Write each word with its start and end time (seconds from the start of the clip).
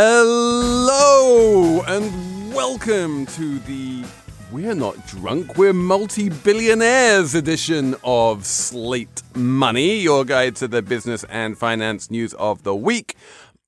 Hello 0.00 1.82
and 1.88 2.54
welcome 2.54 3.26
to 3.26 3.58
the 3.58 4.04
We're 4.52 4.76
Not 4.76 5.08
Drunk, 5.08 5.56
We're 5.56 5.72
Multi 5.72 6.28
Billionaires 6.28 7.34
edition 7.34 7.96
of 8.04 8.46
Slate 8.46 9.24
Money, 9.34 9.98
your 9.98 10.24
guide 10.24 10.54
to 10.54 10.68
the 10.68 10.82
business 10.82 11.24
and 11.24 11.58
finance 11.58 12.12
news 12.12 12.32
of 12.34 12.62
the 12.62 12.76
week. 12.76 13.16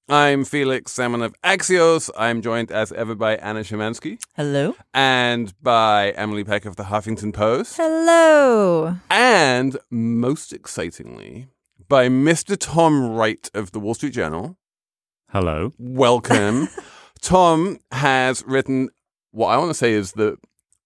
I'm 0.09 0.45
Felix 0.45 0.93
Salmon 0.93 1.23
of 1.23 1.35
Axios. 1.43 2.11
I'm 2.17 2.43
joined 2.43 2.71
as 2.71 2.93
ever 2.93 3.17
by 3.17 3.35
Anna 3.35 3.63
Szymanski. 3.63 4.21
Hello. 4.37 4.77
And 4.95 5.53
by 5.61 6.11
Emily 6.11 6.45
Peck 6.45 6.65
of 6.65 6.77
the 6.77 6.85
Huffington 6.85 7.35
Post. 7.35 7.77
Hello. 7.77 8.99
And 9.11 9.77
most 9.91 10.53
excitingly, 10.53 11.49
by 11.89 12.09
Mr. 12.09 12.57
Tom 12.57 13.17
Wright 13.17 13.51
of 13.53 13.73
the 13.73 13.81
Wall 13.81 13.95
Street 13.95 14.13
Journal. 14.13 14.60
Hello. 15.33 15.73
Welcome. 15.79 16.69
Tom 17.21 17.79
has 17.93 18.43
written 18.49 18.89
what 19.31 19.51
I 19.51 19.59
want 19.59 19.71
to 19.71 19.75
say 19.75 19.93
is 19.93 20.11
the 20.13 20.39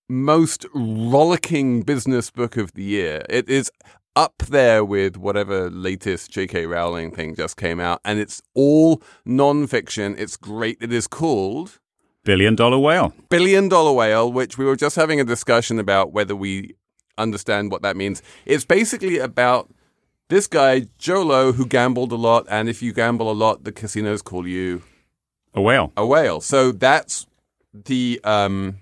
most 0.07 0.67
rollicking 0.75 1.81
business 1.81 2.31
book 2.31 2.59
of 2.59 2.75
the 2.75 2.83
year. 2.83 3.23
It 3.31 3.49
is 3.49 3.71
up 4.15 4.43
there 4.51 4.85
with 4.85 5.17
whatever 5.17 5.71
latest 5.71 6.31
J.K. 6.31 6.67
Rowling 6.67 7.11
thing 7.11 7.35
just 7.35 7.57
came 7.57 7.81
out, 7.81 8.03
and 8.05 8.19
it's 8.19 8.43
all 8.53 9.03
nonfiction. 9.27 10.15
It's 10.19 10.37
great. 10.37 10.77
It 10.79 10.93
is 10.93 11.07
called 11.07 11.79
Billion 12.23 12.55
Dollar 12.55 12.79
Whale. 12.79 13.15
Billion 13.31 13.71
Dollar 13.71 13.93
Whale, 13.93 14.31
which 14.31 14.59
we 14.59 14.67
were 14.67 14.77
just 14.77 14.97
having 14.97 15.23
a 15.23 15.25
discussion 15.25 15.79
about 15.79 16.13
whether 16.13 16.37
we 16.37 16.75
understand 17.17 17.71
what 17.73 17.81
that 17.81 17.97
means. 17.97 18.23
It's 18.45 18.67
basically 18.67 19.17
about 19.17 19.71
this 20.29 20.47
guy, 20.47 20.83
Jho 20.99 21.25
Low, 21.25 21.53
who 21.53 21.67
gambled 21.67 22.13
a 22.13 22.17
lot, 22.17 22.47
and 22.49 22.69
if 22.69 22.83
you 22.83 22.93
gamble 22.93 23.31
a 23.31 23.33
lot, 23.35 23.65
the 23.65 23.73
casinos 23.73 24.23
call 24.23 24.47
you 24.47 24.83
A 25.55 25.61
whale. 25.61 25.93
a 25.97 26.07
whale. 26.07 26.41
So 26.41 26.73
that's 26.73 27.27
the 27.73 28.21
um, 28.25 28.77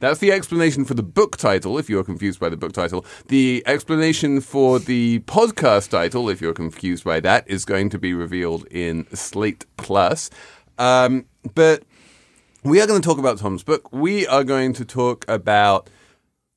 that's 0.00 0.18
the 0.20 0.32
explanation 0.32 0.84
for 0.84 0.94
the 0.94 1.02
book 1.02 1.36
title. 1.36 1.78
If 1.78 1.88
you're 1.88 2.04
confused 2.04 2.38
by 2.38 2.48
the 2.48 2.56
book 2.56 2.72
title, 2.72 3.04
the 3.28 3.62
explanation 3.66 4.40
for 4.40 4.78
the 4.78 5.20
podcast 5.20 5.90
title, 5.90 6.28
if 6.28 6.40
you're 6.40 6.52
confused 6.54 7.04
by 7.04 7.20
that, 7.20 7.48
is 7.48 7.64
going 7.64 7.90
to 7.90 7.98
be 7.98 8.12
revealed 8.14 8.66
in 8.70 9.06
Slate 9.14 9.64
Plus. 9.76 10.30
Um, 10.78 11.24
but 11.54 11.84
we 12.64 12.80
are 12.80 12.86
going 12.86 13.00
to 13.00 13.06
talk 13.06 13.18
about 13.18 13.38
Tom's 13.38 13.62
book. 13.62 13.92
We 13.92 14.26
are 14.26 14.44
going 14.44 14.72
to 14.74 14.84
talk 14.84 15.24
about 15.28 15.88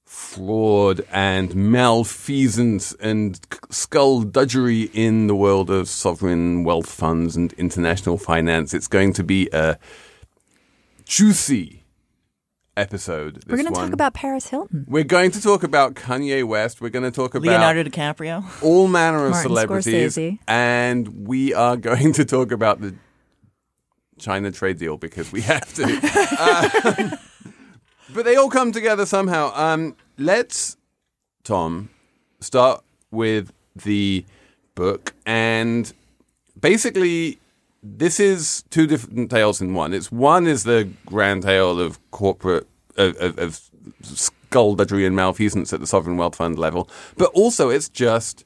fraud 0.08 1.06
and 1.12 1.54
malfeasance 1.54 2.94
and 3.02 3.40
skullduggery 3.70 4.84
in 4.94 5.28
the 5.28 5.36
world 5.36 5.70
of 5.70 5.90
sovereign 5.90 6.64
wealth 6.64 6.90
funds 6.90 7.36
and 7.36 7.52
international 7.54 8.18
finance. 8.18 8.74
It's 8.74 8.88
going 8.88 9.12
to 9.14 9.24
be 9.24 9.50
a 9.52 9.78
juicy 11.04 11.84
episode. 12.78 13.44
We're 13.48 13.58
going 13.58 13.68
to 13.68 13.74
talk 13.74 13.92
about 13.92 14.14
Paris 14.14 14.48
Hilton. 14.48 14.86
We're 14.88 15.04
going 15.04 15.32
to 15.32 15.42
talk 15.42 15.64
about 15.64 15.96
Kanye 15.96 16.48
West. 16.48 16.80
We're 16.80 16.90
going 16.90 17.04
to 17.04 17.12
talk 17.12 17.36
about 17.36 17.50
Leonardo 17.50 17.84
DiCaprio. 17.84 18.46
all 18.64 18.88
manner 18.88 19.26
of 19.26 19.32
Martin 19.32 19.50
celebrities, 19.50 20.16
Scorsese. 20.16 20.40
and 20.48 21.28
we 21.28 21.54
are 21.54 21.76
going 21.76 22.14
to 22.14 22.24
talk 22.24 22.54
about 22.54 22.80
the 22.80 22.96
China 24.20 24.52
trade 24.52 24.80
deal 24.80 24.96
because 24.96 25.34
we 25.34 25.42
have 25.42 25.74
to. 25.74 25.84
Um, 26.40 27.20
but 28.14 28.26
they 28.26 28.36
all 28.36 28.50
come 28.50 28.72
together 28.72 29.06
somehow. 29.06 29.52
Um, 29.56 29.96
let's, 30.18 30.78
Tom, 31.44 31.90
start 32.40 32.84
with 33.12 33.52
the 33.76 34.26
book, 34.76 35.14
and 35.26 35.92
basically, 36.60 37.40
this 37.84 38.20
is 38.20 38.64
two 38.70 38.88
different 38.88 39.30
tales 39.30 39.62
in 39.62 39.74
one. 39.74 39.94
It's 39.94 40.12
one 40.12 40.48
is 40.48 40.64
the 40.64 40.90
grand 41.06 41.44
tale 41.44 41.80
of 41.80 42.00
corporate 42.12 42.68
of, 42.98 43.16
of, 43.18 43.38
of 43.38 43.62
skullduggery 44.02 45.06
and 45.06 45.16
malfeasance 45.16 45.72
at 45.74 45.80
the 45.80 45.88
sovereign 45.88 46.18
wealth 46.18 46.36
fund 46.36 46.58
level, 46.58 46.90
but 47.16 47.32
also 47.34 47.70
it's 47.70 47.90
just 47.90 48.44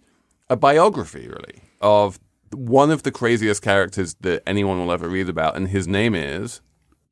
a 0.50 0.56
biography, 0.56 1.28
really, 1.28 1.62
of 1.80 2.20
one 2.54 2.92
of 2.92 3.04
the 3.04 3.12
craziest 3.12 3.62
characters 3.62 4.16
that 4.22 4.44
anyone 4.46 4.78
will 4.78 4.92
ever 4.92 5.08
read 5.08 5.30
about, 5.30 5.56
and 5.56 5.70
his 5.70 5.88
name 5.88 6.14
is 6.16 6.62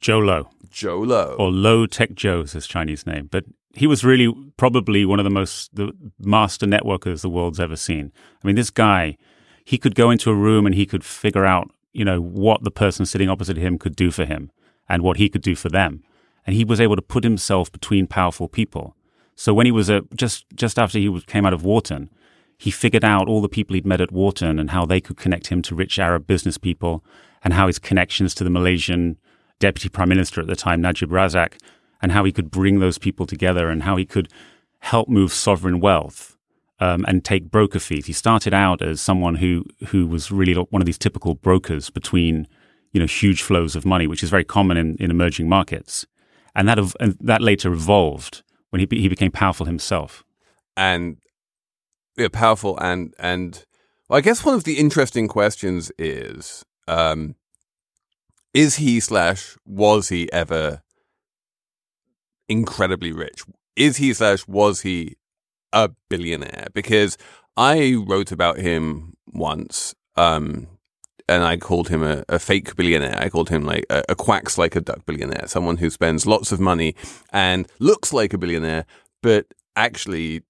Jho 0.01 0.25
Low, 0.25 0.49
Jho 0.71 1.05
Low. 1.05 1.35
or 1.37 1.51
Low 1.51 1.85
Taek 1.87 2.13
Jho 2.15 2.43
is 2.43 2.53
his 2.53 2.67
Chinese 2.67 3.05
name. 3.05 3.27
But 3.31 3.45
he 3.73 3.87
was 3.87 4.03
really 4.03 4.33
probably 4.57 5.05
one 5.05 5.19
of 5.19 5.23
the 5.23 5.29
most 5.29 5.75
the 5.75 5.91
master 6.19 6.65
networkers 6.65 7.21
the 7.21 7.29
world's 7.29 7.59
ever 7.59 7.75
seen. 7.75 8.11
I 8.43 8.47
mean, 8.47 8.55
this 8.55 8.69
guy, 8.69 9.17
he 9.65 9.77
could 9.77 9.95
go 9.95 10.09
into 10.09 10.29
a 10.31 10.35
room 10.35 10.65
and 10.65 10.75
he 10.75 10.85
could 10.85 11.03
figure 11.03 11.45
out, 11.45 11.71
you 11.93 12.05
know, 12.05 12.19
what 12.21 12.63
the 12.63 12.71
person 12.71 13.05
sitting 13.05 13.29
opposite 13.29 13.57
him 13.57 13.77
could 13.77 13.95
do 13.95 14.11
for 14.11 14.25
him 14.25 14.51
and 14.87 15.03
what 15.03 15.17
he 15.17 15.29
could 15.29 15.41
do 15.41 15.55
for 15.55 15.69
them. 15.69 16.03
And 16.47 16.55
he 16.55 16.65
was 16.65 16.81
able 16.81 16.95
to 16.95 17.01
put 17.01 17.23
himself 17.23 17.71
between 17.71 18.07
powerful 18.07 18.47
people. 18.47 18.95
So 19.35 19.53
when 19.53 19.65
he 19.65 19.71
was 19.71 19.89
a, 19.89 20.01
just 20.15 20.45
just 20.55 20.79
after 20.79 20.97
he 20.97 21.09
was, 21.09 21.23
came 21.25 21.45
out 21.45 21.53
of 21.53 21.63
Wharton, 21.63 22.09
he 22.57 22.71
figured 22.71 23.05
out 23.05 23.27
all 23.27 23.41
the 23.41 23.47
people 23.47 23.73
he'd 23.75 23.85
met 23.85 24.01
at 24.01 24.11
Wharton 24.11 24.59
and 24.59 24.71
how 24.71 24.85
they 24.85 24.99
could 24.99 25.17
connect 25.17 25.47
him 25.47 25.61
to 25.61 25.75
rich 25.75 25.99
Arab 25.99 26.27
business 26.27 26.57
people 26.57 27.03
and 27.43 27.53
how 27.53 27.67
his 27.67 27.79
connections 27.79 28.35
to 28.35 28.43
the 28.43 28.49
Malaysian 28.49 29.17
deputy 29.59 29.89
prime 29.89 30.09
minister 30.09 30.41
at 30.41 30.47
the 30.47 30.55
time, 30.55 30.81
Najib 30.81 31.09
Razak, 31.09 31.59
and 32.01 32.11
how 32.11 32.23
he 32.23 32.31
could 32.31 32.49
bring 32.49 32.79
those 32.79 32.97
people 32.97 33.25
together 33.25 33.69
and 33.69 33.83
how 33.83 33.95
he 33.97 34.05
could 34.05 34.29
help 34.79 35.09
move 35.09 35.33
sovereign 35.33 35.79
wealth 35.79 36.37
um, 36.79 37.03
and 37.07 37.23
take 37.25 37.51
broker 37.51 37.79
fees. 37.79 38.05
He 38.05 38.13
started 38.13 38.53
out 38.53 38.81
as 38.81 39.01
someone 39.01 39.35
who 39.35 39.65
who 39.87 40.07
was 40.07 40.31
really 40.31 40.53
one 40.53 40.81
of 40.81 40.85
these 40.85 40.97
typical 40.97 41.35
brokers 41.35 41.89
between 41.89 42.47
you 42.93 42.99
know 42.99 43.05
huge 43.05 43.41
flows 43.41 43.75
of 43.75 43.85
money, 43.85 44.07
which 44.07 44.23
is 44.23 44.29
very 44.29 44.45
common 44.45 44.77
in, 44.77 44.95
in 44.97 45.11
emerging 45.11 45.49
markets, 45.49 46.05
and 46.55 46.67
that 46.67 46.79
ev- 46.79 46.95
and 46.99 47.17
that 47.19 47.41
later 47.41 47.73
evolved 47.73 48.43
when 48.69 48.79
he 48.79 48.85
be- 48.85 49.01
he 49.01 49.09
became 49.09 49.31
powerful 49.31 49.65
himself. 49.65 50.23
and 50.77 51.17
yeah, 52.17 52.27
powerful 52.31 52.77
and 52.79 53.13
and 53.19 53.65
well, 54.07 54.17
I 54.17 54.21
guess 54.21 54.43
one 54.45 54.55
of 54.55 54.63
the 54.63 54.77
interesting 54.77 55.27
questions 55.27 55.91
is 55.97 56.63
um, 56.87 57.35
is 58.53 58.77
he 58.77 58.99
slash 58.99 59.57
was 59.65 60.09
he 60.09 60.31
ever 60.31 60.81
incredibly 62.47 63.11
rich? 63.11 63.43
Is 63.75 63.97
he 63.97 64.13
slash 64.13 64.47
was 64.47 64.81
he 64.81 65.15
a 65.71 65.89
billionaire? 66.09 66.67
Because 66.73 67.17
I 67.55 67.95
wrote 68.07 68.31
about 68.31 68.57
him 68.57 69.13
once, 69.27 69.93
um, 70.15 70.67
and 71.27 71.43
I 71.43 71.57
called 71.57 71.89
him 71.89 72.03
a, 72.03 72.23
a 72.27 72.39
fake 72.39 72.75
billionaire. 72.75 73.17
I 73.19 73.29
called 73.29 73.49
him 73.49 73.63
like 73.63 73.85
a, 73.89 74.03
a 74.09 74.15
quacks 74.15 74.57
like 74.57 74.75
a 74.75 74.81
duck 74.81 75.05
billionaire, 75.05 75.47
someone 75.47 75.77
who 75.77 75.89
spends 75.89 76.25
lots 76.25 76.51
of 76.51 76.59
money 76.59 76.95
and 77.31 77.67
looks 77.79 78.11
like 78.11 78.33
a 78.33 78.37
billionaire, 78.37 78.85
but 79.21 79.45
actually 79.75 80.41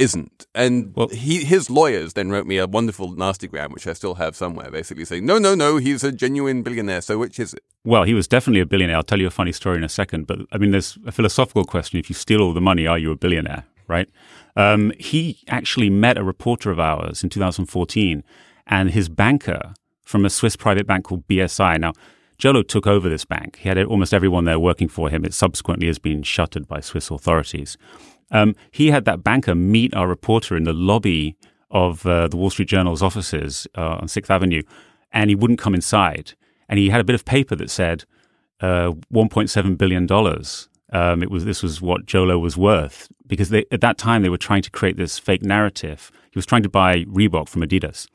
isn't. 0.00 0.46
And 0.54 0.92
Well- 0.96 1.08
he, 1.08 1.44
his 1.44 1.68
lawyers 1.70 2.14
then 2.14 2.30
wrote 2.30 2.46
me 2.46 2.56
a 2.58 2.66
wonderful 2.66 3.14
nastygram, 3.14 3.70
which 3.72 3.86
I 3.86 3.92
still 3.92 4.14
have 4.14 4.34
somewhere, 4.34 4.70
basically 4.70 5.04
saying, 5.04 5.26
no, 5.26 5.38
no, 5.38 5.54
no, 5.54 5.76
he's 5.76 6.02
a 6.02 6.10
genuine 6.10 6.62
billionaire. 6.62 7.02
So 7.02 7.18
which 7.18 7.38
is 7.38 7.52
it? 7.54 7.62
Well, 7.84 8.04
he 8.04 8.14
was 8.14 8.26
definitely 8.26 8.60
a 8.60 8.66
billionaire. 8.66 8.96
I'll 8.96 9.02
tell 9.02 9.20
you 9.20 9.26
a 9.26 9.30
funny 9.30 9.52
story 9.52 9.76
in 9.76 9.84
a 9.84 9.88
second. 9.88 10.26
But 10.26 10.40
I 10.52 10.58
mean, 10.58 10.70
there's 10.70 10.98
a 11.06 11.12
philosophical 11.12 11.64
question. 11.64 11.98
If 11.98 12.08
you 12.08 12.14
steal 12.14 12.40
all 12.40 12.52
the 12.54 12.60
money, 12.60 12.86
are 12.86 12.98
you 12.98 13.12
a 13.12 13.16
billionaire? 13.16 13.64
Right? 13.86 14.08
Um, 14.56 14.92
he 14.98 15.40
actually 15.48 15.90
met 15.90 16.16
a 16.16 16.24
reporter 16.24 16.70
of 16.70 16.80
ours 16.80 17.22
in 17.22 17.28
2014 17.28 18.24
and 18.66 18.90
his 18.90 19.08
banker 19.08 19.74
from 20.02 20.24
a 20.24 20.30
Swiss 20.30 20.56
private 20.56 20.86
bank 20.86 21.04
called 21.04 21.26
BSI. 21.28 21.78
Now, 21.78 21.92
Jolo 22.38 22.62
took 22.62 22.86
over 22.86 23.08
this 23.08 23.24
bank. 23.26 23.56
He 23.56 23.68
had 23.68 23.78
almost 23.84 24.14
everyone 24.14 24.44
there 24.44 24.58
working 24.58 24.88
for 24.88 25.10
him. 25.10 25.24
It 25.24 25.34
subsequently 25.34 25.86
has 25.88 25.98
been 25.98 26.22
shuttered 26.22 26.66
by 26.66 26.80
Swiss 26.80 27.10
authorities. 27.10 27.76
Um, 28.30 28.54
he 28.70 28.90
had 28.90 29.04
that 29.06 29.24
banker 29.24 29.54
meet 29.54 29.94
our 29.94 30.06
reporter 30.06 30.56
in 30.56 30.64
the 30.64 30.72
lobby 30.72 31.36
of 31.70 32.04
uh, 32.06 32.28
the 32.28 32.36
Wall 32.36 32.50
Street 32.50 32.68
Journal's 32.68 33.02
offices 33.02 33.66
uh, 33.76 33.98
on 34.00 34.08
Sixth 34.08 34.30
Avenue, 34.30 34.62
and 35.12 35.30
he 35.30 35.36
wouldn't 35.36 35.58
come 35.58 35.74
inside. 35.74 36.32
And 36.68 36.78
he 36.78 36.90
had 36.90 37.00
a 37.00 37.04
bit 37.04 37.14
of 37.14 37.24
paper 37.24 37.56
that 37.56 37.70
said 37.70 38.04
uh, 38.60 38.92
1.7 39.12 39.78
billion 39.78 40.06
dollars. 40.06 40.68
Um, 40.92 41.22
it 41.22 41.30
was 41.30 41.44
this 41.44 41.62
was 41.62 41.80
what 41.80 42.04
Jolo 42.04 42.38
was 42.38 42.56
worth 42.56 43.08
because 43.26 43.50
they, 43.50 43.64
at 43.70 43.80
that 43.80 43.96
time 43.96 44.22
they 44.22 44.28
were 44.28 44.36
trying 44.36 44.62
to 44.62 44.70
create 44.70 44.96
this 44.96 45.18
fake 45.18 45.42
narrative. 45.42 46.10
He 46.32 46.38
was 46.38 46.46
trying 46.46 46.64
to 46.64 46.68
buy 46.68 47.04
Reebok 47.04 47.48
from 47.48 47.62
Adidas, 47.62 48.08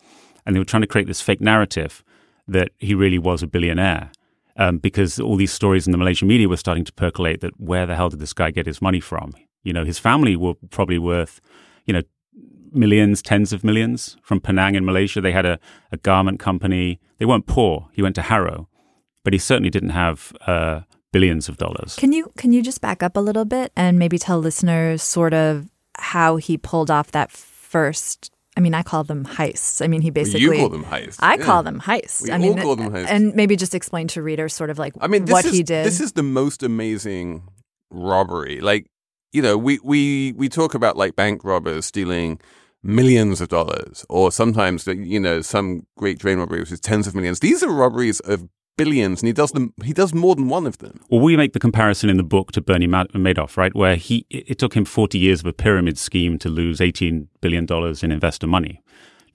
and 0.46 0.56
they 0.56 0.60
were 0.60 0.66
trying 0.66 0.82
to 0.82 0.88
create 0.88 1.08
this 1.08 1.22
fake 1.22 1.42
narrative 1.42 2.04
that 2.48 2.72
he 2.78 2.94
really 2.94 3.18
was 3.18 3.42
a 3.42 3.48
billionaire. 3.48 4.12
Um, 4.58 4.78
because 4.78 5.20
all 5.20 5.36
these 5.36 5.52
stories 5.52 5.86
in 5.86 5.92
the 5.92 5.98
Malaysian 5.98 6.30
media 6.30 6.48
were 6.48 6.56
starting 6.56 6.86
to 6.86 6.94
percolate 6.94 7.42
that 7.42 7.60
where 7.60 7.86
the 7.86 7.96
hell 7.96 8.08
did 8.08 8.20
this 8.20 8.32
guy 8.32 8.52
get 8.52 8.66
his 8.66 8.82
money 8.82 9.02
from? 9.02 9.34
You 9.66 9.74
know, 9.74 9.84
his 9.84 10.00
family 10.00 10.38
were 10.38 10.54
probably 10.70 10.98
worth, 11.00 11.42
you 11.86 11.94
know, 11.94 12.04
millions, 12.72 13.22
tens 13.22 13.52
of 13.52 13.64
millions 13.64 14.16
from 14.22 14.40
Penang 14.40 14.76
in 14.76 14.86
Malaysia. 14.86 15.20
They 15.20 15.32
had 15.32 15.46
a, 15.46 15.60
a 15.92 15.98
garment 15.98 16.40
company. 16.40 17.00
They 17.18 17.26
weren't 17.26 17.48
poor. 17.48 17.90
He 17.92 18.02
went 18.02 18.16
to 18.16 18.22
Harrow, 18.22 18.70
but 19.24 19.34
he 19.34 19.40
certainly 19.40 19.70
didn't 19.70 19.90
have 19.90 20.32
uh, 20.46 20.82
billions 21.12 21.50
of 21.50 21.58
dollars. 21.58 21.96
Can 21.96 22.14
you 22.14 22.32
can 22.38 22.54
you 22.54 22.62
just 22.62 22.82
back 22.82 23.02
up 23.02 23.18
a 23.18 23.22
little 23.22 23.46
bit 23.46 23.72
and 23.76 23.98
maybe 23.98 24.18
tell 24.18 24.40
listeners 24.40 25.02
sort 25.02 25.34
of 25.34 25.70
how 25.98 26.38
he 26.38 26.58
pulled 26.58 26.92
off 26.92 27.12
that 27.12 27.32
first? 27.32 28.32
I 28.58 28.62
mean, 28.62 28.74
I 28.74 28.84
call 28.84 29.04
them 29.04 29.26
heists. 29.26 29.84
I 29.84 29.88
mean, 29.88 30.02
he 30.02 30.12
basically 30.12 30.42
you 30.42 30.54
call 30.54 30.70
them 30.70 30.86
heists. 30.86 31.18
I 31.20 31.36
yeah. 31.36 31.44
call 31.44 31.64
them 31.64 31.82
heists. 31.82 32.24
We 32.24 32.32
I 32.32 32.36
all 32.36 32.42
mean, 32.42 32.58
call 32.62 32.76
them 32.76 32.92
heists. 32.92 33.08
And 33.10 33.34
maybe 33.34 33.56
just 33.58 33.76
explain 33.76 34.08
to 34.10 34.22
readers 34.22 34.54
sort 34.54 34.70
of 34.70 34.78
like 34.78 34.94
I 35.02 35.08
mean, 35.08 35.26
this 35.26 35.34
what 35.34 35.46
is, 35.46 35.52
he 35.52 35.64
did. 35.64 35.86
This 35.86 36.00
is 36.00 36.14
the 36.14 36.24
most 36.24 36.64
amazing 36.64 37.50
robbery. 37.92 38.62
Like, 38.62 38.88
you 39.32 39.42
know, 39.42 39.58
we, 39.58 39.80
we, 39.84 40.34
we 40.34 40.50
talk 40.50 40.74
about 40.74 40.98
like 40.98 41.16
bank 41.16 41.44
robbers 41.44 41.86
stealing 41.86 42.40
millions 42.84 43.42
of 43.42 43.50
dollars, 43.50 44.06
or 44.10 44.32
sometimes, 44.32 44.86
you 44.88 45.20
know, 45.20 45.42
some 45.42 45.86
great 45.98 46.20
train 46.20 46.38
robbery 46.38 46.60
which 46.60 46.72
is 46.72 46.80
tens 46.80 47.08
of 47.08 47.16
millions. 47.16 47.40
These 47.40 47.64
are 47.64 47.70
robberies 47.72 48.20
of 48.22 48.48
billions, 48.78 49.22
and 49.22 49.28
he 49.28 49.34
does 49.34 49.52
them. 49.52 49.74
He 49.84 49.94
does 49.94 50.14
more 50.14 50.36
than 50.36 50.48
one 50.50 50.68
of 50.68 50.78
them. 50.78 51.00
Well, 51.10 51.22
we 51.22 51.36
make 51.38 51.54
the 51.54 51.60
comparison 51.60 52.10
in 52.10 52.18
the 52.18 52.24
book 52.24 52.52
to 52.54 52.62
Bernie 52.62 52.88
Ma- 52.88 53.06
Madoff, 53.06 53.58
right? 53.58 53.74
Where 53.76 53.96
he 53.96 54.26
it 54.30 54.60
took 54.60 54.76
him 54.76 54.86
40 54.86 55.18
years 55.18 55.40
of 55.40 55.46
a 55.48 55.54
pyramid 55.54 55.98
scheme 55.98 56.38
to 56.40 56.50
lose 56.50 56.82
18 56.82 57.28
billion 57.42 57.66
dollars 57.66 58.04
in 58.04 58.12
investor 58.12 58.48
money. 58.48 58.82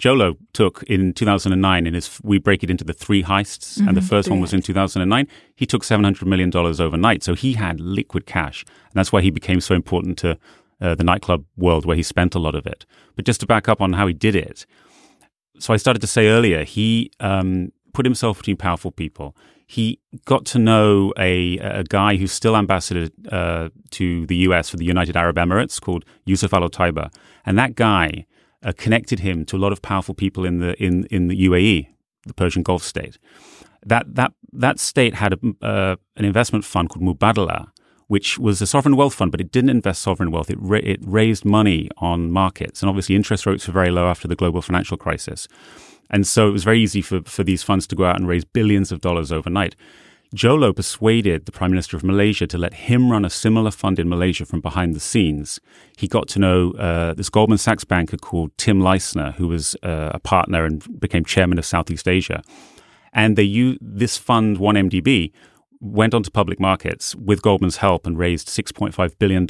Jolo 0.00 0.36
took 0.52 0.82
in 0.84 1.12
2009 1.12 1.86
in 1.86 1.94
his 1.94 2.20
we 2.22 2.38
break 2.38 2.62
it 2.64 2.70
into 2.70 2.84
the 2.84 2.92
three 2.92 3.22
heists 3.22 3.78
and 3.86 3.96
the 3.96 4.02
first 4.02 4.28
one 4.28 4.40
was 4.40 4.52
in 4.52 4.62
2009 4.62 5.28
he 5.54 5.66
took 5.66 5.84
700 5.84 6.26
million 6.26 6.50
dollars 6.50 6.80
overnight 6.80 7.22
so 7.22 7.34
he 7.34 7.52
had 7.52 7.80
liquid 7.80 8.26
cash 8.26 8.64
and 8.66 8.94
that's 8.94 9.12
why 9.12 9.20
he 9.20 9.30
became 9.30 9.60
so 9.60 9.74
important 9.74 10.18
to 10.18 10.38
uh, 10.80 10.94
the 10.94 11.04
nightclub 11.04 11.44
world 11.56 11.84
where 11.84 11.96
he 11.96 12.02
spent 12.02 12.34
a 12.34 12.38
lot 12.38 12.54
of 12.54 12.66
it 12.66 12.86
but 13.14 13.26
just 13.26 13.40
to 13.40 13.46
back 13.46 13.68
up 13.68 13.80
on 13.80 13.92
how 13.92 14.06
he 14.06 14.14
did 14.14 14.34
it 14.34 14.64
so 15.60 15.74
I 15.74 15.76
started 15.76 16.00
to 16.00 16.06
say 16.06 16.28
earlier, 16.28 16.64
he 16.64 17.12
um, 17.20 17.72
put 17.92 18.06
himself 18.06 18.38
between 18.38 18.56
powerful 18.56 18.90
people. 18.90 19.36
He 19.66 20.00
got 20.24 20.46
to 20.46 20.58
know 20.58 21.12
a, 21.16 21.58
a 21.58 21.84
guy 21.84 22.16
who's 22.16 22.32
still 22.32 22.56
ambassador 22.56 23.08
uh, 23.30 23.68
to 23.90 24.26
the 24.26 24.36
US 24.36 24.70
for 24.70 24.78
the 24.78 24.84
United 24.84 25.16
Arab 25.16 25.36
Emirates 25.36 25.80
called 25.80 26.04
Yousef 26.26 26.52
Al 26.52 26.68
Otaiba. 26.68 27.14
And 27.46 27.58
that 27.58 27.76
guy 27.76 28.26
uh, 28.62 28.72
connected 28.76 29.20
him 29.20 29.44
to 29.46 29.56
a 29.56 29.58
lot 29.58 29.72
of 29.72 29.82
powerful 29.82 30.14
people 30.14 30.44
in 30.44 30.58
the, 30.58 30.80
in, 30.82 31.04
in 31.06 31.28
the 31.28 31.46
UAE, 31.46 31.88
the 32.26 32.34
Persian 32.34 32.62
Gulf 32.62 32.82
state. 32.82 33.18
That, 33.86 34.14
that, 34.14 34.32
that 34.52 34.78
state 34.78 35.14
had 35.14 35.34
a, 35.34 35.64
uh, 35.64 35.96
an 36.16 36.24
investment 36.24 36.64
fund 36.64 36.90
called 36.90 37.04
Mubadala, 37.04 37.68
which 38.08 38.38
was 38.38 38.60
a 38.60 38.66
sovereign 38.66 38.96
wealth 38.96 39.14
fund, 39.14 39.30
but 39.30 39.40
it 39.40 39.52
didn't 39.52 39.70
invest 39.70 40.02
sovereign 40.02 40.30
wealth. 40.30 40.50
It, 40.50 40.58
ra- 40.60 40.80
it 40.82 40.98
raised 41.02 41.44
money 41.44 41.88
on 41.98 42.30
markets. 42.30 42.82
And 42.82 42.88
obviously, 42.88 43.14
interest 43.14 43.46
rates 43.46 43.66
were 43.66 43.72
very 43.72 43.90
low 43.90 44.08
after 44.08 44.26
the 44.26 44.36
global 44.36 44.60
financial 44.60 44.96
crisis. 44.96 45.48
And 46.10 46.26
so 46.26 46.48
it 46.48 46.50
was 46.50 46.64
very 46.64 46.80
easy 46.80 47.02
for, 47.02 47.22
for 47.22 47.44
these 47.44 47.62
funds 47.62 47.86
to 47.86 47.94
go 47.94 48.04
out 48.04 48.16
and 48.16 48.26
raise 48.26 48.44
billions 48.44 48.90
of 48.90 49.00
dollars 49.00 49.30
overnight. 49.30 49.76
Jolo 50.32 50.72
persuaded 50.72 51.46
the 51.46 51.52
Prime 51.52 51.72
Minister 51.72 51.96
of 51.96 52.04
Malaysia 52.04 52.46
to 52.46 52.56
let 52.56 52.72
him 52.74 53.10
run 53.10 53.24
a 53.24 53.30
similar 53.30 53.72
fund 53.72 53.98
in 53.98 54.08
Malaysia 54.08 54.46
from 54.46 54.60
behind 54.60 54.94
the 54.94 55.00
scenes. 55.00 55.60
He 55.96 56.06
got 56.06 56.28
to 56.28 56.38
know 56.38 56.70
uh, 56.72 57.14
this 57.14 57.28
Goldman 57.28 57.58
Sachs 57.58 57.82
banker 57.84 58.16
called 58.16 58.56
Tim 58.56 58.80
Leissner, 58.80 59.34
who 59.34 59.48
was 59.48 59.74
uh, 59.82 60.10
a 60.14 60.20
partner 60.20 60.64
and 60.64 61.00
became 61.00 61.24
chairman 61.24 61.58
of 61.58 61.66
Southeast 61.66 62.06
Asia. 62.06 62.42
And 63.12 63.36
they 63.36 63.42
this 63.80 64.16
fund, 64.16 64.58
1MDB, 64.58 65.32
went 65.80 66.14
onto 66.14 66.30
public 66.30 66.60
markets 66.60 67.16
with 67.16 67.42
Goldman's 67.42 67.78
help 67.78 68.06
and 68.06 68.16
raised 68.16 68.46
$6.5 68.46 69.18
billion 69.18 69.46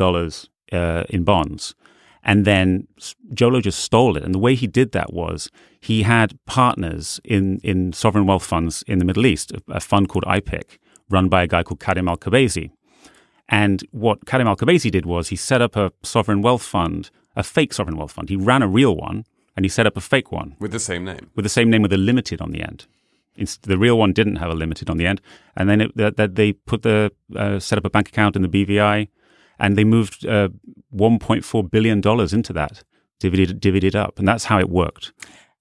uh, 0.73 1.05
in 1.11 1.25
bonds. 1.25 1.75
And 2.23 2.45
then 2.45 2.87
Jolo 3.33 3.61
just 3.61 3.81
stole 3.81 4.17
it. 4.17 4.23
And 4.25 4.35
the 4.35 4.39
way 4.39 4.55
he 4.55 4.67
did 4.67 4.93
that 4.93 5.13
was 5.13 5.51
he 5.81 6.03
had 6.03 6.39
partners 6.45 7.21
in, 7.25 7.59
in 7.63 7.93
sovereign 7.93 8.27
wealth 8.27 8.45
funds 8.45 8.85
in 8.87 8.99
the 8.99 9.05
Middle 9.05 9.27
East, 9.27 9.53
a, 9.53 9.63
a 9.69 9.81
fund 9.81 10.09
called 10.09 10.25
IPIC, 10.25 10.79
run 11.09 11.29
by 11.29 11.43
a 11.43 11.47
guy 11.47 11.63
called 11.63 11.81
Khadem 11.81 12.09
Al 12.09 12.17
Qubaisi. 12.19 12.71
And 13.49 13.83
what 13.91 14.27
Khadem 14.27 14.47
Al 14.47 14.57
Qubaisi 14.57 14.91
did 14.91 15.07
was 15.07 15.29
he 15.29 15.37
set 15.37 15.63
up 15.63 15.77
a 15.77 15.93
sovereign 16.03 16.43
wealth 16.43 16.63
fund, 16.63 17.11
a 17.35 17.43
fake 17.43 17.73
sovereign 17.73 17.97
wealth 17.97 18.13
fund. 18.13 18.29
He 18.29 18.37
ran 18.37 18.63
a 18.63 18.69
real 18.69 18.95
one 18.95 19.25
and 19.57 19.65
he 19.65 19.69
set 19.69 19.87
up 19.87 19.97
a 19.97 20.01
fake 20.01 20.31
one 20.31 20.57
With 20.59 20.73
the 20.73 20.79
same 20.79 21.05
name. 21.05 21.31
with 21.35 21.45
the 21.45 21.49
same 21.49 21.71
name 21.71 21.83
with 21.83 21.93
a 21.93 21.99
limited 21.99 22.41
on 22.41 22.51
the 22.51 22.63
end. 22.63 22.87
It's, 23.37 23.57
the 23.57 23.79
real 23.79 23.99
one 23.99 24.13
didn't 24.13 24.37
have 24.37 24.51
a 24.51 24.55
limited 24.55 24.91
on 24.91 24.97
the 24.99 25.07
end, 25.07 25.21
and 25.57 25.69
then 25.69 25.81
it, 25.81 25.97
that, 25.97 26.17
that 26.17 26.35
they 26.35 26.53
put 26.53 26.83
the 26.83 27.11
uh, 27.35 27.59
set 27.59 27.79
up 27.79 27.85
a 27.85 27.91
bank 27.91 28.09
account 28.09 28.37
in 28.37 28.43
the 28.43 28.49
BVI, 28.49 29.09
and 29.61 29.77
they 29.77 29.85
moved 29.85 30.27
uh, 30.27 30.49
1.4 30.95 31.71
billion 31.71 32.01
dollars 32.01 32.33
into 32.33 32.53
that, 32.55 32.83
divided 33.21 33.61
divided 33.61 33.95
up, 33.95 34.19
and 34.19 34.27
that's 34.27 34.45
how 34.45 34.59
it 34.59 34.69
worked. 34.69 35.13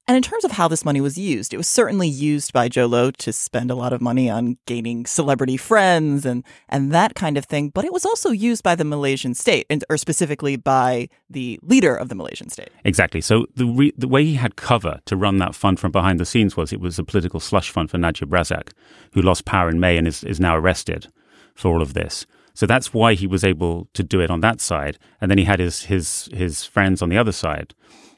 And 0.08 0.16
in 0.16 0.24
terms 0.24 0.44
of 0.44 0.54
how 0.54 0.68
this 0.68 0.84
money 0.84 1.02
was 1.02 1.20
used, 1.20 1.54
it 1.54 1.58
was 1.58 1.68
certainly 1.68 2.08
used 2.08 2.52
by 2.52 2.68
Jolo 2.68 3.12
to 3.12 3.32
spend 3.32 3.70
a 3.70 3.76
lot 3.76 3.94
of 3.94 4.02
money 4.02 4.28
on 4.28 4.58
gaining 4.66 5.06
celebrity 5.06 5.56
friends 5.56 6.26
and 6.26 6.44
and 6.68 6.92
that 6.92 7.14
kind 7.14 7.38
of 7.38 7.46
thing. 7.46 7.70
But 7.70 7.86
it 7.86 7.94
was 7.94 8.06
also 8.06 8.32
used 8.32 8.64
by 8.64 8.74
the 8.74 8.84
Malaysian 8.84 9.36
state, 9.36 9.68
and, 9.70 9.84
or 9.88 9.98
specifically 9.98 10.56
by 10.56 11.10
the 11.30 11.60
leader 11.62 11.96
of 11.96 12.10
the 12.10 12.16
Malaysian 12.16 12.50
state. 12.50 12.70
Exactly. 12.84 13.22
So 13.22 13.46
the 13.56 13.68
re- 13.68 13.94
the 13.96 14.08
way 14.08 14.26
he 14.26 14.34
had 14.34 14.56
cover 14.56 15.00
to 15.06 15.16
run 15.16 15.38
that 15.38 15.54
fund 15.54 15.80
from 15.80 15.92
behind 15.92 16.20
the 16.20 16.26
scenes 16.26 16.58
was 16.58 16.74
it 16.74 16.80
was 16.80 16.98
a 16.98 17.04
political 17.04 17.40
slush 17.40 17.70
fund 17.70 17.92
for 17.92 18.00
Najib 18.00 18.32
Razak, 18.32 18.72
who 19.14 19.22
lost 19.22 19.46
power 19.46 19.70
in 19.70 19.80
May 19.80 19.96
and 19.96 20.08
is, 20.08 20.24
is 20.24 20.40
now 20.40 20.56
arrested 20.58 21.12
for 21.54 21.72
all 21.72 21.84
of 21.84 21.94
this. 21.94 22.26
So 22.60 22.66
that's 22.66 22.94
why 22.94 23.14
he 23.14 23.26
was 23.26 23.46
able 23.46 23.88
to 23.94 24.04
do 24.04 24.20
it 24.20 24.30
on 24.30 24.42
that 24.42 24.60
side, 24.60 25.00
and 25.22 25.32
then 25.32 25.38
he 25.38 25.46
had 25.46 25.62
his 25.62 25.84
his 25.84 26.28
his 26.34 26.66
friends 26.66 27.02
on 27.02 27.08
the 27.08 27.18
other 27.18 27.32
side. 27.32 27.74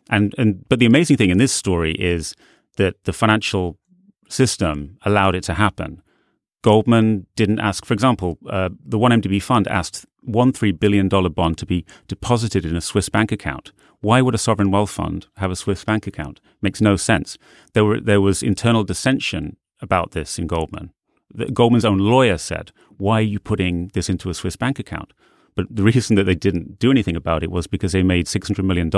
And 0.09 0.33
and 0.35 0.67
but 0.67 0.79
the 0.79 0.87
amazing 0.87 1.17
thing 1.17 1.29
in 1.29 1.37
this 1.37 1.53
story 1.53 1.93
is 1.99 2.33
that 2.77 2.95
the 3.03 3.13
financial 3.13 3.77
system 4.29 4.97
allowed 5.05 5.35
it 5.35 5.43
to 5.43 5.53
happen. 5.53 6.01
Goldman 6.63 7.27
didn't 7.35 7.59
ask, 7.59 7.85
for 7.85 7.93
example, 7.93 8.39
uh, 8.49 8.69
the 8.83 8.97
1MDB 8.97 9.43
fund 9.43 9.67
asked 9.67 10.07
one 10.21 10.51
$3 10.51 10.79
billion 10.79 11.07
bond 11.07 11.59
to 11.59 11.65
be 11.67 11.85
deposited 12.07 12.65
in 12.65 12.75
a 12.75 12.81
Swiss 12.81 13.09
bank 13.09 13.31
account. 13.31 13.71
Why 13.99 14.23
would 14.23 14.35
a 14.35 14.39
sovereign 14.39 14.71
wealth 14.71 14.91
fund 14.91 15.27
have 15.37 15.51
a 15.51 15.55
Swiss 15.55 15.83
bank 15.83 16.07
account? 16.07 16.39
Makes 16.61 16.81
no 16.81 16.95
sense. 16.95 17.37
There, 17.73 17.85
were, 17.85 17.99
there 17.99 18.21
was 18.21 18.41
internal 18.41 18.83
dissension 18.83 19.57
about 19.81 20.11
this 20.11 20.39
in 20.39 20.47
Goldman. 20.47 20.93
Goldman's 21.53 21.85
own 21.85 21.99
lawyer 21.99 22.37
said, 22.37 22.71
Why 22.97 23.19
are 23.19 23.21
you 23.21 23.39
putting 23.39 23.87
this 23.93 24.09
into 24.09 24.29
a 24.29 24.33
Swiss 24.33 24.55
bank 24.55 24.79
account? 24.79 25.13
But 25.55 25.67
the 25.69 25.83
reason 25.83 26.15
that 26.15 26.23
they 26.23 26.35
didn't 26.35 26.79
do 26.79 26.91
anything 26.91 27.15
about 27.15 27.43
it 27.43 27.51
was 27.51 27.67
because 27.67 27.91
they 27.91 28.03
made 28.03 28.25
$600 28.25 28.63
million 28.63 28.89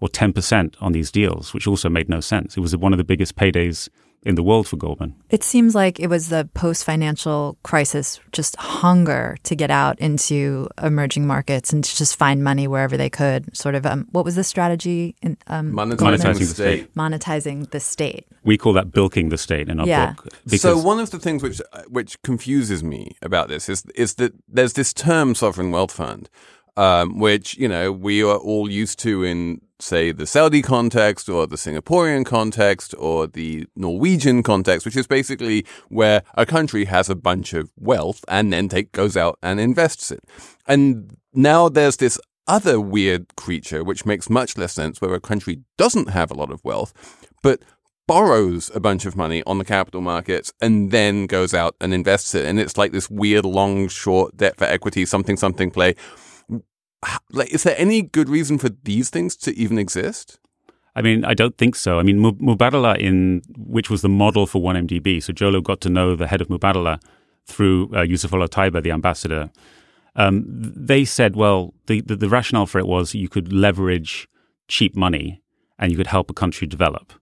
or 0.00 0.08
10% 0.08 0.74
on 0.80 0.92
these 0.92 1.10
deals, 1.10 1.54
which 1.54 1.66
also 1.66 1.88
made 1.88 2.08
no 2.08 2.20
sense. 2.20 2.56
It 2.56 2.60
was 2.60 2.76
one 2.76 2.92
of 2.92 2.98
the 2.98 3.04
biggest 3.04 3.36
paydays 3.36 3.88
in 4.24 4.34
the 4.36 4.42
world 4.42 4.66
for 4.66 4.76
Goldman. 4.76 5.14
It 5.30 5.42
seems 5.44 5.74
like 5.74 6.00
it 6.00 6.08
was 6.08 6.28
the 6.30 6.48
post 6.54 6.84
financial 6.84 7.56
crisis, 7.62 8.20
just 8.32 8.56
hunger 8.56 9.36
to 9.44 9.54
get 9.54 9.70
out 9.70 9.98
into 9.98 10.68
emerging 10.82 11.26
markets 11.26 11.72
and 11.72 11.84
to 11.84 11.96
just 11.96 12.16
find 12.16 12.42
money 12.42 12.66
wherever 12.66 12.96
they 12.96 13.10
could. 13.10 13.54
Sort 13.56 13.74
of, 13.74 13.84
um, 13.86 14.06
what 14.12 14.24
was 14.24 14.34
the 14.36 14.44
strategy? 14.44 15.14
In, 15.22 15.36
um, 15.46 15.72
Monetizing, 15.72 15.96
Monetizing 15.96 16.38
the 16.38 16.44
the 16.44 16.54
state. 16.54 16.94
monetizing 16.94 17.70
the 17.70 17.80
state. 17.80 18.26
We 18.44 18.56
call 18.56 18.72
that 18.74 18.92
bilking 18.92 19.28
the 19.28 19.38
state 19.38 19.68
in 19.68 19.80
our 19.80 19.86
Yeah. 19.86 20.12
book. 20.14 20.28
Because 20.44 20.62
so 20.62 20.78
one 20.78 20.98
of 21.00 21.10
the 21.10 21.18
things 21.18 21.42
which 21.42 21.60
which 21.88 22.20
confuses 22.22 22.82
me 22.82 23.16
about 23.22 23.48
this 23.48 23.68
is 23.68 23.84
is 23.94 24.14
that 24.14 24.32
there's 24.48 24.72
this 24.74 24.92
term 24.92 25.34
sovereign 25.34 25.70
wealth 25.70 25.92
fund. 25.92 26.28
Um, 26.76 27.18
which 27.18 27.56
you 27.56 27.68
know 27.68 27.92
we 27.92 28.22
are 28.22 28.36
all 28.36 28.70
used 28.70 28.98
to 29.00 29.24
in 29.24 29.60
say 29.80 30.12
the 30.12 30.26
Saudi 30.26 30.62
context 30.62 31.28
or 31.28 31.46
the 31.46 31.56
Singaporean 31.56 32.24
context 32.24 32.94
or 32.98 33.26
the 33.26 33.66
Norwegian 33.76 34.42
context, 34.42 34.84
which 34.84 34.96
is 34.96 35.06
basically 35.06 35.66
where 35.88 36.22
a 36.34 36.46
country 36.46 36.86
has 36.86 37.10
a 37.10 37.14
bunch 37.14 37.52
of 37.52 37.70
wealth 37.78 38.24
and 38.28 38.52
then 38.52 38.68
take 38.68 38.92
goes 38.92 39.16
out 39.16 39.38
and 39.42 39.60
invests 39.60 40.10
it. 40.10 40.24
And 40.66 41.16
now 41.32 41.68
there's 41.68 41.98
this 41.98 42.18
other 42.46 42.80
weird 42.80 43.36
creature 43.36 43.82
which 43.82 44.04
makes 44.04 44.28
much 44.28 44.56
less 44.56 44.72
sense 44.72 45.00
where 45.00 45.14
a 45.14 45.20
country 45.20 45.60
doesn't 45.76 46.10
have 46.10 46.30
a 46.30 46.34
lot 46.34 46.50
of 46.50 46.64
wealth, 46.64 46.92
but 47.42 47.60
borrows 48.06 48.70
a 48.74 48.80
bunch 48.80 49.06
of 49.06 49.16
money 49.16 49.42
on 49.46 49.58
the 49.58 49.64
capital 49.64 50.02
markets 50.02 50.52
and 50.60 50.90
then 50.90 51.26
goes 51.26 51.54
out 51.54 51.74
and 51.80 51.94
invests 51.94 52.34
it. 52.34 52.44
And 52.44 52.60
it's 52.60 52.76
like 52.76 52.92
this 52.92 53.08
weird 53.08 53.46
long 53.46 53.88
short 53.88 54.36
debt 54.36 54.56
for 54.56 54.64
equity, 54.64 55.06
something, 55.06 55.36
something 55.36 55.70
play. 55.70 55.94
Like, 57.30 57.52
is 57.52 57.62
there 57.62 57.74
any 57.78 58.02
good 58.02 58.28
reason 58.28 58.58
for 58.58 58.68
these 58.68 59.10
things 59.10 59.36
to 59.38 59.56
even 59.56 59.78
exist? 59.78 60.38
I 60.96 61.02
mean, 61.02 61.24
I 61.24 61.34
don't 61.34 61.58
think 61.58 61.74
so. 61.74 61.98
I 61.98 62.02
mean, 62.02 62.18
Mubadala, 62.18 62.96
in 62.98 63.42
which 63.56 63.90
was 63.90 64.02
the 64.02 64.08
model 64.08 64.46
for 64.46 64.62
1MDB. 64.62 65.22
So 65.22 65.32
Jolo 65.32 65.60
got 65.60 65.80
to 65.82 65.88
know 65.88 66.14
the 66.14 66.28
head 66.28 66.40
of 66.40 66.48
Mubadala 66.48 67.02
through 67.46 67.86
uh, 67.92 68.04
Yousef 68.04 68.32
Al 68.32 68.46
Otaiba, 68.46 68.82
the 68.82 68.92
ambassador. 68.92 69.50
Um, 70.16 70.44
they 70.46 71.04
said, 71.04 71.34
well, 71.34 71.74
the, 71.86 72.00
the, 72.00 72.14
the 72.14 72.28
rationale 72.28 72.66
for 72.66 72.78
it 72.78 72.86
was 72.86 73.14
you 73.14 73.28
could 73.28 73.52
leverage 73.52 74.28
cheap 74.68 74.94
money 74.94 75.42
and 75.78 75.90
you 75.90 75.98
could 75.98 76.06
help 76.06 76.30
a 76.30 76.34
country 76.34 76.66
develop. 76.66 77.12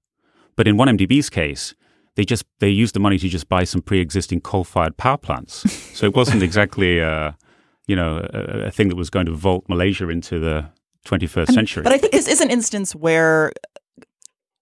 But 0.55 0.69
in 0.69 0.77
1MDB's 0.77 1.31
case, 1.31 1.75
they 2.15 2.25
just 2.27 2.45
they 2.59 2.69
used 2.69 2.95
the 2.95 3.01
money 3.01 3.19
to 3.19 3.29
just 3.29 3.49
buy 3.49 3.65
some 3.65 3.81
pre-existing 3.81 4.43
coal-fired 4.43 4.99
power 4.99 5.17
plants. 5.17 5.71
so 5.97 6.05
it 6.05 6.15
wasn't 6.15 6.43
exactly, 6.49 7.01
uh, 7.01 7.33
you 7.87 7.97
know, 7.97 8.27
a, 8.33 8.67
a, 8.67 8.71
thing 8.71 8.89
that 8.89 8.97
was 8.97 9.11
going 9.11 9.27
to 9.27 9.33
vault 9.33 9.65
Malaysia 9.69 10.09
into 10.09 10.39
the 10.39 10.67
21st 11.07 11.53
century. 11.53 11.83
But 11.83 11.93
I 11.93 11.99
think 11.99 12.12
this 12.12 12.29
is 12.29 12.41
an 12.41 12.51
instance 12.51 12.95
where 12.95 13.53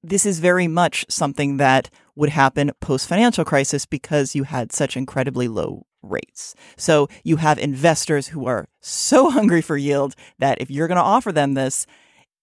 this 0.02 0.24
is 0.24 0.40
very 0.40 0.66
much 0.66 1.04
something 1.08 1.58
that 1.58 1.90
would 2.16 2.30
happen 2.30 2.72
post 2.80 3.08
financial 3.08 3.44
crisis 3.44 3.86
because 3.86 4.34
you 4.34 4.44
had 4.44 4.72
such 4.72 4.96
incredibly 4.96 5.48
low 5.48 5.86
rates. 6.02 6.54
So 6.76 7.08
you 7.24 7.36
have 7.36 7.58
investors 7.58 8.28
who 8.28 8.46
are 8.46 8.68
so 8.80 9.30
hungry 9.36 9.60
for 9.60 9.76
yield 9.76 10.14
that 10.38 10.60
if 10.60 10.70
you're 10.70 10.88
going 10.88 10.96
to 10.96 11.02
offer 11.02 11.32
them 11.32 11.54
this, 11.54 11.86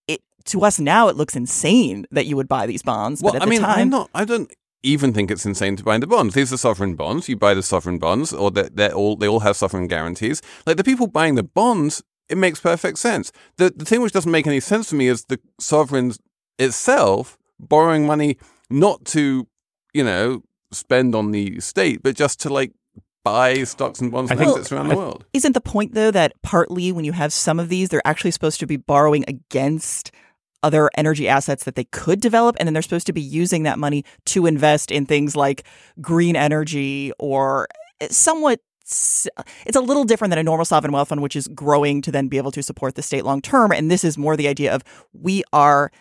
it 0.08 0.22
to 0.46 0.64
us 0.64 0.80
now 0.80 1.08
it 1.08 1.16
looks 1.16 1.36
insane 1.36 2.06
that 2.12 2.28
you 2.28 2.36
would 2.36 2.48
buy 2.48 2.68
these 2.68 2.84
bonds. 2.84 3.22
Well, 3.22 3.42
I 3.42 3.46
mean, 3.46 3.62
time, 3.62 3.80
I'm 3.80 3.90
not. 3.90 4.10
I 4.14 4.26
don't 4.26 4.52
even 4.84 5.14
think 5.14 5.32
it's 5.32 5.46
insane 5.46 5.76
to 5.76 5.84
buy 5.84 5.98
the 5.98 6.08
bonds. 6.08 6.36
These 6.36 6.54
are 6.54 6.58
sovereign 6.58 6.96
bonds. 6.96 7.28
You 7.28 7.36
buy 7.36 7.54
the 7.54 7.64
sovereign 7.64 7.98
bonds, 7.98 8.34
or 8.34 8.52
they're, 8.52 8.70
they're 8.70 8.94
all 8.94 9.16
they 9.16 9.28
all 9.28 9.42
have 9.42 9.56
sovereign 9.56 9.88
guarantees. 9.88 10.42
Like 10.66 10.78
the 10.78 10.84
people 10.84 11.08
buying 11.08 11.36
the 11.36 11.44
bonds, 11.44 12.04
it 12.30 12.38
makes 12.38 12.60
perfect 12.60 13.00
sense. 13.00 13.32
The 13.58 13.74
the 13.76 13.86
thing 13.86 14.02
which 14.02 14.14
doesn't 14.14 14.32
make 14.32 14.48
any 14.48 14.60
sense 14.60 14.90
to 14.90 14.96
me 14.96 15.08
is 15.08 15.26
the 15.26 15.40
sovereigns 15.60 16.20
itself 16.60 17.38
borrowing 17.60 18.06
money 18.06 18.38
not 18.70 19.06
to, 19.06 19.48
you 19.94 20.04
know, 20.04 20.44
spend 20.72 21.16
on 21.16 21.32
the 21.32 21.60
state, 21.60 22.04
but 22.04 22.16
just 22.16 22.40
to 22.42 22.50
like 22.50 22.72
buy 23.24 23.64
stocks 23.64 24.00
and 24.00 24.12
bonds 24.12 24.32
and 24.32 24.40
assets 24.40 24.72
around 24.72 24.88
the 24.88 24.96
world. 24.96 25.26
Isn't 25.34 25.54
the 25.54 25.62
point 25.62 25.94
though 25.94 26.12
that 26.12 26.34
partly 26.44 26.92
when 26.92 27.04
you 27.04 27.12
have 27.12 27.34
some 27.34 27.60
of 27.60 27.68
these, 27.70 27.90
they're 27.90 28.06
actually 28.06 28.32
supposed 28.32 28.60
to 28.62 28.68
be 28.68 28.78
borrowing 28.78 29.26
against 29.28 30.12
other 30.68 30.92
energy 30.96 31.28
assets 31.28 31.64
that 31.64 31.76
they 31.76 31.86
could 31.86 32.20
develop, 32.22 32.58
and 32.60 32.68
then 32.68 32.74
they're 32.74 32.84
supposed 32.84 33.08
to 33.08 33.14
be 33.14 33.22
using 33.22 33.64
that 33.64 33.80
money 33.80 34.04
to 34.26 34.46
invest 34.46 34.92
in 34.92 35.06
things 35.06 35.36
like 35.36 35.64
green 36.02 36.36
energy 36.36 37.12
or 37.18 37.68
eh, 38.02 38.08
somewhat 38.12 38.60
it's 38.90 39.76
a 39.76 39.82
little 39.82 40.06
different 40.06 40.30
than 40.30 40.40
a 40.40 40.44
normal 40.44 40.64
sovereign 40.64 40.94
wealth 40.94 41.10
fund, 41.10 41.22
which 41.22 41.36
is 41.36 41.50
growing 41.50 42.02
to 42.04 42.12
then 42.12 42.30
be 42.30 42.38
able 42.38 42.52
to 42.52 42.64
support 42.64 42.96
the 42.96 43.02
state 43.02 43.26
long 43.26 43.42
term. 43.42 43.74
And 43.74 43.92
this 43.92 44.06
is 44.06 44.18
more 44.18 44.38
the 44.38 44.48
idea 44.48 44.74
of 44.74 44.82
we 45.12 45.44
are 45.52 45.92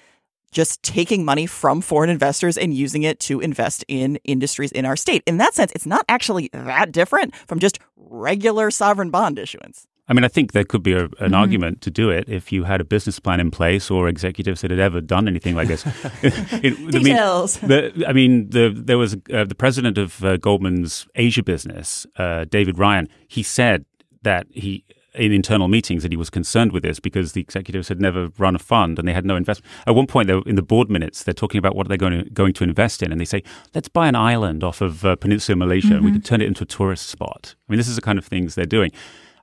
just 0.53 0.85
taking 0.85 1.25
money 1.25 1.47
from 1.47 1.81
foreign 1.81 2.11
investors 2.11 2.57
and 2.57 2.73
using 2.73 3.03
it 3.03 3.19
to 3.21 3.41
invest 3.41 3.85
in 3.89 4.21
industries 4.23 4.71
in 4.71 4.85
our 4.85 4.95
state. 4.95 5.25
In 5.27 5.39
that 5.39 5.55
sense, 5.55 5.73
it's 5.75 5.85
not 5.85 6.05
actually 6.09 6.49
that 6.53 6.93
different 6.93 7.35
from 7.49 7.59
just 7.59 7.81
regular 7.97 8.71
sovereign 8.71 9.11
bond 9.11 9.39
issuance. 9.39 9.89
I 10.09 10.13
mean, 10.13 10.25
I 10.25 10.29
think 10.29 10.53
there 10.53 10.65
could 10.65 10.83
be 10.83 10.93
a, 10.93 11.05
an 11.05 11.09
mm-hmm. 11.09 11.35
argument 11.35 11.81
to 11.83 11.91
do 11.91 12.11
it 12.11 12.29
if 12.29 12.53
you 12.53 12.65
had 12.65 12.81
a 12.81 12.85
business 12.85 13.19
plan 13.19 13.41
in 13.41 13.51
place 13.51 13.91
or 13.91 14.09
executives 14.09 14.61
that 14.61 14.71
had 14.71 14.79
ever 14.79 15.01
done 15.01 15.27
anything 15.27 15.57
like 15.57 15.69
this. 15.69 15.85
it, 16.23 16.93
Details. 16.93 17.63
I 17.63 17.67
mean, 17.67 17.69
the, 17.69 18.07
I 18.09 18.13
mean 18.13 18.51
the, 18.51 18.73
there 18.75 18.99
was 18.99 19.17
uh, 19.33 19.45
the 19.45 19.57
president 19.57 19.99
of 19.99 20.25
uh, 20.25 20.37
Goldman's 20.37 21.09
Asia 21.17 21.43
business, 21.43 22.07
uh, 22.17 22.45
David 22.45 22.79
Ryan. 22.79 23.09
He 23.27 23.43
said 23.43 23.85
that 24.23 24.47
he 24.51 24.85
in 25.17 25.33
internal 25.33 25.67
meetings 25.67 26.03
that 26.03 26.13
he 26.13 26.17
was 26.17 26.31
concerned 26.31 26.73
with 26.73 26.83
this 26.83 27.01
because 27.01 27.33
the 27.33 27.41
executives 27.41 27.89
had 27.89 28.01
never 28.01 28.29
run 28.39 28.55
a 28.55 28.59
fund 28.59 28.99
and 28.99 29.09
they 29.09 29.13
had 29.13 29.25
no 29.25 29.35
investment. 29.35 29.73
At 29.87 29.95
one 29.95 30.07
point, 30.07 30.31
in 30.31 30.57
the 30.57 30.63
board 30.63 30.91
minutes, 30.91 31.25
they're 31.25 31.35
talking 31.35 31.59
about 31.59 31.75
what 31.75 31.89
they're 31.89 31.97
going 31.97 32.25
to, 32.25 32.31
going 32.31 32.53
to 32.55 32.65
invest 32.65 33.03
in, 33.03 33.11
and 33.13 33.21
they 33.21 33.25
say, 33.25 33.43
"Let's 33.75 33.89
buy 33.89 34.09
an 34.09 34.15
island 34.15 34.63
off 34.63 34.81
of 34.81 35.05
uh, 35.05 35.17
Peninsula 35.17 35.57
Malaysia. 35.57 35.95
Mm-hmm. 35.95 36.05
We 36.05 36.13
could 36.13 36.25
turn 36.25 36.41
it 36.41 36.47
into 36.47 36.63
a 36.63 36.67
tourist 36.67 37.09
spot." 37.09 37.55
I 37.69 37.73
mean, 37.73 37.79
this 37.79 37.89
is 37.89 37.97
the 37.97 38.03
kind 38.03 38.19
of 38.19 38.27
things 38.27 38.55
they're 38.55 38.67
doing. 38.67 38.93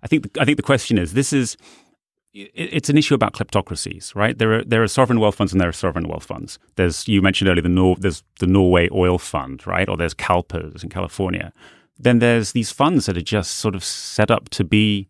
I 0.04 0.08
think. 0.08 0.34
The, 0.34 0.42
I 0.42 0.46
think 0.46 0.58
the 0.58 0.64
question 0.64 0.98
is, 0.98 1.14
this 1.14 1.34
is. 1.34 1.58
It's 2.36 2.90
an 2.90 2.98
issue 2.98 3.14
about 3.14 3.34
kleptocracies, 3.34 4.16
right? 4.16 4.36
There 4.36 4.54
are 4.56 4.64
there 4.64 4.82
are 4.82 4.88
sovereign 4.88 5.20
wealth 5.20 5.36
funds 5.36 5.52
and 5.52 5.62
there 5.62 5.70
are 5.70 5.74
sovereign 5.74 6.08
wealth 6.08 6.24
funds. 6.24 6.58
There's 6.78 7.08
you 7.08 7.22
mentioned 7.22 7.48
earlier 7.48 7.62
the 7.62 7.70
Nor- 7.70 7.98
there's 7.98 8.24
the 8.40 8.48
Norway 8.48 8.90
Oil 8.92 9.20
Fund, 9.20 9.68
right? 9.68 9.88
Or 9.88 9.98
there's 9.98 10.16
CalPERS 10.16 10.84
in 10.84 10.90
California. 10.90 11.54
Then 12.00 12.18
there's 12.18 12.54
these 12.54 12.72
funds 12.72 13.06
that 13.06 13.18
are 13.18 13.22
just 13.22 13.58
sort 13.58 13.76
of 13.76 13.84
set 13.84 14.32
up 14.32 14.50
to 14.50 14.64
be 14.64 15.08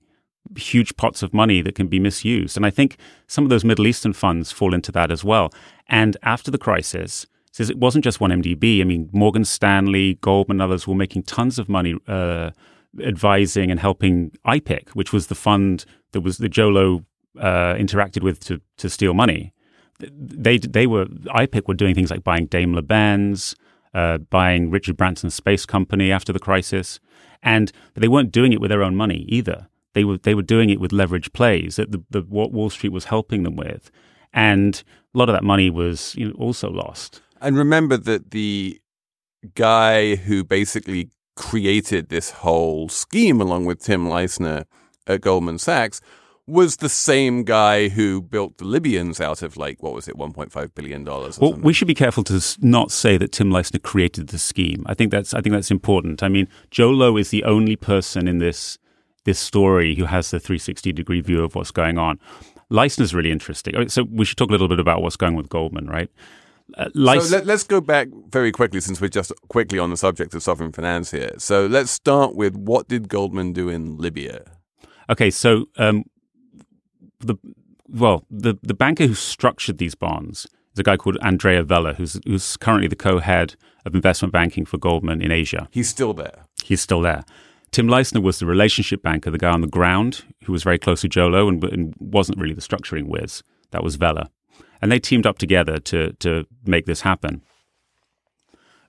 huge 0.58 0.98
pots 0.98 1.24
of 1.24 1.34
money 1.34 1.62
that 1.62 1.76
can 1.76 1.88
be 1.88 2.00
misused. 2.00 2.58
And 2.58 2.66
I 2.66 2.70
think 2.70 2.98
some 3.28 3.46
of 3.46 3.50
those 3.50 3.64
Middle 3.64 3.88
Eastern 3.88 4.12
funds 4.12 4.52
fall 4.52 4.74
into 4.74 4.92
that 4.92 5.10
as 5.10 5.24
well. 5.24 5.54
And 5.88 6.18
after 6.24 6.52
the 6.52 6.58
crisis, 6.58 7.26
says 7.52 7.70
it 7.70 7.78
wasn't 7.78 8.04
just 8.04 8.20
1MDB. 8.20 8.82
I 8.82 8.84
mean, 8.84 9.10
Morgan 9.14 9.46
Stanley, 9.46 10.16
Goldman, 10.16 10.60
others 10.60 10.88
were 10.88 10.96
making 10.96 11.24
tons 11.24 11.60
of 11.60 11.70
money 11.70 11.96
uh, 12.08 12.52
advising 13.02 13.72
and 13.72 13.80
helping 13.80 14.32
IPIC, 14.46 14.90
which 14.90 15.14
was 15.14 15.28
the 15.28 15.36
fund 15.36 15.86
that 16.12 16.22
was 16.22 16.38
the 16.38 16.50
Jolo 16.50 17.06
uh, 17.40 17.74
interacted 17.76 18.22
with 18.24 18.40
to, 18.42 18.62
to 18.78 18.90
steal 18.90 19.14
money. 19.14 19.54
They 20.00 20.58
they 20.58 20.88
were 20.88 21.06
IPIC 21.06 21.68
were 21.68 21.74
doing 21.74 21.96
things 21.96 22.12
like 22.12 22.24
buying 22.24 22.48
Daimler 22.48 22.82
Benz, 22.82 23.56
uh, 23.94 24.18
buying 24.18 24.70
Richard 24.70 24.98
Branson's 24.98 25.34
space 25.34 25.66
company 25.66 26.12
after 26.12 26.34
the 26.34 26.40
crisis, 26.40 27.00
and 27.42 27.72
they 27.94 28.08
weren't 28.08 28.32
doing 28.32 28.54
it 28.54 28.60
with 28.60 28.70
their 28.70 28.84
own 28.84 28.96
money 28.96 29.26
either. 29.28 29.68
They 29.94 30.04
were 30.04 30.18
they 30.18 30.36
were 30.36 30.42
doing 30.42 30.70
it 30.70 30.80
with 30.80 30.92
leverage 30.92 31.32
plays 31.34 31.76
that 31.76 31.92
the, 31.92 32.04
the 32.10 32.22
what 32.22 32.52
Wall 32.52 32.70
Street 32.70 32.92
was 32.92 33.06
helping 33.06 33.44
them 33.44 33.56
with, 33.56 33.92
and 34.34 34.84
a 35.14 35.18
lot 35.18 35.30
of 35.30 35.34
that 35.34 35.44
money 35.44 35.70
was 35.70 36.16
you 36.16 36.30
know, 36.30 36.36
also 36.36 36.70
lost. 36.70 37.22
And 37.40 37.56
remember 37.56 37.98
that 37.98 38.32
the 38.32 38.82
guy 39.56 40.16
who 40.16 40.44
basically 40.44 41.10
created 41.36 42.10
this 42.10 42.32
whole 42.32 42.90
scheme, 42.90 43.42
along 43.42 43.66
with 43.66 43.82
Tim 43.82 44.08
Leissner 44.08 44.66
at 45.08 45.22
Goldman 45.22 45.58
Sachs, 45.58 46.02
was 46.46 46.78
the 46.78 46.90
same 46.90 47.44
guy 47.44 47.88
who 47.88 48.22
built 48.22 48.58
the 48.58 48.66
Libyans 48.66 49.22
out 49.22 49.42
of 49.42 49.56
like 49.56 49.82
what 49.82 49.94
was 49.94 50.08
it, 50.08 50.18
one 50.18 50.34
point 50.34 50.52
five 50.52 50.76
billion 50.76 51.04
dollars? 51.04 51.40
Well, 51.40 51.52
something. 51.52 51.66
we 51.66 51.74
should 51.74 51.88
be 51.88 51.96
careful 51.96 52.24
to 52.26 52.42
not 52.60 52.92
say 52.92 53.18
that 53.18 53.32
Tim 53.32 53.50
Leissner 53.50 53.82
created 53.82 54.28
the 54.28 54.38
scheme. 54.38 54.84
I 54.86 54.94
think 54.94 55.12
that's 55.12 55.34
I 55.34 55.42
think 55.42 55.54
that's 55.54 55.72
important. 55.72 56.22
I 56.22 56.28
mean, 56.28 56.48
Jho 56.72 56.96
Low 56.96 57.18
is 57.18 57.30
the 57.30 57.44
only 57.46 57.76
person 57.76 58.28
in 58.28 58.40
this 58.40 58.78
this 59.24 59.40
story 59.40 59.96
who 59.96 60.06
has 60.06 60.32
the 60.32 60.40
360 60.40 60.92
degree 60.92 61.22
view 61.22 61.44
of 61.44 61.56
what's 61.56 61.72
going 61.72 61.98
on. 61.98 62.20
is 62.70 63.14
really 63.16 63.32
interesting. 63.32 63.76
Oh, 63.78 63.88
so 63.88 64.04
we 64.12 64.26
should 64.26 64.38
talk 64.38 64.50
a 64.50 64.52
little 64.52 64.68
bit 64.68 64.80
about 64.80 65.02
what's 65.02 65.16
going 65.16 65.36
with 65.36 65.48
Goldman, 65.48 65.88
right? 65.88 66.10
Uh, 66.78 66.90
so 66.94 67.38
let, 67.38 67.50
us 67.50 67.64
go 67.64 67.82
back 67.82 68.08
very 68.30 68.52
quickly 68.52 68.80
since 68.80 69.00
we're 69.00 69.08
just 69.08 69.32
quickly 69.50 69.78
on 69.78 69.90
the 69.90 69.98
subject 69.98 70.34
of 70.34 70.42
sovereign 70.42 70.72
finance 70.72 71.12
here. 71.12 71.34
So 71.38 71.66
let's 71.66 71.92
start 71.92 72.36
with 72.36 72.56
what 72.56 72.88
did 72.88 73.10
Goldman 73.10 73.54
do 73.54 73.70
in 73.70 73.98
Libya? 73.98 74.44
Okay, 75.10 75.30
so 75.30 75.68
um, 75.78 76.06
the 77.20 77.36
well, 77.88 78.26
the 78.30 78.58
the 78.62 78.74
banker 78.74 79.06
who 79.06 79.14
structured 79.14 79.78
these 79.78 79.96
bonds 79.96 80.48
is 80.74 80.80
a 80.80 80.84
guy 80.84 80.98
called 80.98 81.18
Andrea 81.22 81.64
Vella, 81.64 81.94
who's 81.94 82.20
who's 82.26 82.58
currently 82.58 82.88
the 82.88 82.96
co-head 82.96 83.56
of 83.86 83.94
investment 83.94 84.32
banking 84.32 84.66
for 84.66 84.78
Goldman 84.78 85.22
in 85.22 85.32
Asia. 85.32 85.68
He's 85.72 85.90
still 85.90 86.14
there. 86.14 86.46
He's 86.64 86.82
still 86.82 87.02
there. 87.02 87.24
Tim 87.72 87.88
Leissner 87.88 88.22
was 88.22 88.40
the 88.40 88.46
relationship 88.46 89.02
banker, 89.02 89.32
the 89.32 89.40
guy 89.40 89.50
on 89.50 89.62
the 89.62 89.68
ground 89.68 90.24
who 90.44 90.52
was 90.52 90.64
very 90.64 90.78
close 90.78 91.02
to 91.02 91.08
Jolo 91.08 91.48
and, 91.50 91.64
and 91.64 91.96
wasn't 91.98 92.38
really 92.38 92.54
the 92.54 92.62
structuring 92.62 93.08
whiz. 93.08 93.42
That 93.72 93.84
was 93.84 93.96
Vella. 93.96 94.30
And 94.84 94.92
they 94.92 95.00
teamed 95.00 95.26
up 95.26 95.38
together 95.38 95.80
to, 95.80 96.12
to 96.20 96.46
make 96.66 96.86
this 96.88 97.02
happen. 97.02 97.42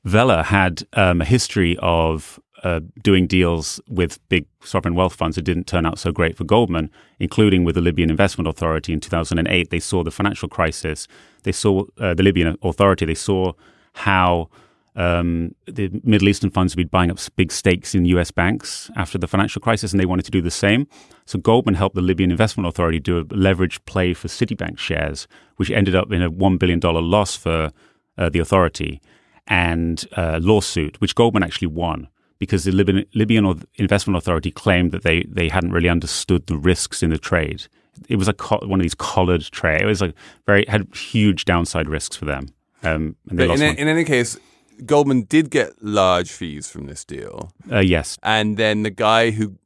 Vella 0.03 0.43
had 0.43 0.83
um, 0.95 1.21
a 1.21 1.25
history 1.25 1.77
of 1.81 2.41
uh, 2.65 2.81
doing 3.05 3.29
deals 3.29 3.81
with 3.89 4.19
big 4.29 4.47
sovereign 4.65 4.97
wealth 4.97 5.15
funds 5.15 5.37
that 5.37 5.43
didn't 5.43 5.69
turn 5.69 5.87
out 5.87 6.01
so 6.01 6.11
great 6.11 6.37
for 6.37 6.43
Goldman, 6.43 6.91
including 7.21 7.63
with 7.63 7.77
the 7.77 7.81
Libyan 7.81 8.11
Investment 8.11 8.49
Authority 8.49 8.93
in 8.93 8.99
2008. 8.99 9.71
They 9.71 9.79
saw 9.79 10.03
the 10.03 10.11
financial 10.11 10.49
crisis. 10.49 11.07
They 11.45 11.53
saw 11.53 11.85
uh, 11.99 12.13
the 12.15 12.25
Libyan 12.25 12.59
Authority. 12.61 13.05
They 13.05 13.15
saw 13.15 13.53
how 13.93 14.51
um, 14.97 15.55
the 15.67 15.91
Middle 16.05 16.29
Eastern 16.29 16.51
funds 16.51 16.73
had 16.73 16.77
been 16.77 16.89
buying 16.89 17.11
up 17.11 17.19
big 17.37 17.51
stakes 17.51 17.95
in 17.95 18.05
U.S. 18.07 18.31
banks 18.31 18.91
after 18.97 19.19
the 19.19 19.27
financial 19.27 19.61
crisis, 19.61 19.93
and 19.93 20.01
they 20.01 20.07
wanted 20.07 20.25
to 20.25 20.31
do 20.31 20.41
the 20.41 20.51
same. 20.51 20.87
So 21.27 21.39
Goldman 21.39 21.75
helped 21.75 21.97
the 21.97 22.03
Libyan 22.03 22.31
Investment 22.31 22.69
Authority 22.69 23.01
do 23.01 23.19
a 23.19 23.25
leverage 23.35 23.85
play 23.87 24.15
for 24.15 24.29
Citibank 24.29 24.79
shares, 24.79 25.27
which 25.57 25.71
ended 25.71 25.95
up 25.95 26.13
in 26.13 26.23
a 26.23 26.31
one 26.31 26.59
billion 26.59 26.79
dollar 26.79 27.03
loss 27.03 27.37
for 27.37 27.71
uh, 28.19 28.29
the 28.29 28.39
authority 28.39 29.01
and 29.47 30.07
a 30.13 30.39
lawsuit, 30.41 31.01
which 31.01 31.15
Goldman 31.15 31.43
actually 31.43 31.69
won 31.69 32.09
because 32.39 32.65
the 32.65 32.73
Libyan, 32.73 33.05
Libyan 33.15 33.63
Investment 33.77 34.17
Authority 34.17 34.51
claimed 34.51 34.93
that 34.93 35.03
they, 35.03 35.25
they 35.25 35.49
hadn't 35.49 35.73
really 35.73 35.89
understood 35.89 36.47
the 36.47 36.57
risks 36.57 37.03
in 37.03 37.11
the 37.11 37.19
trade. 37.19 37.67
It 38.09 38.17
was 38.17 38.29
a 38.29 38.33
co- 38.33 38.61
one 38.67 38.81
of 38.81 38.85
these 38.85 38.95
collared 38.95 39.43
trade. 39.43 39.83
It 39.83 39.87
was 39.87 40.01
like 40.01 40.15
very 40.47 40.65
had 40.67 40.95
huge 40.95 41.45
downside 41.45 41.89
risks 41.89 42.17
for 42.17 42.25
them. 42.25 42.49
Um, 42.83 43.17
and 43.31 43.39
they 43.39 43.45
But 43.45 43.51
lost 43.51 43.63
in, 43.63 43.77
in 43.77 43.89
any 43.89 44.05
case, 44.05 44.37
Goldman 44.85 45.23
did 45.23 45.51
get 45.51 45.83
large 45.83 46.31
fees 46.31 46.69
from 46.69 46.87
this 46.87 47.05
deal. 47.05 47.53
Uh, 47.71 47.81
yes, 47.81 48.19
And 48.23 48.57
then 48.57 48.83
the 48.83 48.91
guy 48.91 49.31
who 49.31 49.57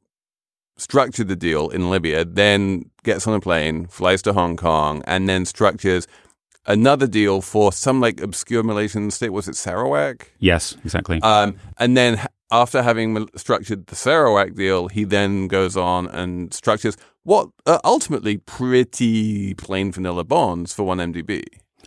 structured 0.77 1.27
the 1.27 1.35
deal 1.35 1.69
in 1.69 1.89
Libya 1.89 2.25
then 2.25 2.89
gets 3.03 3.27
on 3.27 3.33
a 3.33 3.39
plane, 3.39 3.87
flies 3.87 4.21
to 4.23 4.33
Hong 4.33 4.55
Kong, 4.55 5.03
and 5.05 5.27
then 5.27 5.45
structures 5.45 6.07
another 6.65 7.07
deal 7.07 7.41
for 7.41 7.71
some 7.71 7.99
like 7.99 8.21
obscure 8.21 8.63
Malaysian 8.63 9.11
state. 9.11 9.29
Was 9.29 9.47
it 9.47 9.55
Sarawak? 9.55 10.31
yes, 10.39 10.77
exactly. 10.83 11.21
Um, 11.21 11.57
and 11.77 11.97
then 11.97 12.21
after 12.51 12.81
having 12.81 13.27
structured 13.35 13.87
the 13.87 13.95
Sarawak 13.95 14.55
deal, 14.55 14.87
he 14.87 15.03
then 15.03 15.47
goes 15.47 15.77
on 15.77 16.07
and 16.07 16.53
structures 16.53 16.97
what 17.23 17.49
are 17.65 17.81
ultimately 17.83 18.37
pretty 18.37 19.53
plain 19.55 19.91
vanilla 19.91 20.23
bonds 20.23 20.73
for 20.73 20.83
1MDB. 20.83 21.43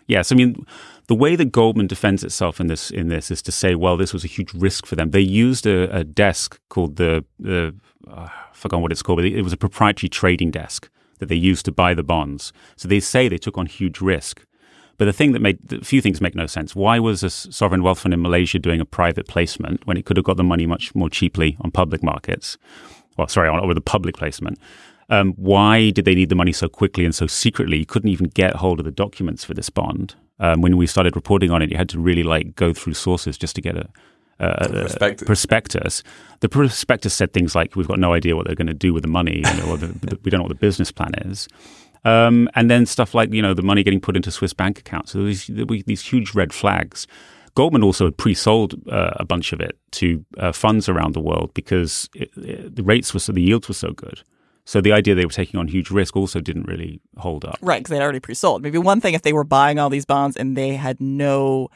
Yes, 0.06 0.30
I 0.30 0.34
mean 0.34 0.66
the 1.08 1.14
way 1.14 1.36
that 1.36 1.46
Goldman 1.46 1.86
defends 1.86 2.22
itself 2.24 2.60
in 2.60 2.68
this 2.68 2.90
in 2.90 3.08
this 3.08 3.30
is 3.30 3.42
to 3.42 3.52
say, 3.52 3.74
well, 3.74 3.96
this 3.96 4.12
was 4.12 4.24
a 4.24 4.28
huge 4.28 4.52
risk 4.54 4.86
for 4.86 4.96
them. 4.96 5.10
They 5.10 5.20
used 5.20 5.66
a, 5.66 5.94
a 5.94 6.04
desk 6.04 6.60
called 6.68 6.96
the 6.96 7.24
the 7.38 7.74
uh, 8.08 8.28
I 8.28 8.54
forgot 8.54 8.80
what 8.80 8.92
it's 8.92 9.02
called, 9.02 9.18
but 9.18 9.24
it 9.24 9.42
was 9.42 9.52
a 9.52 9.56
proprietary 9.56 10.08
trading 10.08 10.50
desk 10.50 10.88
that 11.18 11.28
they 11.28 11.36
used 11.36 11.64
to 11.64 11.72
buy 11.72 11.94
the 11.94 12.02
bonds. 12.02 12.52
So 12.76 12.88
they 12.88 13.00
say 13.00 13.28
they 13.28 13.38
took 13.38 13.58
on 13.58 13.66
huge 13.66 14.00
risk. 14.00 14.44
But 14.98 15.06
the 15.06 15.12
thing 15.12 15.32
that 15.32 15.40
made 15.40 15.58
a 15.72 15.84
few 15.84 16.00
things 16.00 16.20
make 16.20 16.34
no 16.34 16.46
sense. 16.46 16.76
Why 16.76 16.98
was 16.98 17.22
a 17.22 17.30
sovereign 17.30 17.82
wealth 17.82 18.00
fund 18.00 18.14
in 18.14 18.22
Malaysia 18.22 18.58
doing 18.58 18.80
a 18.80 18.84
private 18.84 19.26
placement 19.26 19.86
when 19.86 19.96
it 19.96 20.04
could 20.04 20.16
have 20.16 20.24
got 20.24 20.36
the 20.36 20.44
money 20.44 20.66
much 20.66 20.94
more 20.94 21.10
cheaply 21.10 21.56
on 21.60 21.70
public 21.70 22.02
markets? 22.02 22.58
Well, 23.16 23.28
sorry, 23.28 23.48
on, 23.48 23.66
with 23.66 23.78
a 23.78 23.82
public 23.82 24.16
placement. 24.16 24.58
Um, 25.10 25.32
why 25.32 25.90
did 25.90 26.04
they 26.04 26.14
need 26.14 26.28
the 26.28 26.34
money 26.34 26.52
so 26.52 26.68
quickly 26.68 27.04
and 27.04 27.14
so 27.14 27.26
secretly? 27.26 27.78
You 27.78 27.86
couldn't 27.86 28.10
even 28.10 28.28
get 28.28 28.56
hold 28.56 28.78
of 28.78 28.84
the 28.84 28.90
documents 28.90 29.44
for 29.44 29.54
this 29.54 29.70
bond. 29.70 30.14
Um, 30.40 30.60
when 30.60 30.76
we 30.76 30.86
started 30.86 31.14
reporting 31.16 31.50
on 31.50 31.62
it, 31.62 31.70
you 31.70 31.76
had 31.76 31.88
to 31.90 32.00
really 32.00 32.22
like 32.22 32.54
go 32.56 32.72
through 32.72 32.94
sources 32.94 33.38
just 33.38 33.54
to 33.56 33.60
get 33.62 33.76
a, 33.76 33.88
Prospectus. 34.40 35.26
prospectus. 35.26 36.02
The 36.40 36.48
prospectus 36.48 37.14
said 37.14 37.32
things 37.32 37.54
like, 37.54 37.76
"We've 37.76 37.86
got 37.86 37.98
no 38.00 38.12
idea 38.12 38.34
what 38.34 38.46
they're 38.46 38.56
going 38.56 38.66
to 38.66 38.74
do 38.74 38.92
with 38.92 39.02
the 39.04 39.08
money. 39.08 39.36
You 39.36 39.56
know, 39.58 39.70
or 39.70 39.76
the, 39.76 39.86
the, 39.88 40.18
we 40.24 40.30
don't 40.30 40.38
know 40.38 40.44
what 40.44 40.48
the 40.48 40.54
business 40.66 40.90
plan 40.90 41.14
is." 41.26 41.46
Um, 42.04 42.48
and 42.56 42.68
then 42.68 42.84
stuff 42.86 43.14
like 43.14 43.32
you 43.32 43.40
know 43.42 43.54
the 43.54 43.62
money 43.62 43.84
getting 43.84 44.00
put 44.00 44.16
into 44.16 44.30
Swiss 44.32 44.52
bank 44.52 44.78
accounts. 44.80 45.12
So 45.12 45.18
there 45.18 45.26
was- 45.28 45.46
there 45.46 45.66
were 45.66 45.78
these 45.86 46.02
huge 46.02 46.34
red 46.34 46.52
flags. 46.52 47.06
Goldman 47.54 47.82
also 47.84 48.06
had 48.06 48.16
pre-sold 48.16 48.74
uh, 48.90 49.10
a 49.16 49.24
bunch 49.26 49.52
of 49.52 49.60
it 49.60 49.78
to 49.92 50.24
uh, 50.38 50.52
funds 50.52 50.88
around 50.88 51.12
the 51.14 51.20
world 51.20 51.52
because 51.54 52.08
it, 52.14 52.30
it, 52.38 52.74
the 52.76 52.82
rates 52.82 53.12
were 53.12 53.20
so 53.20 53.30
the 53.32 53.42
yields 53.42 53.68
were 53.68 53.74
so 53.74 53.92
good. 53.92 54.22
So 54.64 54.80
the 54.80 54.92
idea 54.92 55.14
they 55.14 55.24
were 55.24 55.30
taking 55.32 55.58
on 55.58 55.66
huge 55.68 55.90
risk 55.90 56.16
also 56.16 56.40
didn't 56.40 56.64
really 56.68 57.00
hold 57.18 57.44
up. 57.44 57.58
Right, 57.62 57.80
because 57.80 57.90
they'd 57.96 58.02
already 58.02 58.20
pre-sold. 58.20 58.62
Maybe 58.62 58.78
one 58.78 59.00
thing 59.00 59.14
if 59.14 59.22
they 59.22 59.32
were 59.32 59.44
buying 59.44 59.78
all 59.78 59.90
these 59.90 60.04
bonds 60.04 60.36
and 60.36 60.56
they 60.56 60.76
had 60.76 61.00
no, 61.00 61.68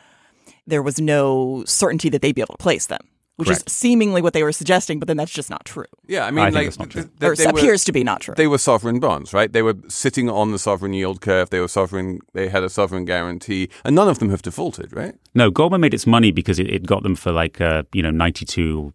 there 0.66 0.82
was 0.82 1.00
no 1.00 1.64
certainty 1.66 2.08
that 2.10 2.22
they'd 2.22 2.34
be 2.34 2.40
able 2.40 2.54
to 2.54 2.62
place 2.62 2.86
them, 2.86 3.00
which 3.36 3.48
Correct. 3.48 3.64
is 3.66 3.72
seemingly 3.72 4.22
what 4.22 4.34
they 4.34 4.44
were 4.44 4.52
suggesting, 4.52 5.00
but 5.00 5.08
then 5.08 5.16
that's 5.16 5.32
just 5.32 5.50
not 5.50 5.64
true, 5.64 5.84
Yeah, 6.06 6.26
I 6.26 6.30
mean, 6.30 6.44
I 6.44 6.50
like 6.50 6.66
that's 6.66 6.78
not 6.78 6.90
true. 6.90 7.02
th- 7.02 7.12
th- 7.18 7.32
or 7.32 7.34
they 7.34 7.46
were- 7.46 7.58
appears 7.58 7.82
to 7.84 7.92
be 7.92 8.04
not 8.04 8.20
true. 8.20 8.34
they 8.36 8.46
were 8.46 8.56
sovereign 8.58 9.00
bonds, 9.00 9.34
right? 9.34 9.52
They 9.52 9.62
were 9.62 9.74
sitting 9.88 10.30
on 10.30 10.52
the 10.52 10.58
sovereign 10.58 10.92
yield 10.92 11.20
curve. 11.20 11.50
They 11.50 11.58
were 11.60 11.66
sovereign. 11.68 12.20
They 12.34 12.48
had 12.48 12.62
a 12.62 12.68
sovereign 12.70 13.04
guarantee, 13.04 13.68
and 13.84 13.96
none 13.96 14.08
of 14.08 14.20
them 14.20 14.30
have 14.30 14.42
defaulted, 14.42 14.94
right? 14.94 15.14
No, 15.34 15.50
Goldman 15.50 15.80
made 15.80 15.92
its 15.92 16.06
money 16.06 16.30
because 16.30 16.60
it, 16.60 16.68
it 16.70 16.86
got 16.86 17.02
them 17.02 17.16
for 17.16 17.32
like 17.32 17.60
uh, 17.60 17.82
you 17.92 18.02
know 18.02 18.12
ninety 18.12 18.44
two 18.44 18.92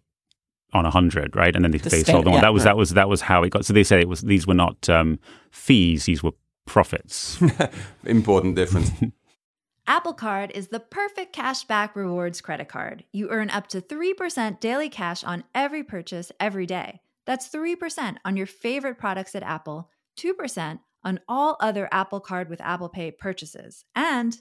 on 0.72 0.86
a 0.86 0.90
hundred, 0.90 1.36
right? 1.36 1.54
And 1.54 1.64
then 1.64 1.70
they, 1.72 1.78
The 1.78 1.90
they 1.90 2.02
stand- 2.02 2.14
sold 2.14 2.26
them 2.26 2.34
yeah, 2.34 2.40
that 2.42 2.52
was 2.54 2.64
right. 2.64 2.70
that 2.70 2.76
was 2.76 2.90
that 2.90 3.08
was 3.08 3.20
how 3.22 3.42
it 3.42 3.50
got. 3.50 3.64
So 3.64 3.72
they 3.72 3.84
said 3.84 4.00
it 4.00 4.08
was 4.08 4.22
these 4.22 4.46
were 4.46 4.54
not 4.54 4.88
um, 4.88 5.18
fees; 5.50 6.04
these 6.06 6.22
were 6.22 6.32
profits. 6.66 7.40
Important 8.04 8.56
difference. 8.56 8.90
Apple 9.86 10.14
Card 10.14 10.52
is 10.54 10.68
the 10.68 10.78
perfect 10.78 11.34
cashback 11.34 11.96
rewards 11.96 12.40
credit 12.40 12.68
card. 12.68 13.04
You 13.12 13.30
earn 13.30 13.50
up 13.50 13.66
to 13.68 13.80
3% 13.80 14.60
daily 14.60 14.88
cash 14.88 15.24
on 15.24 15.42
every 15.56 15.82
purchase 15.82 16.30
every 16.38 16.66
day. 16.66 17.00
That's 17.26 17.48
3% 17.48 18.16
on 18.24 18.36
your 18.36 18.46
favorite 18.46 18.96
products 18.96 19.34
at 19.34 19.42
Apple, 19.42 19.90
2% 20.20 20.78
on 21.02 21.18
all 21.28 21.56
other 21.58 21.88
Apple 21.90 22.20
Card 22.20 22.48
with 22.48 22.60
Apple 22.60 22.90
Pay 22.90 23.10
purchases, 23.10 23.84
and 23.96 24.38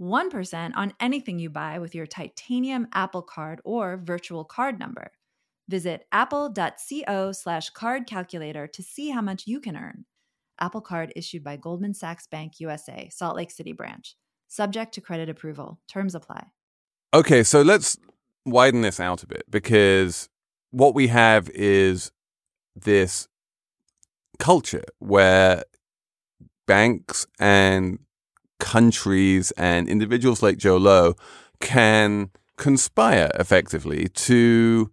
1% 0.00 0.72
on 0.74 0.94
anything 1.00 1.38
you 1.38 1.50
buy 1.50 1.78
with 1.78 1.94
your 1.94 2.06
titanium 2.06 2.88
Apple 2.94 3.22
Card 3.22 3.60
or 3.64 3.98
virtual 3.98 4.44
card 4.44 4.78
number. 4.78 5.10
Visit 5.68 6.06
apple.co 6.12 7.32
slash 7.32 7.70
card 7.70 8.06
calculator 8.06 8.66
to 8.66 8.82
see 8.82 9.10
how 9.10 9.20
much 9.20 9.46
you 9.46 9.60
can 9.60 9.76
earn. 9.76 10.06
Apple 10.60 10.80
Card 10.80 11.12
issued 11.14 11.44
by 11.44 11.56
Goldman 11.56 11.94
Sachs 11.94 12.26
Bank 12.26 12.58
USA, 12.58 13.08
Salt 13.12 13.36
Lake 13.36 13.50
City 13.50 13.72
branch. 13.72 14.16
Subject 14.48 14.92
to 14.94 15.00
credit 15.00 15.28
approval. 15.28 15.78
Terms 15.88 16.14
apply. 16.14 16.46
Okay, 17.14 17.42
so 17.42 17.62
let's 17.62 17.96
widen 18.44 18.80
this 18.80 18.98
out 18.98 19.22
a 19.22 19.26
bit 19.26 19.44
because 19.50 20.28
what 20.70 20.94
we 20.94 21.08
have 21.08 21.48
is 21.50 22.12
this 22.74 23.28
culture 24.38 24.84
where 24.98 25.64
banks 26.66 27.26
and 27.38 27.98
countries 28.58 29.50
and 29.52 29.88
individuals 29.88 30.42
like 30.42 30.58
Jho 30.58 30.80
Low 30.80 31.14
can 31.60 32.30
conspire 32.56 33.30
effectively 33.34 34.08
to 34.08 34.90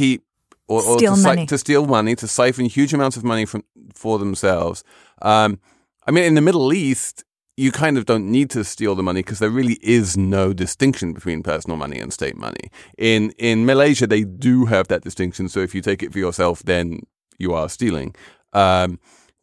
keep 0.00 0.20
or, 0.66 0.80
or 0.82 0.98
Steal 0.98 1.14
to, 1.16 1.22
si- 1.22 1.46
to 1.46 1.58
steal 1.58 1.86
money, 1.86 2.14
to 2.16 2.26
siphon 2.26 2.66
huge 2.66 2.92
amounts 2.94 3.16
of 3.16 3.24
money 3.24 3.44
from 3.46 3.62
for 3.94 4.18
themselves. 4.18 4.82
Um, 5.22 5.58
I 6.06 6.10
mean, 6.10 6.24
in 6.24 6.34
the 6.34 6.40
Middle 6.40 6.72
East, 6.72 7.24
you 7.56 7.70
kind 7.70 7.96
of 7.98 8.04
don't 8.04 8.26
need 8.30 8.50
to 8.50 8.64
steal 8.64 8.94
the 8.94 9.02
money 9.02 9.20
because 9.20 9.38
there 9.38 9.50
really 9.60 9.78
is 9.82 10.16
no 10.16 10.52
distinction 10.52 11.12
between 11.12 11.42
personal 11.42 11.76
money 11.76 11.98
and 12.02 12.12
state 12.12 12.36
money. 12.36 12.70
In 12.98 13.30
in 13.38 13.64
Malaysia, 13.66 14.06
they 14.06 14.24
do 14.24 14.66
have 14.66 14.88
that 14.88 15.02
distinction. 15.02 15.48
So 15.48 15.60
if 15.60 15.74
you 15.74 15.82
take 15.82 16.02
it 16.02 16.12
for 16.12 16.18
yourself, 16.18 16.62
then 16.64 17.00
you 17.38 17.54
are 17.54 17.68
stealing. 17.68 18.14
Um, 18.52 18.98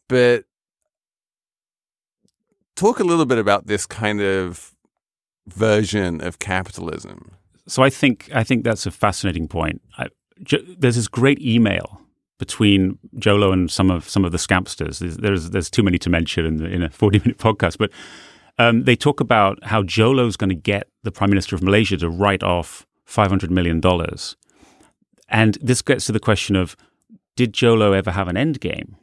but 0.08 0.44
talk 2.74 3.00
a 3.00 3.04
little 3.04 3.26
bit 3.26 3.38
about 3.38 3.66
this 3.66 3.86
kind 3.86 4.20
of 4.20 4.74
version 5.46 6.20
of 6.20 6.38
capitalism. 6.38 7.18
so 7.66 7.82
I 7.86 7.90
think 7.90 8.28
I 8.34 8.44
think 8.44 8.64
that's 8.64 8.86
a 8.86 8.90
fascinating 8.90 9.48
point. 9.48 9.80
I, 9.98 10.04
jo, 10.04 10.21
there's 10.78 10.96
this 10.96 11.08
great 11.08 11.40
email 11.40 12.00
between 12.38 12.98
Jolo 13.18 13.52
and 13.52 13.70
some 13.70 13.90
of 13.90 14.08
some 14.08 14.24
of 14.24 14.32
the 14.32 14.38
scampsters. 14.38 14.98
There's 14.98 15.16
there's, 15.18 15.50
there's 15.50 15.70
too 15.70 15.82
many 15.82 15.98
to 15.98 16.10
mention 16.10 16.44
in, 16.44 16.56
the, 16.56 16.66
in 16.66 16.82
a 16.82 16.90
40 16.90 17.18
minute 17.24 17.38
podcast, 17.38 17.78
but 17.78 17.90
um, 18.58 18.84
they 18.84 18.96
talk 18.96 19.20
about 19.20 19.62
how 19.64 19.82
Jolo's 19.82 20.36
going 20.36 20.50
to 20.50 20.56
get 20.56 20.88
the 21.02 21.12
prime 21.12 21.30
minister 21.30 21.54
of 21.54 21.62
Malaysia 21.62 21.96
to 21.98 22.10
write 22.10 22.42
off 22.42 22.86
500 23.04 23.50
million 23.50 23.80
dollars, 23.80 24.36
and 25.28 25.56
this 25.62 25.82
gets 25.82 26.06
to 26.06 26.12
the 26.12 26.20
question 26.20 26.56
of 26.56 26.76
did 27.36 27.52
Jolo 27.52 27.92
ever 27.92 28.10
have 28.10 28.28
an 28.28 28.36
end 28.36 28.60
game, 28.60 28.96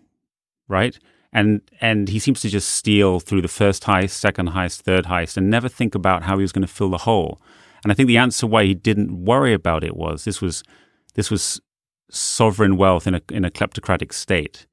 right? 0.68 1.00
And 1.32 1.62
and 1.80 2.10
he 2.10 2.20
seems 2.20 2.42
to 2.42 2.50
just 2.50 2.70
steal 2.70 3.20
through 3.20 3.42
the 3.42 3.48
first 3.48 3.84
heist, 3.84 4.12
second 4.12 4.50
heist, 4.50 4.82
third 4.82 5.06
heist, 5.06 5.38
and 5.38 5.50
never 5.50 5.70
think 5.70 5.96
about 5.96 6.24
how 6.24 6.38
he 6.38 6.42
was 6.42 6.52
going 6.52 6.68
to 6.68 6.74
fill 6.74 6.90
the 6.90 7.00
hole. 7.00 7.40
And 7.84 7.92
I 7.92 7.96
think 7.96 8.08
the 8.08 8.18
answer 8.18 8.46
why 8.46 8.66
he 8.66 8.74
didn't 8.74 9.24
worry 9.24 9.54
about 9.54 9.84
it 9.84 9.96
was 9.96 10.26
this 10.26 10.42
was 10.42 10.64
this 11.20 11.30
was 11.30 11.60
sovereign 12.10 12.78
wealth 12.78 13.06
in 13.06 13.14
a 13.14 13.22
in 13.30 13.44
a 13.44 13.52
kleptocratic 13.52 14.14
state, 14.14 14.66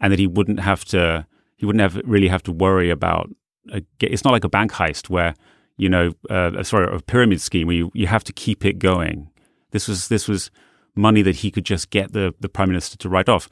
and 0.00 0.10
that 0.10 0.18
he 0.18 0.26
wouldn't 0.26 0.60
have 0.60 0.82
to 0.86 1.26
he 1.58 1.66
wouldn't 1.66 1.82
have 1.82 2.00
really 2.06 2.28
have 2.28 2.42
to 2.44 2.52
worry 2.52 2.88
about. 2.88 3.28
A, 3.70 3.82
it's 4.00 4.24
not 4.24 4.32
like 4.32 4.44
a 4.44 4.48
bank 4.48 4.72
heist 4.72 5.10
where 5.10 5.34
you 5.76 5.90
know 5.90 6.12
uh, 6.30 6.62
sorry 6.62 6.96
a 6.96 7.00
pyramid 7.00 7.42
scheme 7.42 7.66
where 7.66 7.76
you, 7.76 7.90
you 7.92 8.06
have 8.06 8.24
to 8.24 8.32
keep 8.32 8.64
it 8.64 8.78
going. 8.78 9.28
This 9.72 9.86
was 9.88 10.08
this 10.08 10.26
was 10.26 10.50
money 10.94 11.20
that 11.20 11.36
he 11.36 11.50
could 11.50 11.66
just 11.66 11.90
get 11.90 12.14
the 12.14 12.34
the 12.40 12.48
prime 12.48 12.70
minister 12.70 12.96
to 12.96 13.08
write 13.10 13.28
off, 13.28 13.50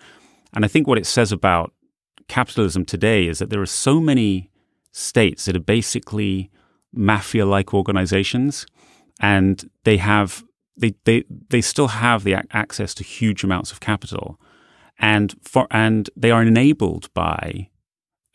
and 0.54 0.64
I 0.64 0.68
think 0.68 0.86
what 0.86 0.96
it 0.96 1.04
says 1.04 1.30
about 1.30 1.74
capitalism 2.28 2.86
today 2.86 3.26
is 3.26 3.40
that 3.40 3.50
there 3.50 3.60
are 3.60 3.74
so 3.88 4.00
many 4.00 4.50
states 4.90 5.44
that 5.44 5.54
are 5.54 5.60
basically 5.76 6.50
mafia 6.94 7.44
like 7.44 7.74
organizations 7.74 8.66
and 9.20 9.68
they 9.84 9.98
have 9.98 10.44
they, 10.78 10.94
they 11.04 11.24
they 11.50 11.60
still 11.60 11.88
have 11.88 12.24
the 12.24 12.34
access 12.50 12.94
to 12.94 13.04
huge 13.04 13.44
amounts 13.44 13.72
of 13.72 13.80
capital 13.80 14.40
and 14.98 15.34
for 15.42 15.66
and 15.70 16.10
they 16.16 16.30
are 16.30 16.42
enabled 16.42 17.12
by 17.14 17.68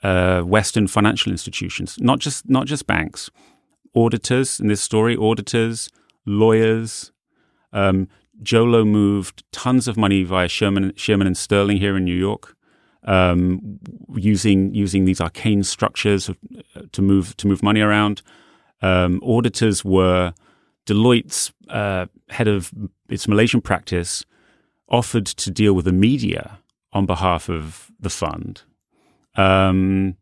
uh, 0.03 0.41
western 0.41 0.87
financial 0.87 1.31
institutions 1.31 1.97
not 1.99 2.19
just 2.19 2.49
not 2.49 2.67
just 2.67 2.85
banks 2.87 3.29
auditors 3.95 4.59
in 4.59 4.67
this 4.67 4.81
story 4.81 5.15
auditors 5.15 5.89
lawyers. 6.25 7.11
Um, 7.71 8.07
Jolo 8.41 8.83
moved 8.83 9.43
tons 9.51 9.87
of 9.87 9.97
money 9.97 10.23
via 10.23 10.47
Shearman, 10.47 10.93
Shearman 10.95 11.27
and 11.27 11.37
Sterling 11.37 11.77
here 11.77 11.95
in 11.95 12.03
New 12.03 12.15
York, 12.15 12.55
um, 13.03 13.79
using 14.15 14.73
using 14.73 15.05
these 15.05 15.21
arcane 15.21 15.63
structures 15.63 16.29
to 16.91 17.01
move 17.01 17.37
to 17.37 17.47
move 17.47 17.63
money 17.63 17.81
around. 17.81 18.21
Um, 18.81 19.21
auditors 19.23 19.85
were 19.85 20.33
Deloitte's 20.85 21.53
uh, 21.69 22.07
head 22.29 22.47
of 22.47 22.71
its 23.09 23.27
Malaysian 23.27 23.61
practice 23.61 24.25
offered 24.89 25.25
to 25.25 25.51
deal 25.51 25.73
with 25.73 25.85
the 25.85 25.91
media 25.91 26.59
on 26.91 27.05
behalf 27.05 27.49
of 27.49 27.91
the 27.99 28.09
fund. 28.09 28.63
Um, 29.35 30.15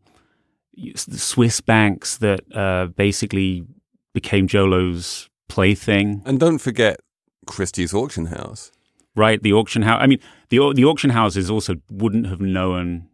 the 0.74 1.18
Swiss 1.18 1.62
banks 1.62 2.18
that 2.18 2.42
uh, 2.56 2.88
basically 2.88 3.66
became 4.14 4.48
Jolo's 4.48 5.30
plaything. 5.50 6.22
And 6.26 6.40
don't 6.40 6.60
forget 6.60 7.00
Christie's 7.46 7.94
auction 7.94 8.28
house. 8.28 8.72
Right, 9.16 9.42
the 9.44 9.54
auction 9.54 9.82
house. 9.82 10.00
I 10.02 10.08
mean, 10.08 10.20
the 10.50 10.74
the 10.74 10.86
auction 10.86 11.10
houses 11.10 11.50
also 11.50 11.76
wouldn't 11.90 12.28
have 12.28 12.40
known 12.40 13.10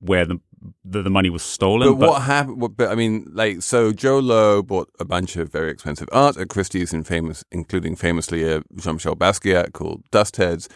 where 0.00 0.26
the 0.26 0.38
the, 0.84 1.02
the 1.02 1.10
money 1.10 1.30
was 1.30 1.42
stolen. 1.42 1.98
But, 1.98 2.08
what 2.08 2.22
happened? 2.22 2.76
But 2.76 2.90
I 2.90 2.94
mean, 2.94 3.26
like, 3.32 3.62
so 3.62 3.92
Jolo 3.92 4.62
bought 4.62 4.90
a 4.98 5.04
bunch 5.04 5.36
of 5.36 5.50
very 5.50 5.70
expensive 5.70 6.08
art 6.12 6.36
at 6.36 6.48
Christie's, 6.48 6.92
in 6.92 7.04
famous, 7.04 7.44
including 7.50 7.96
famously 7.96 8.44
a 8.44 8.62
Jean-Michel 8.76 9.16
Basquiat 9.16 9.72
called 9.72 10.02
Dust 10.10 10.36
Heads. 10.36 10.68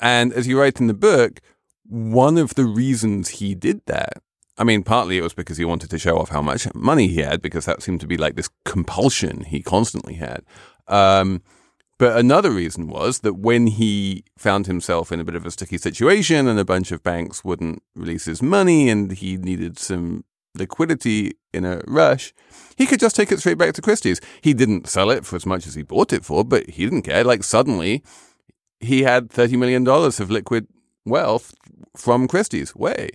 And 0.00 0.32
as 0.32 0.46
you 0.46 0.58
write 0.60 0.80
in 0.80 0.86
the 0.86 0.94
book, 0.94 1.40
one 1.84 2.38
of 2.38 2.54
the 2.54 2.64
reasons 2.64 3.28
he 3.28 3.54
did 3.54 3.82
that 3.86 4.22
I 4.58 4.64
mean, 4.64 4.82
partly 4.82 5.18
it 5.18 5.22
was 5.22 5.34
because 5.34 5.56
he 5.56 5.64
wanted 5.64 5.90
to 5.90 5.98
show 5.98 6.18
off 6.18 6.28
how 6.28 6.42
much 6.42 6.72
money 6.74 7.08
he 7.08 7.20
had, 7.20 7.40
because 7.40 7.64
that 7.64 7.82
seemed 7.82 8.00
to 8.00 8.06
be 8.06 8.16
like 8.16 8.36
this 8.36 8.50
compulsion 8.64 9.44
he 9.44 9.62
constantly 9.62 10.14
had. 10.14 10.42
Um, 10.88 11.42
but 12.02 12.18
another 12.18 12.50
reason 12.50 12.88
was 12.88 13.20
that 13.20 13.34
when 13.34 13.68
he 13.68 14.24
found 14.36 14.66
himself 14.66 15.12
in 15.12 15.20
a 15.20 15.24
bit 15.24 15.36
of 15.36 15.46
a 15.46 15.52
sticky 15.52 15.78
situation 15.78 16.48
and 16.48 16.58
a 16.58 16.64
bunch 16.64 16.90
of 16.90 17.04
banks 17.04 17.44
wouldn't 17.44 17.80
release 17.94 18.24
his 18.24 18.42
money 18.42 18.90
and 18.90 19.12
he 19.12 19.36
needed 19.36 19.78
some 19.78 20.24
liquidity 20.56 21.34
in 21.54 21.64
a 21.64 21.80
rush, 21.86 22.34
he 22.76 22.86
could 22.86 22.98
just 22.98 23.14
take 23.14 23.30
it 23.30 23.38
straight 23.38 23.56
back 23.56 23.72
to 23.74 23.80
Christie's. 23.80 24.20
He 24.40 24.52
didn't 24.52 24.88
sell 24.88 25.10
it 25.12 25.24
for 25.24 25.36
as 25.36 25.46
much 25.46 25.64
as 25.64 25.76
he 25.76 25.84
bought 25.84 26.12
it 26.12 26.24
for, 26.24 26.44
but 26.44 26.70
he 26.70 26.82
didn't 26.82 27.02
care. 27.02 27.22
Like 27.22 27.44
suddenly 27.44 28.02
he 28.80 29.04
had 29.04 29.28
$30 29.28 29.56
million 29.56 29.86
of 29.86 30.28
liquid 30.28 30.66
wealth 31.06 31.54
from 31.96 32.26
Christie's 32.26 32.74
way. 32.74 33.10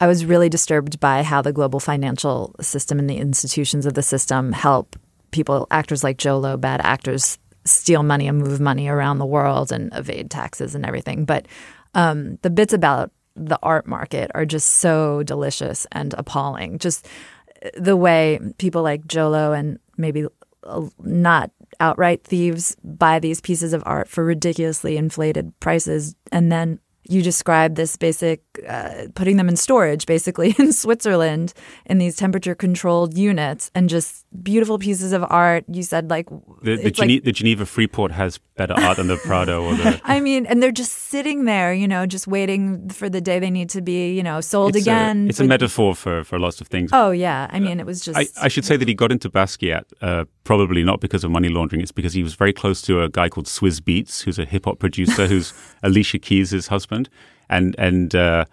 I 0.00 0.06
was 0.06 0.24
really 0.24 0.48
disturbed 0.48 1.00
by 1.00 1.24
how 1.24 1.42
the 1.42 1.52
global 1.52 1.80
financial 1.80 2.54
system 2.60 3.00
and 3.00 3.10
the 3.10 3.16
institutions 3.18 3.84
of 3.84 3.94
the 3.94 4.02
system 4.04 4.52
help 4.52 4.94
people, 5.32 5.66
actors 5.72 6.04
like 6.04 6.18
Joe 6.18 6.40
Jolo, 6.40 6.56
bad 6.56 6.80
actors, 6.84 7.36
steal 7.68 8.02
money 8.02 8.26
and 8.26 8.38
move 8.38 8.60
money 8.60 8.88
around 8.88 9.18
the 9.18 9.26
world 9.26 9.72
and 9.72 9.92
evade 9.94 10.30
taxes 10.30 10.74
and 10.74 10.84
everything. 10.84 11.24
But 11.24 11.46
um, 11.94 12.38
the 12.42 12.50
bits 12.50 12.72
about 12.72 13.10
the 13.34 13.58
art 13.62 13.86
market 13.86 14.30
are 14.34 14.44
just 14.44 14.74
so 14.74 15.22
delicious 15.22 15.86
and 15.92 16.14
appalling. 16.14 16.78
Just 16.78 17.06
the 17.76 17.96
way 17.96 18.38
people 18.58 18.82
like 18.82 19.06
Jolo 19.06 19.52
and 19.52 19.78
maybe 19.96 20.26
not 21.00 21.50
outright 21.80 22.24
thieves 22.24 22.76
buy 22.82 23.18
these 23.18 23.40
pieces 23.40 23.72
of 23.72 23.82
art 23.86 24.08
for 24.08 24.24
ridiculously 24.24 24.96
inflated 24.96 25.58
prices 25.60 26.14
and 26.32 26.50
then 26.50 26.80
you 27.08 27.22
describe 27.22 27.74
this 27.74 27.96
basic 27.96 28.42
uh, 28.68 29.06
putting 29.14 29.36
them 29.38 29.48
in 29.48 29.56
storage 29.56 30.06
basically 30.06 30.54
in 30.58 30.72
Switzerland 30.72 31.54
in 31.86 31.98
these 31.98 32.16
temperature 32.16 32.54
controlled 32.54 33.16
units 33.16 33.70
and 33.74 33.88
just 33.88 34.26
beautiful 34.42 34.78
pieces 34.78 35.12
of 35.12 35.24
art. 35.28 35.64
You 35.68 35.82
said 35.82 36.10
like 36.10 36.28
the, 36.62 36.76
the, 36.76 36.90
Gene- 36.90 37.08
like, 37.08 37.24
the 37.24 37.32
Geneva 37.32 37.66
Freeport 37.66 38.12
has 38.12 38.38
better 38.56 38.74
art 38.74 38.98
than 38.98 39.06
the 39.06 39.16
Prado 39.16 39.64
or 39.64 39.74
the. 39.74 40.00
I 40.04 40.20
mean, 40.20 40.44
and 40.46 40.62
they're 40.62 40.70
just 40.70 40.92
sitting 40.92 41.44
there, 41.44 41.72
you 41.72 41.88
know, 41.88 42.04
just 42.04 42.26
waiting 42.26 42.88
for 42.90 43.08
the 43.08 43.20
day 43.20 43.38
they 43.38 43.50
need 43.50 43.70
to 43.70 43.80
be, 43.80 44.14
you 44.14 44.22
know, 44.22 44.40
sold 44.40 44.76
it's 44.76 44.84
again. 44.84 45.26
A, 45.26 45.28
it's 45.28 45.40
a 45.40 45.44
metaphor 45.44 45.94
for, 45.94 46.24
for 46.24 46.38
lots 46.38 46.60
of 46.60 46.68
things. 46.68 46.90
Oh 46.92 47.10
yeah, 47.10 47.48
I 47.50 47.60
mean, 47.60 47.80
it 47.80 47.86
was 47.86 48.00
just. 48.00 48.18
I, 48.18 48.26
I 48.44 48.48
should 48.48 48.64
say 48.64 48.76
that 48.76 48.86
he 48.86 48.94
got 48.94 49.12
into 49.12 49.30
Basquiat 49.30 49.84
uh, 50.02 50.24
probably 50.44 50.82
not 50.82 51.00
because 51.00 51.24
of 51.24 51.30
money 51.30 51.48
laundering. 51.48 51.80
It's 51.80 51.92
because 51.92 52.14
he 52.14 52.22
was 52.22 52.34
very 52.34 52.52
close 52.52 52.80
to 52.82 53.02
a 53.02 53.08
guy 53.08 53.28
called 53.28 53.46
Swizz 53.46 53.80
Beatz 53.80 54.24
who's 54.24 54.38
a 54.38 54.44
hip 54.44 54.64
hop 54.64 54.78
producer, 54.78 55.26
who's 55.26 55.52
Alicia 55.82 56.18
Keys' 56.18 56.66
husband, 56.68 56.97
and 57.48 57.74
and. 57.78 58.14
Uh, 58.14 58.44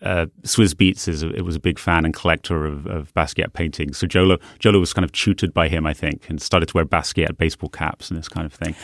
uh, 0.00 0.26
Swizz 0.42 0.74
Beatz 0.74 1.06
is 1.06 1.22
a, 1.22 1.28
it 1.32 1.42
was 1.42 1.54
a 1.54 1.60
big 1.60 1.78
fan 1.78 2.04
and 2.04 2.12
collector 2.12 2.66
of, 2.66 2.86
of 2.88 3.14
Basquiat 3.14 3.52
paintings. 3.52 3.98
So 3.98 4.08
Jolo 4.08 4.38
Jolo 4.58 4.80
was 4.80 4.92
kind 4.92 5.04
of 5.04 5.12
tutored 5.12 5.54
by 5.54 5.68
him, 5.68 5.86
I 5.86 5.94
think, 5.94 6.28
and 6.28 6.42
started 6.42 6.66
to 6.70 6.74
wear 6.74 6.84
Basquiat 6.84 7.38
baseball 7.38 7.68
caps 7.68 8.10
and 8.10 8.18
this 8.18 8.28
kind 8.28 8.44
of 8.44 8.52
thing. 8.52 8.74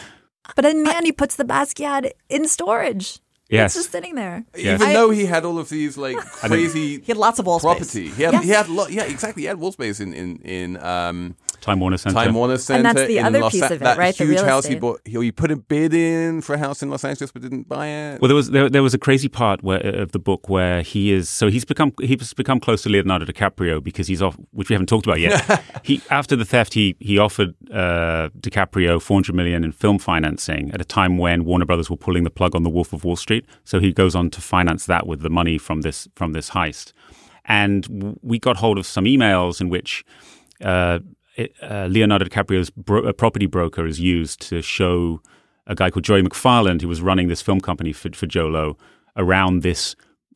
But 0.55 0.65
in 0.65 0.85
the 0.85 0.95
end, 0.97 1.07
he 1.07 1.11
puts 1.11 1.35
the 1.35 1.43
Basquiat 1.45 2.13
in 2.29 2.47
storage. 2.47 3.19
Yes. 3.51 3.75
It's 3.75 3.85
just 3.87 3.91
sitting 3.91 4.15
there. 4.15 4.45
Even 4.57 4.81
I- 4.81 4.93
though 4.93 5.11
he 5.11 5.27
had 5.27 5.45
all 5.45 5.59
of 5.59 5.69
these 5.71 5.99
like 5.99 6.17
crazy 6.47 7.01
He 7.01 7.07
had 7.09 7.17
lots 7.17 7.41
of 7.41 7.47
wall 7.47 7.59
space. 7.59 7.65
property. 7.79 8.11
He 8.11 8.23
had 8.23 8.35
Yes. 8.35 8.45
he 8.45 8.51
had 8.51 8.69
lo- 8.69 8.87
yeah, 8.89 9.03
exactly. 9.03 9.43
He 9.43 9.47
had 9.49 9.59
wall 9.59 9.73
space 9.73 9.99
in 9.99 10.13
in 10.15 10.37
in 10.43 10.77
um, 10.77 11.35
Time 11.61 11.81
Warner 11.81 11.97
Center. 11.97 12.15
Time 12.15 12.35
Warner 12.35 12.57
Center. 12.59 12.89
And 12.89 12.97
that's 12.97 13.09
the 13.09 13.21
other 13.21 13.41
Los 13.41 13.53
piece 13.53 13.63
A- 13.63 13.67
of 13.67 13.73
it, 13.73 13.81
that 13.81 13.99
right? 13.99 14.17
The 14.17 14.25
huge 14.25 14.37
real 14.37 14.45
house 14.45 14.67
he 14.67 14.77
bought. 14.77 15.01
He, 15.05 15.21
he 15.21 15.33
put 15.33 15.51
a 15.51 15.57
bid 15.57 15.93
in 15.93 16.41
for 16.41 16.55
a 16.55 16.59
house 16.59 16.83
in 16.83 16.91
Los 16.91 17.05
Angeles, 17.05 17.33
but 17.33 17.43
didn't 17.43 17.69
buy 17.69 17.89
it. 17.89 18.21
Well, 18.21 18.29
there 18.29 18.37
was 18.37 18.51
there, 18.51 18.69
there 18.69 18.83
was 18.83 18.95
a 18.95 18.99
crazy 18.99 19.29
part 19.29 19.63
where, 19.63 19.81
of 19.81 20.13
the 20.13 20.19
book 20.19 20.49
where 20.49 20.83
he 20.83 21.13
is 21.13 21.29
so 21.29 21.49
he's 21.49 21.65
become 21.65 21.93
he's 22.01 22.33
become 22.35 22.61
close 22.61 22.83
to 22.83 22.89
Leonardo 22.89 23.25
DiCaprio 23.25 23.83
because 23.83 24.07
he's 24.07 24.23
off, 24.23 24.37
which 24.53 24.69
we 24.69 24.75
haven't 24.75 24.89
talked 24.89 25.07
about 25.07 25.21
yet. 25.21 25.63
he 25.83 26.01
after 26.11 26.37
the 26.37 26.45
theft, 26.45 26.75
he 26.75 26.97
he 27.01 27.19
offered 27.19 27.55
uh, 27.73 28.29
DiCaprio 28.41 29.01
400 29.01 29.35
million 29.35 29.65
in 29.65 29.73
film 29.73 29.99
financing 29.99 30.71
at 30.73 30.81
a 30.81 30.85
time 30.85 31.19
when 31.19 31.45
Warner 31.45 31.65
Brothers 31.65 31.91
were 31.91 31.97
pulling 31.97 32.25
the 32.25 32.31
plug 32.31 32.55
on 32.55 32.63
The 32.63 32.71
Wolf 32.71 32.93
of 32.93 33.05
Wall 33.05 33.17
Street. 33.17 33.47
So 33.65 33.81
he 33.81 33.93
goes 33.93 34.15
on 34.15 34.31
to 34.31 34.41
finance 34.41 34.87
that 34.87 35.07
with 35.07 35.21
the 35.23 35.31
money 35.31 35.59
from 35.59 35.83
this 35.83 36.09
from 36.15 36.33
this 36.33 36.51
heist, 36.51 36.93
and 37.45 38.17
we 38.23 38.39
got 38.39 38.59
hold 38.59 38.79
of 38.79 38.87
some 38.87 39.05
emails 39.05 39.61
in 39.61 39.69
which. 39.69 40.05
Uh, 40.61 40.99
it, 41.39 41.55
uh, 41.63 41.87
Leonardo 41.91 42.25
DiCaprio's 42.27 42.71
bro- 42.71 43.07
uh, 43.09 43.13
property 43.13 43.47
broker 43.47 43.87
is 43.87 43.99
used 44.01 44.41
to 44.49 44.61
show 44.63 45.21
a 45.67 45.75
guy 45.75 45.91
called 45.91 46.05
Joey 46.05 46.23
McFarland, 46.23 46.81
who 46.83 46.89
was 46.89 47.01
running 47.01 47.29
this 47.29 47.43
film 47.43 47.61
company 47.61 47.93
for, 47.93 48.11
for 48.13 48.27
Jolo, 48.27 48.77
around 49.17 49.63
this. 49.63 49.95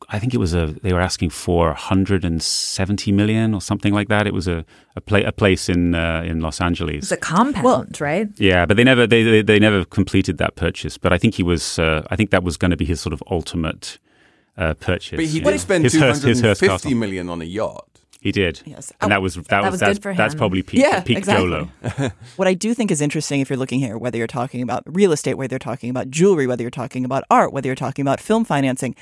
I 0.09 0.19
think 0.19 0.33
it 0.33 0.37
was 0.37 0.53
a. 0.53 0.67
They 0.83 0.91
were 0.93 0.99
asking 1.09 1.29
for 1.29 1.67
170 1.67 3.11
million 3.11 3.53
or 3.53 3.61
something 3.61 3.93
like 3.93 4.09
that. 4.09 4.27
It 4.27 4.33
was 4.33 4.47
a 4.47 4.65
a, 4.95 5.01
pla- 5.01 5.27
a 5.27 5.31
place 5.31 5.69
in 5.69 5.95
uh, 5.95 6.23
in 6.25 6.39
Los 6.41 6.59
Angeles. 6.61 7.03
It's 7.03 7.11
a 7.11 7.17
compound, 7.17 8.01
right? 8.01 8.27
Yeah, 8.37 8.65
but 8.65 8.75
they 8.77 8.83
never 8.83 9.07
they, 9.07 9.23
they 9.23 9.41
they 9.41 9.59
never 9.59 9.85
completed 9.85 10.37
that 10.39 10.55
purchase. 10.55 10.97
But 10.97 11.13
I 11.13 11.17
think 11.17 11.35
he 11.35 11.43
was. 11.43 11.79
Uh, 11.79 12.05
I 12.11 12.15
think 12.15 12.31
that 12.31 12.43
was 12.43 12.57
going 12.57 12.71
to 12.71 12.77
be 12.77 12.85
his 12.85 12.99
sort 13.01 13.13
of 13.13 13.23
ultimate 13.31 13.99
uh, 14.57 14.73
purchase. 14.75 15.15
but 15.17 15.25
he 15.25 15.39
Yeah. 15.39 15.51
did 15.51 15.59
spend 15.61 15.83
His 15.85 15.93
two 15.93 15.99
his 15.99 16.19
hundred 16.21 16.35
and 16.37 16.45
Hearst 16.45 16.59
fifty 16.59 16.73
Castle. 16.73 16.95
million 16.95 17.29
on 17.29 17.41
a 17.41 17.45
yacht. 17.45 17.92
He 18.23 18.31
did. 18.31 18.61
Yes. 18.65 18.93
and 19.01 19.11
that 19.11 19.17
oh, 19.17 19.21
was 19.21 19.35
that, 19.35 19.63
was, 19.63 19.71
was 19.71 19.79
that's, 19.81 19.99
good 19.99 20.03
for 20.03 20.13
that's 20.13 20.33
probably 20.33 20.63
peak 20.63 20.79
Yeah, 20.79 21.01
peak 21.01 21.17
exactly. 21.17 21.45
Jolo. 21.45 22.11
What 22.37 22.47
I 22.47 22.53
do 22.53 22.73
think 22.73 22.89
is 22.89 23.01
interesting 23.01 23.41
if 23.41 23.49
you're 23.49 23.57
looking 23.57 23.81
here, 23.81 23.97
whether 23.97 24.17
you're 24.17 24.27
talking 24.27 24.61
about 24.61 24.83
real 24.85 25.11
estate, 25.11 25.33
whether 25.33 25.55
you're 25.55 25.59
talking 25.59 25.89
about 25.89 26.09
jewelry, 26.09 26.47
whether 26.47 26.63
you're 26.63 26.71
talking 26.71 27.03
about 27.03 27.25
art, 27.29 27.51
whether 27.51 27.67
you're 27.67 27.75
talking 27.75 28.01
about 28.01 28.21
film 28.21 28.45
financing, 28.45 28.95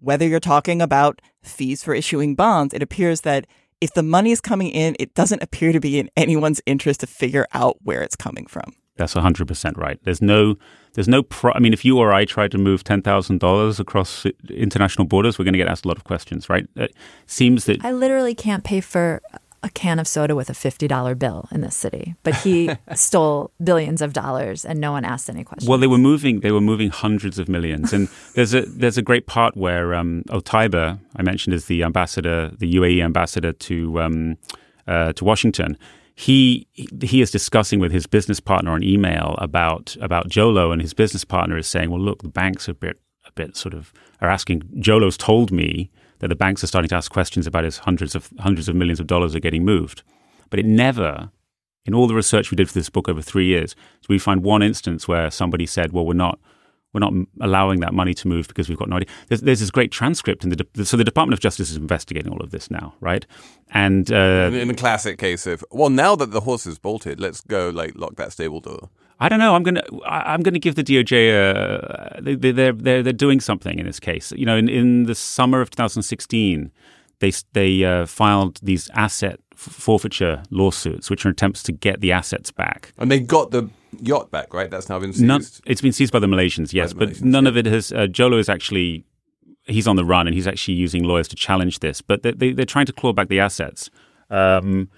whether 0.00 0.26
you're 0.26 0.40
talking 0.40 0.80
about 0.80 1.20
fees 1.42 1.84
for 1.84 1.92
issuing 1.92 2.34
bonds, 2.34 2.72
it 2.72 2.82
appears 2.82 3.20
that 3.20 3.46
if 3.82 3.92
the 3.92 4.02
money 4.02 4.30
is 4.30 4.40
coming 4.40 4.68
in, 4.70 4.96
it 4.98 5.12
doesn't 5.12 5.42
appear 5.42 5.72
to 5.72 5.80
be 5.80 5.98
in 5.98 6.08
anyone's 6.16 6.62
interest 6.64 7.00
to 7.00 7.06
figure 7.06 7.46
out 7.52 7.76
where 7.82 8.00
it's 8.00 8.16
coming 8.16 8.46
from. 8.46 8.72
That's 9.02 9.14
hundred 9.14 9.48
percent 9.48 9.76
right. 9.76 9.98
There's 10.04 10.22
no, 10.22 10.56
there's 10.94 11.08
no. 11.08 11.22
Pro- 11.22 11.52
I 11.54 11.58
mean, 11.58 11.72
if 11.72 11.84
you 11.84 11.98
or 11.98 12.12
I 12.12 12.24
tried 12.24 12.50
to 12.52 12.58
move 12.58 12.84
ten 12.84 13.02
thousand 13.02 13.40
dollars 13.40 13.80
across 13.80 14.26
international 14.48 15.06
borders, 15.06 15.38
we're 15.38 15.44
going 15.44 15.54
to 15.54 15.58
get 15.58 15.68
asked 15.68 15.84
a 15.84 15.88
lot 15.88 15.96
of 15.96 16.04
questions, 16.04 16.48
right? 16.48 16.66
It 16.76 16.94
seems 17.26 17.64
that 17.64 17.84
I 17.84 17.92
literally 17.92 18.34
can't 18.34 18.64
pay 18.64 18.80
for 18.80 19.20
a 19.62 19.70
can 19.70 19.98
of 19.98 20.08
soda 20.08 20.34
with 20.34 20.50
a 20.50 20.52
$50 20.52 21.18
bill 21.18 21.48
in 21.52 21.60
this 21.60 21.76
city, 21.76 22.16
but 22.24 22.34
he 22.34 22.68
stole 22.94 23.52
billions 23.62 24.02
of 24.02 24.12
dollars 24.12 24.64
and 24.64 24.80
no 24.80 24.90
one 24.90 25.04
asked 25.04 25.30
any 25.30 25.44
questions. 25.44 25.68
well, 25.68 25.78
they 25.78 25.86
were 25.86 25.98
moving, 25.98 26.40
they 26.40 26.50
were 26.50 26.60
moving 26.60 26.90
hundreds 26.90 27.38
of 27.38 27.48
millions, 27.48 27.92
and 27.92 28.08
there's 28.34 28.54
a 28.54 28.62
there's 28.62 28.98
a 28.98 29.02
great 29.02 29.26
part 29.26 29.56
where 29.56 29.94
um, 29.94 30.24
Otaiba, 30.28 30.98
I 31.16 31.22
mentioned, 31.22 31.54
is 31.54 31.66
the 31.66 31.84
ambassador, 31.84 32.50
the 32.58 32.74
UAE 32.74 33.04
ambassador 33.04 33.52
to 33.52 34.00
um, 34.00 34.36
uh, 34.86 35.12
to 35.12 35.24
Washington. 35.24 35.78
He 36.22 36.68
he 37.02 37.20
is 37.20 37.32
discussing 37.32 37.80
with 37.80 37.90
his 37.90 38.06
business 38.06 38.38
partner 38.38 38.70
on 38.70 38.84
email 38.84 39.34
about 39.38 39.96
about 40.00 40.28
Jolo, 40.28 40.70
and 40.70 40.80
his 40.80 40.94
business 40.94 41.24
partner 41.24 41.56
is 41.56 41.66
saying, 41.66 41.90
"Well, 41.90 42.00
look, 42.00 42.22
the 42.22 42.28
banks 42.28 42.68
are 42.68 42.72
a 42.72 42.82
bit 42.86 43.00
a 43.26 43.32
bit 43.32 43.56
sort 43.56 43.74
of 43.74 43.92
are 44.20 44.30
asking. 44.30 44.62
Jolo's 44.78 45.16
told 45.16 45.50
me 45.50 45.90
that 46.20 46.28
the 46.28 46.36
banks 46.36 46.62
are 46.62 46.68
starting 46.68 46.90
to 46.90 46.94
ask 46.94 47.10
questions 47.10 47.44
about 47.48 47.64
his 47.64 47.78
hundreds 47.78 48.14
of 48.14 48.30
hundreds 48.38 48.68
of 48.68 48.76
millions 48.76 49.00
of 49.00 49.08
dollars 49.08 49.34
are 49.34 49.40
getting 49.40 49.64
moved, 49.64 50.04
but 50.48 50.60
it 50.60 50.66
never." 50.66 51.32
In 51.84 51.94
all 51.94 52.06
the 52.06 52.14
research 52.14 52.52
we 52.52 52.56
did 52.56 52.68
for 52.68 52.74
this 52.74 52.90
book 52.90 53.08
over 53.08 53.20
three 53.20 53.46
years, 53.46 53.74
so 54.02 54.06
we 54.08 54.20
find 54.20 54.44
one 54.44 54.62
instance 54.62 55.08
where 55.08 55.28
somebody 55.28 55.66
said, 55.66 55.90
"Well, 55.90 56.06
we're 56.06 56.14
not 56.14 56.38
we're 56.92 57.00
not 57.00 57.12
allowing 57.40 57.80
that 57.80 57.94
money 57.94 58.14
to 58.14 58.28
move 58.28 58.48
because 58.48 58.68
we've 58.68 58.78
got 58.78 58.88
no 58.88 58.96
idea. 58.96 59.08
There's, 59.28 59.40
there's 59.40 59.60
this 59.60 59.70
great 59.70 59.90
transcript, 59.92 60.44
and 60.44 60.52
the, 60.52 60.84
so 60.84 60.96
the 60.96 61.04
Department 61.04 61.32
of 61.34 61.40
Justice 61.40 61.70
is 61.70 61.76
investigating 61.76 62.30
all 62.32 62.40
of 62.42 62.50
this 62.50 62.70
now, 62.70 62.94
right? 63.00 63.26
And 63.70 64.10
uh, 64.12 64.48
in, 64.48 64.54
in 64.54 64.70
a 64.70 64.74
classic 64.74 65.18
case 65.18 65.46
of 65.46 65.64
well, 65.70 65.90
now 65.90 66.14
that 66.16 66.30
the 66.32 66.40
horse 66.40 66.66
is 66.66 66.78
bolted, 66.78 67.18
let's 67.20 67.40
go 67.40 67.70
like 67.70 67.92
lock 67.96 68.16
that 68.16 68.32
stable 68.32 68.60
door. 68.60 68.90
I 69.20 69.28
don't 69.28 69.38
know. 69.38 69.54
I'm 69.54 69.62
gonna 69.62 69.82
I- 70.04 70.34
I'm 70.34 70.42
gonna 70.42 70.58
give 70.58 70.74
the 70.74 70.82
DOJ 70.84 71.30
a 71.30 72.20
they, 72.22 72.34
they- 72.34 72.50
they're 72.52 72.72
they're 72.72 73.02
they're 73.02 73.12
doing 73.12 73.40
something 73.40 73.78
in 73.78 73.86
this 73.86 74.00
case. 74.00 74.32
You 74.32 74.44
know, 74.46 74.56
in, 74.56 74.68
in 74.68 75.04
the 75.04 75.14
summer 75.14 75.60
of 75.60 75.70
2016, 75.70 76.70
they 77.20 77.32
they 77.52 77.84
uh, 77.84 78.06
filed 78.06 78.58
these 78.62 78.90
asset 78.94 79.38
forfeiture 79.54 80.42
lawsuits, 80.50 81.08
which 81.08 81.24
are 81.24 81.28
attempts 81.30 81.62
to 81.64 81.72
get 81.72 82.00
the 82.00 82.10
assets 82.12 82.50
back. 82.50 82.92
And 82.98 83.10
they 83.10 83.20
got 83.20 83.50
the 83.52 83.70
yacht 84.00 84.30
back, 84.30 84.54
right? 84.54 84.70
That's 84.70 84.88
now 84.88 84.98
been 84.98 85.12
seized. 85.12 85.24
None, 85.24 85.44
it's 85.66 85.80
been 85.80 85.92
seized 85.92 86.12
by 86.12 86.18
the 86.18 86.26
Malaysians, 86.26 86.72
yes, 86.72 86.90
the 86.90 86.96
but 86.96 87.08
Malaysians, 87.10 87.22
none 87.22 87.44
yeah. 87.44 87.50
of 87.50 87.56
it 87.56 87.66
has. 87.66 87.92
Uh, 87.92 88.06
Jolo 88.06 88.38
is 88.38 88.48
actually 88.48 89.04
he's 89.66 89.86
on 89.86 89.96
the 89.96 90.04
run, 90.04 90.26
and 90.26 90.34
he's 90.34 90.46
actually 90.46 90.74
using 90.74 91.04
lawyers 91.04 91.28
to 91.28 91.36
challenge 91.36 91.80
this. 91.80 92.00
But 92.00 92.22
they, 92.22 92.32
they, 92.32 92.52
they're 92.52 92.64
trying 92.64 92.86
to 92.86 92.92
claw 92.92 93.12
back 93.12 93.28
the 93.28 93.40
assets, 93.40 93.90
um, 94.30 94.90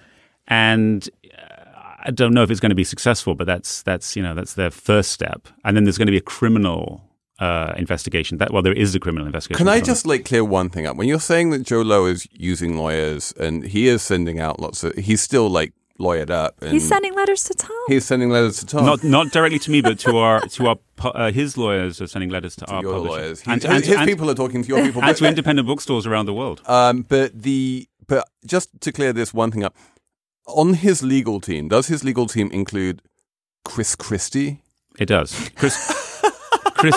and 0.47 1.09
uh, 1.33 1.95
I 2.07 2.11
don't 2.11 2.35
know 2.35 2.43
if 2.43 2.51
it's 2.51 2.61
going 2.61 2.71
to 2.71 2.77
be 2.77 2.85
successful. 2.85 3.35
But 3.35 3.47
that's 3.47 3.83
that's 3.83 4.17
you 4.17 4.23
know 4.23 4.35
that's 4.35 4.55
their 4.55 4.71
first 4.71 5.13
step, 5.13 5.49
and 5.65 5.77
then 5.77 5.85
there's 5.85 5.99
going 5.99 6.07
to 6.07 6.13
be 6.13 6.19
a 6.19 6.23
criminal. 6.23 7.11
Uh, 7.41 7.75
investigation. 7.77 8.39
That 8.39 8.53
well, 8.53 8.63
there 8.63 8.73
is 8.73 8.95
a 8.95 9.01
criminal 9.01 9.27
investigation. 9.27 9.59
Can 9.59 9.67
I 9.67 9.81
just 9.81 10.07
like 10.07 10.25
clear 10.25 10.45
one 10.45 10.71
thing 10.71 10.87
up? 10.87 10.97
When 10.97 11.09
you're 11.09 11.19
saying 11.19 11.51
that 11.51 11.65
Jho 11.65 11.85
Low 11.85 12.07
is 12.07 12.29
using 12.31 12.77
lawyers 12.77 13.33
and 13.33 13.65
he 13.65 13.89
is 13.89 14.03
sending 14.03 14.39
out 14.39 14.61
lots 14.61 14.85
of, 14.85 14.95
he's 14.95 15.21
still 15.21 15.51
like 15.51 15.73
lawyered 16.01 16.31
up. 16.31 16.61
And 16.61 16.73
He's 16.73 16.87
sending 16.89 17.15
letters 17.15 17.45
to 17.45 17.55
Tom. 17.55 17.77
He's 17.89 18.05
sending 18.05 18.31
letters 18.31 18.59
to 18.61 18.67
Tom. 18.67 18.85
not 18.87 19.05
not 19.05 19.31
directly 19.33 19.59
to 19.61 19.71
me, 19.71 19.81
but 19.81 19.99
to 20.01 20.17
our 20.17 20.41
to 20.41 20.67
our 20.69 20.77
uh, 21.05 21.31
his 21.33 21.57
lawyers 21.57 22.01
are 22.01 22.07
sending 22.07 22.31
letters 22.31 22.57
to, 22.57 22.65
to 22.67 22.73
our 22.73 22.83
your 22.83 22.99
lawyers. 22.99 23.41
He- 23.43 23.51
and, 23.53 23.63
his 23.63 23.71
and, 23.71 23.85
his 23.85 23.97
and- 23.97 24.07
people 24.09 24.29
are 24.31 24.35
talking 24.35 24.63
to 24.63 24.69
your 24.69 24.83
people. 24.85 25.03
and 25.03 25.11
but- 25.11 25.17
to 25.19 25.27
independent 25.27 25.67
bookstores 25.69 26.07
around 26.07 26.27
the 26.27 26.35
world. 26.35 26.61
Um, 26.67 27.03
but 27.09 27.43
the 27.43 27.89
but 28.07 28.29
just 28.47 28.69
to 28.81 28.93
clear 28.93 29.13
this 29.13 29.33
one 29.33 29.51
thing 29.51 29.65
up, 29.65 29.75
on 30.47 30.75
his 30.75 31.03
legal 31.03 31.41
team, 31.41 31.69
does 31.69 31.87
his 31.87 32.05
legal 32.05 32.27
team 32.27 32.51
include 32.51 33.01
Chris 33.65 33.95
Christie? 33.97 34.61
It 34.99 35.07
does. 35.07 35.51
Chris 35.57 35.77
Chris 36.77 36.95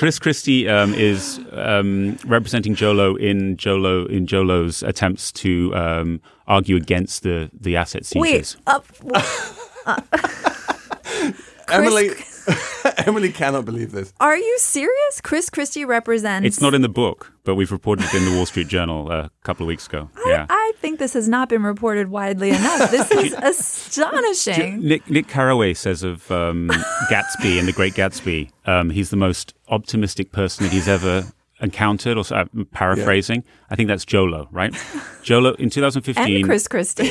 Chris 0.00 0.18
Christie 0.18 0.66
um, 0.66 0.94
is 0.94 1.38
um, 1.52 2.16
representing 2.24 2.74
Jolo 2.74 3.16
in 3.16 3.58
Jolo 3.58 4.06
in 4.06 4.26
Jolo's 4.26 4.82
attempts 4.82 5.30
to 5.32 5.76
um, 5.76 6.22
argue 6.46 6.76
against 6.76 7.22
the 7.22 7.50
the 7.52 7.76
asset 7.76 8.06
seizures. 8.06 8.18
Wait, 8.18 8.56
up. 8.66 8.86
Emily, 11.70 12.12
Emily 13.06 13.32
cannot 13.32 13.64
believe 13.64 13.92
this. 13.92 14.12
Are 14.20 14.36
you 14.36 14.58
serious? 14.58 15.20
Chris 15.22 15.50
Christie 15.50 15.84
represents. 15.84 16.46
It's 16.46 16.60
not 16.60 16.74
in 16.74 16.82
the 16.82 16.88
book, 16.88 17.32
but 17.44 17.54
we've 17.54 17.72
reported 17.72 18.04
it 18.06 18.14
in 18.14 18.24
the 18.24 18.36
Wall 18.36 18.46
Street 18.46 18.68
Journal 18.68 19.10
a 19.10 19.30
couple 19.42 19.64
of 19.64 19.68
weeks 19.68 19.86
ago. 19.86 20.10
Yeah. 20.26 20.46
I 20.48 20.72
think 20.78 20.98
this 20.98 21.14
has 21.14 21.28
not 21.28 21.48
been 21.48 21.62
reported 21.62 22.08
widely 22.08 22.50
enough. 22.50 22.90
This 22.90 23.10
is 23.12 23.32
astonishing. 23.34 24.80
Nick 24.82 25.08
Nick 25.10 25.28
Carraway 25.28 25.74
says 25.74 26.02
of 26.02 26.30
um, 26.30 26.68
Gatsby 27.10 27.58
in 27.58 27.66
The 27.66 27.72
Great 27.72 27.94
Gatsby, 27.94 28.50
um, 28.66 28.90
he's 28.90 29.10
the 29.10 29.16
most 29.16 29.54
optimistic 29.68 30.32
person 30.32 30.64
that 30.64 30.72
he's 30.72 30.88
ever 30.88 31.24
encountered. 31.60 32.16
Or 32.16 32.24
so, 32.24 32.36
I'm 32.36 32.66
paraphrasing. 32.66 33.44
I 33.70 33.76
think 33.76 33.88
that's 33.88 34.04
Jolo, 34.04 34.48
right? 34.50 34.74
Jolo 35.22 35.54
in 35.54 35.70
2015. 35.70 36.36
And 36.36 36.44
Chris 36.44 36.66
Christie. 36.68 37.10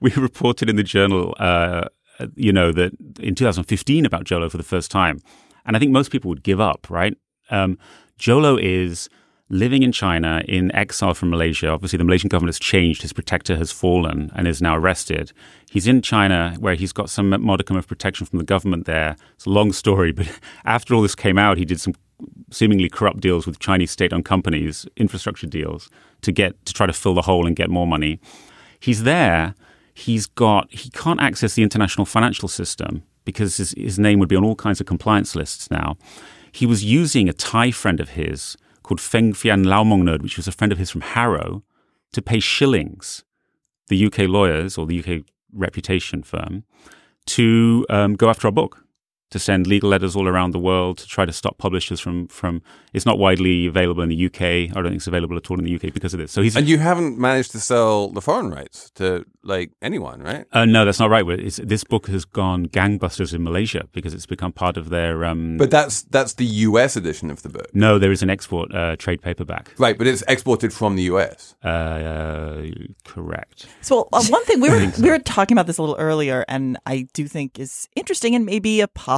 we 0.00 0.10
reported 0.12 0.68
in 0.70 0.76
the 0.76 0.82
journal, 0.82 1.34
uh, 1.38 1.88
you 2.34 2.52
know, 2.52 2.72
that 2.72 2.92
in 3.20 3.34
2015 3.34 4.04
about 4.04 4.24
Jolo 4.24 4.48
for 4.48 4.56
the 4.56 4.62
first 4.62 4.90
time, 4.90 5.20
and 5.64 5.76
I 5.76 5.78
think 5.78 5.92
most 5.92 6.10
people 6.10 6.28
would 6.28 6.42
give 6.42 6.60
up, 6.60 6.88
right? 6.90 7.16
Um, 7.50 7.78
Jolo 8.18 8.56
is 8.56 9.08
living 9.50 9.82
in 9.82 9.92
China 9.92 10.42
in 10.46 10.74
exile 10.74 11.14
from 11.14 11.30
Malaysia. 11.30 11.68
Obviously, 11.68 11.96
the 11.96 12.04
Malaysian 12.04 12.28
government 12.28 12.54
has 12.54 12.58
changed; 12.58 13.02
his 13.02 13.12
protector 13.12 13.56
has 13.56 13.72
fallen 13.72 14.30
and 14.34 14.46
is 14.48 14.60
now 14.60 14.76
arrested. 14.76 15.32
He's 15.70 15.86
in 15.86 16.02
China 16.02 16.54
where 16.58 16.74
he's 16.74 16.92
got 16.92 17.10
some 17.10 17.30
modicum 17.42 17.76
of 17.76 17.86
protection 17.86 18.26
from 18.26 18.38
the 18.38 18.44
government 18.44 18.86
there. 18.86 19.16
It's 19.34 19.46
a 19.46 19.50
long 19.50 19.72
story, 19.72 20.12
but 20.18 20.28
after 20.64 20.94
all 20.94 21.02
this 21.02 21.14
came 21.14 21.38
out, 21.38 21.58
he 21.58 21.64
did 21.64 21.80
some 21.80 21.94
seemingly 22.50 22.88
corrupt 22.88 23.20
deals 23.20 23.46
with 23.46 23.60
Chinese 23.60 23.92
state-owned 23.92 24.24
companies, 24.24 24.86
infrastructure 24.96 25.46
deals, 25.46 25.88
to 26.22 26.32
get 26.32 26.64
to 26.66 26.72
try 26.72 26.86
to 26.86 26.92
fill 26.92 27.14
the 27.14 27.22
hole 27.22 27.46
and 27.46 27.54
get 27.54 27.70
more 27.70 27.86
money 27.86 28.20
he's 28.80 29.02
there. 29.04 29.54
He's 29.98 30.26
got 30.26 30.72
he 30.72 30.90
can't 30.90 31.20
access 31.20 31.54
the 31.54 31.64
international 31.64 32.06
financial 32.06 32.48
system 32.48 33.02
because 33.24 33.56
his, 33.56 33.74
his 33.76 33.98
name 33.98 34.20
would 34.20 34.28
be 34.28 34.36
on 34.36 34.44
all 34.44 34.54
kinds 34.54 34.80
of 34.80 34.86
compliance 34.86 35.34
lists 35.34 35.72
now. 35.72 35.96
He 36.52 36.66
was 36.66 36.84
using 36.84 37.28
a 37.28 37.32
Thai 37.32 37.72
friend 37.72 37.98
of 37.98 38.10
his 38.10 38.56
called 38.84 39.00
Feng 39.00 39.32
Fian 39.32 39.64
Laomongnud, 39.64 40.22
which 40.22 40.36
was 40.36 40.46
a 40.46 40.52
friend 40.52 40.72
of 40.72 40.78
his 40.78 40.88
from 40.88 41.00
Harrow, 41.00 41.64
to 42.12 42.22
pay 42.22 42.38
Schillings, 42.38 43.24
the 43.88 44.06
UK 44.06 44.20
lawyers 44.20 44.78
or 44.78 44.86
the 44.86 45.00
UK 45.00 45.24
reputation 45.52 46.22
firm, 46.22 46.62
to 47.26 47.84
um, 47.90 48.14
go 48.14 48.30
after 48.30 48.46
our 48.46 48.52
book, 48.52 48.84
to 49.30 49.38
send 49.38 49.66
legal 49.66 49.90
letters 49.90 50.16
all 50.16 50.26
around 50.26 50.52
the 50.52 50.58
world 50.58 50.98
to 50.98 51.06
try 51.06 51.24
to 51.26 51.32
stop 51.32 51.58
publishers 51.58 52.00
from 52.00 52.28
from. 52.28 52.62
It's 52.94 53.04
not 53.04 53.18
widely 53.18 53.66
available 53.66 54.02
in 54.02 54.08
the 54.08 54.26
UK. 54.26 54.40
I 54.40 54.66
don't 54.74 54.84
think 54.84 54.96
it's 54.96 55.06
available 55.06 55.36
at 55.36 55.50
all 55.50 55.58
in 55.58 55.64
the 55.64 55.74
UK 55.74 55.92
because 55.92 56.14
of 56.14 56.20
this. 56.20 56.32
So 56.32 56.40
he's 56.42 56.56
And 56.56 56.66
you 56.66 56.78
haven't 56.78 57.18
managed 57.18 57.52
to 57.52 57.60
sell 57.60 58.08
the 58.08 58.22
foreign 58.22 58.50
rights 58.50 58.90
to 58.94 59.26
like 59.42 59.72
anyone, 59.82 60.22
right? 60.22 60.46
Uh, 60.52 60.64
no, 60.64 60.84
that's 60.86 60.98
not 60.98 61.10
right. 61.10 61.26
It's, 61.28 61.58
this 61.58 61.84
book 61.84 62.06
has 62.08 62.24
gone 62.24 62.66
gangbusters 62.66 63.34
in 63.34 63.42
Malaysia 63.42 63.86
because 63.92 64.14
it's 64.14 64.26
become 64.26 64.52
part 64.52 64.76
of 64.78 64.88
their. 64.88 65.24
Um, 65.24 65.58
But 65.58 65.70
that's 65.70 66.02
that's 66.02 66.34
the 66.34 66.46
US 66.68 66.96
edition 66.96 67.30
of 67.30 67.42
the 67.42 67.50
book, 67.50 67.68
no, 67.74 67.98
there 67.98 68.12
is 68.12 68.22
an 68.22 68.30
export 68.30 68.74
uh, 68.74 68.96
trade 68.96 69.20
paperback. 69.20 69.74
right? 69.78 69.96
But 69.98 70.06
it's 70.06 70.22
exported 70.26 70.72
from 70.72 70.96
the 70.96 71.02
US. 71.12 71.54
Uh, 71.62 72.62
correct. 73.04 73.66
So 73.82 74.08
uh, 74.12 74.24
one 74.24 74.44
thing 74.44 74.60
we 74.60 74.70
were 74.70 74.90
we 75.02 75.10
were 75.10 75.18
talking 75.18 75.54
about 75.56 75.66
this 75.66 75.76
a 75.78 75.82
little 75.82 75.96
earlier, 75.98 76.44
and 76.48 76.78
I 76.86 77.06
do 77.12 77.28
think 77.28 77.58
is 77.58 77.88
interesting 77.94 78.34
and 78.34 78.46
maybe 78.46 78.80
a 78.80 78.88
possible 78.88 79.17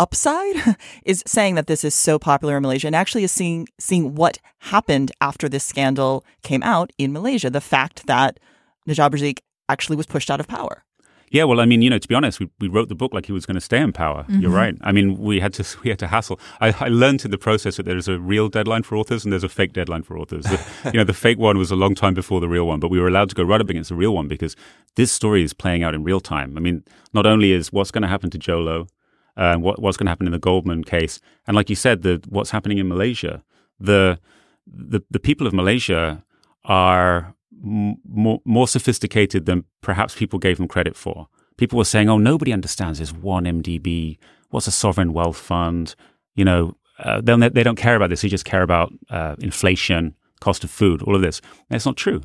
upside 0.00 0.76
is 1.04 1.22
saying 1.26 1.54
that 1.54 1.66
this 1.66 1.84
is 1.84 1.94
so 1.94 2.18
popular 2.18 2.56
in 2.56 2.62
Malaysia 2.62 2.86
and 2.86 2.96
actually 2.96 3.24
is 3.24 3.32
seeing 3.32 3.68
seeing 3.78 4.14
what 4.14 4.38
happened 4.58 5.12
after 5.20 5.48
this 5.48 5.64
scandal 5.64 6.24
came 6.42 6.62
out 6.62 6.92
in 6.98 7.12
Malaysia. 7.12 7.50
The 7.50 7.60
fact 7.60 8.06
that 8.06 8.40
Najib 8.86 9.12
Razak 9.12 9.38
actually 9.68 9.96
was 9.96 10.06
pushed 10.06 10.30
out 10.30 10.40
of 10.40 10.48
power. 10.48 10.84
Yeah, 11.32 11.44
well, 11.44 11.60
I 11.60 11.64
mean, 11.64 11.80
you 11.80 11.88
know, 11.90 11.98
to 11.98 12.08
be 12.08 12.14
honest, 12.16 12.40
we, 12.40 12.50
we 12.58 12.66
wrote 12.66 12.88
the 12.88 12.96
book 12.96 13.14
like 13.14 13.26
he 13.26 13.32
was 13.32 13.46
going 13.46 13.54
to 13.54 13.60
stay 13.60 13.80
in 13.80 13.92
power. 13.92 14.24
You're 14.28 14.50
mm-hmm. 14.50 14.52
right. 14.52 14.74
I 14.80 14.90
mean, 14.90 15.16
we 15.16 15.38
had 15.38 15.52
to 15.54 15.64
we 15.84 15.90
had 15.90 15.98
to 16.00 16.08
hassle. 16.08 16.40
I, 16.60 16.74
I 16.80 16.88
learned 16.88 17.24
in 17.24 17.30
the 17.30 17.38
process 17.38 17.76
that 17.76 17.84
there 17.84 17.96
is 17.96 18.08
a 18.08 18.18
real 18.18 18.48
deadline 18.48 18.82
for 18.82 18.96
authors 18.96 19.24
and 19.24 19.32
there's 19.32 19.44
a 19.44 19.48
fake 19.48 19.72
deadline 19.72 20.02
for 20.02 20.18
authors. 20.18 20.44
The, 20.44 20.90
you 20.92 20.98
know, 20.98 21.04
the 21.04 21.14
fake 21.26 21.38
one 21.38 21.56
was 21.56 21.70
a 21.70 21.76
long 21.76 21.94
time 21.94 22.14
before 22.14 22.40
the 22.40 22.48
real 22.48 22.66
one, 22.66 22.80
but 22.80 22.88
we 22.88 22.98
were 22.98 23.06
allowed 23.06 23.28
to 23.28 23.36
go 23.36 23.44
right 23.44 23.60
up 23.60 23.70
against 23.70 23.90
the 23.90 23.94
real 23.94 24.12
one 24.12 24.26
because 24.26 24.56
this 24.96 25.12
story 25.12 25.44
is 25.44 25.52
playing 25.52 25.84
out 25.84 25.94
in 25.94 26.02
real 26.02 26.20
time. 26.20 26.56
I 26.56 26.60
mean, 26.60 26.82
not 27.14 27.26
only 27.26 27.52
is 27.52 27.72
what's 27.72 27.92
going 27.92 28.02
to 28.02 28.08
happen 28.08 28.30
to 28.30 28.38
Jolo, 28.38 28.88
uh, 29.36 29.56
what, 29.56 29.80
what's 29.80 29.96
going 29.96 30.06
to 30.06 30.10
happen 30.10 30.26
in 30.26 30.32
the 30.32 30.38
Goldman 30.38 30.84
case, 30.84 31.20
and 31.46 31.56
like 31.56 31.70
you 31.70 31.76
said, 31.76 32.02
the 32.02 32.22
what's 32.28 32.50
happening 32.50 32.78
in 32.78 32.88
Malaysia, 32.88 33.42
the 33.78 34.18
the 34.66 35.00
the 35.10 35.20
people 35.20 35.46
of 35.46 35.52
Malaysia 35.52 36.24
are 36.64 37.34
m- 37.64 37.96
more 38.08 38.40
more 38.44 38.68
sophisticated 38.68 39.46
than 39.46 39.64
perhaps 39.80 40.14
people 40.14 40.38
gave 40.38 40.56
them 40.56 40.68
credit 40.68 40.96
for. 40.96 41.28
People 41.56 41.78
were 41.78 41.84
saying, 41.84 42.08
"Oh, 42.08 42.18
nobody 42.18 42.52
understands 42.52 42.98
this 42.98 43.12
one 43.12 43.44
MDB. 43.44 44.18
What's 44.50 44.66
a 44.66 44.72
sovereign 44.72 45.12
wealth 45.12 45.36
fund? 45.36 45.94
You 46.34 46.44
know, 46.44 46.76
uh, 46.98 47.20
they 47.20 47.48
they 47.48 47.62
don't 47.62 47.76
care 47.76 47.96
about 47.96 48.10
this. 48.10 48.22
They 48.22 48.28
just 48.28 48.44
care 48.44 48.62
about 48.62 48.92
uh, 49.10 49.36
inflation, 49.40 50.14
cost 50.40 50.64
of 50.64 50.70
food, 50.70 51.02
all 51.02 51.14
of 51.14 51.22
this." 51.22 51.40
That's 51.68 51.86
not 51.86 51.96
true. 51.96 52.22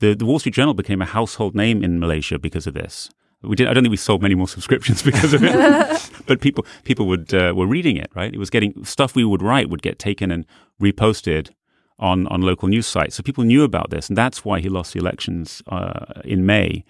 The 0.00 0.14
the 0.14 0.26
Wall 0.26 0.38
Street 0.38 0.54
Journal 0.54 0.74
became 0.74 1.02
a 1.02 1.06
household 1.06 1.54
name 1.54 1.84
in 1.84 2.00
Malaysia 2.00 2.38
because 2.38 2.66
of 2.66 2.74
this. 2.74 3.10
We 3.42 3.56
did. 3.56 3.68
I 3.68 3.74
don't 3.74 3.82
think 3.82 3.90
we 3.90 3.96
sold 3.96 4.22
many 4.22 4.34
more 4.34 4.48
subscriptions 4.48 5.02
because 5.10 5.34
of 5.34 5.42
it, 5.42 6.10
but 6.26 6.40
people 6.40 6.66
people 6.84 7.06
would 7.06 7.34
uh, 7.34 7.52
were 7.56 7.66
reading 7.66 7.96
it. 7.96 8.10
Right, 8.14 8.32
it 8.32 8.38
was 8.38 8.50
getting 8.50 8.84
stuff 8.84 9.14
we 9.14 9.24
would 9.24 9.42
write 9.42 9.68
would 9.68 9.82
get 9.82 9.98
taken 9.98 10.30
and 10.30 10.46
reposted 10.80 11.50
on 11.98 12.26
on 12.28 12.42
local 12.42 12.68
news 12.68 12.86
sites. 12.86 13.16
So 13.16 13.22
people 13.22 13.44
knew 13.44 13.64
about 13.64 13.90
this, 13.90 14.08
and 14.08 14.16
that's 14.16 14.44
why 14.44 14.60
he 14.60 14.68
lost 14.68 14.92
the 14.92 15.00
elections 15.00 15.62
uh, 15.68 16.20
in 16.24 16.46
May. 16.46 16.84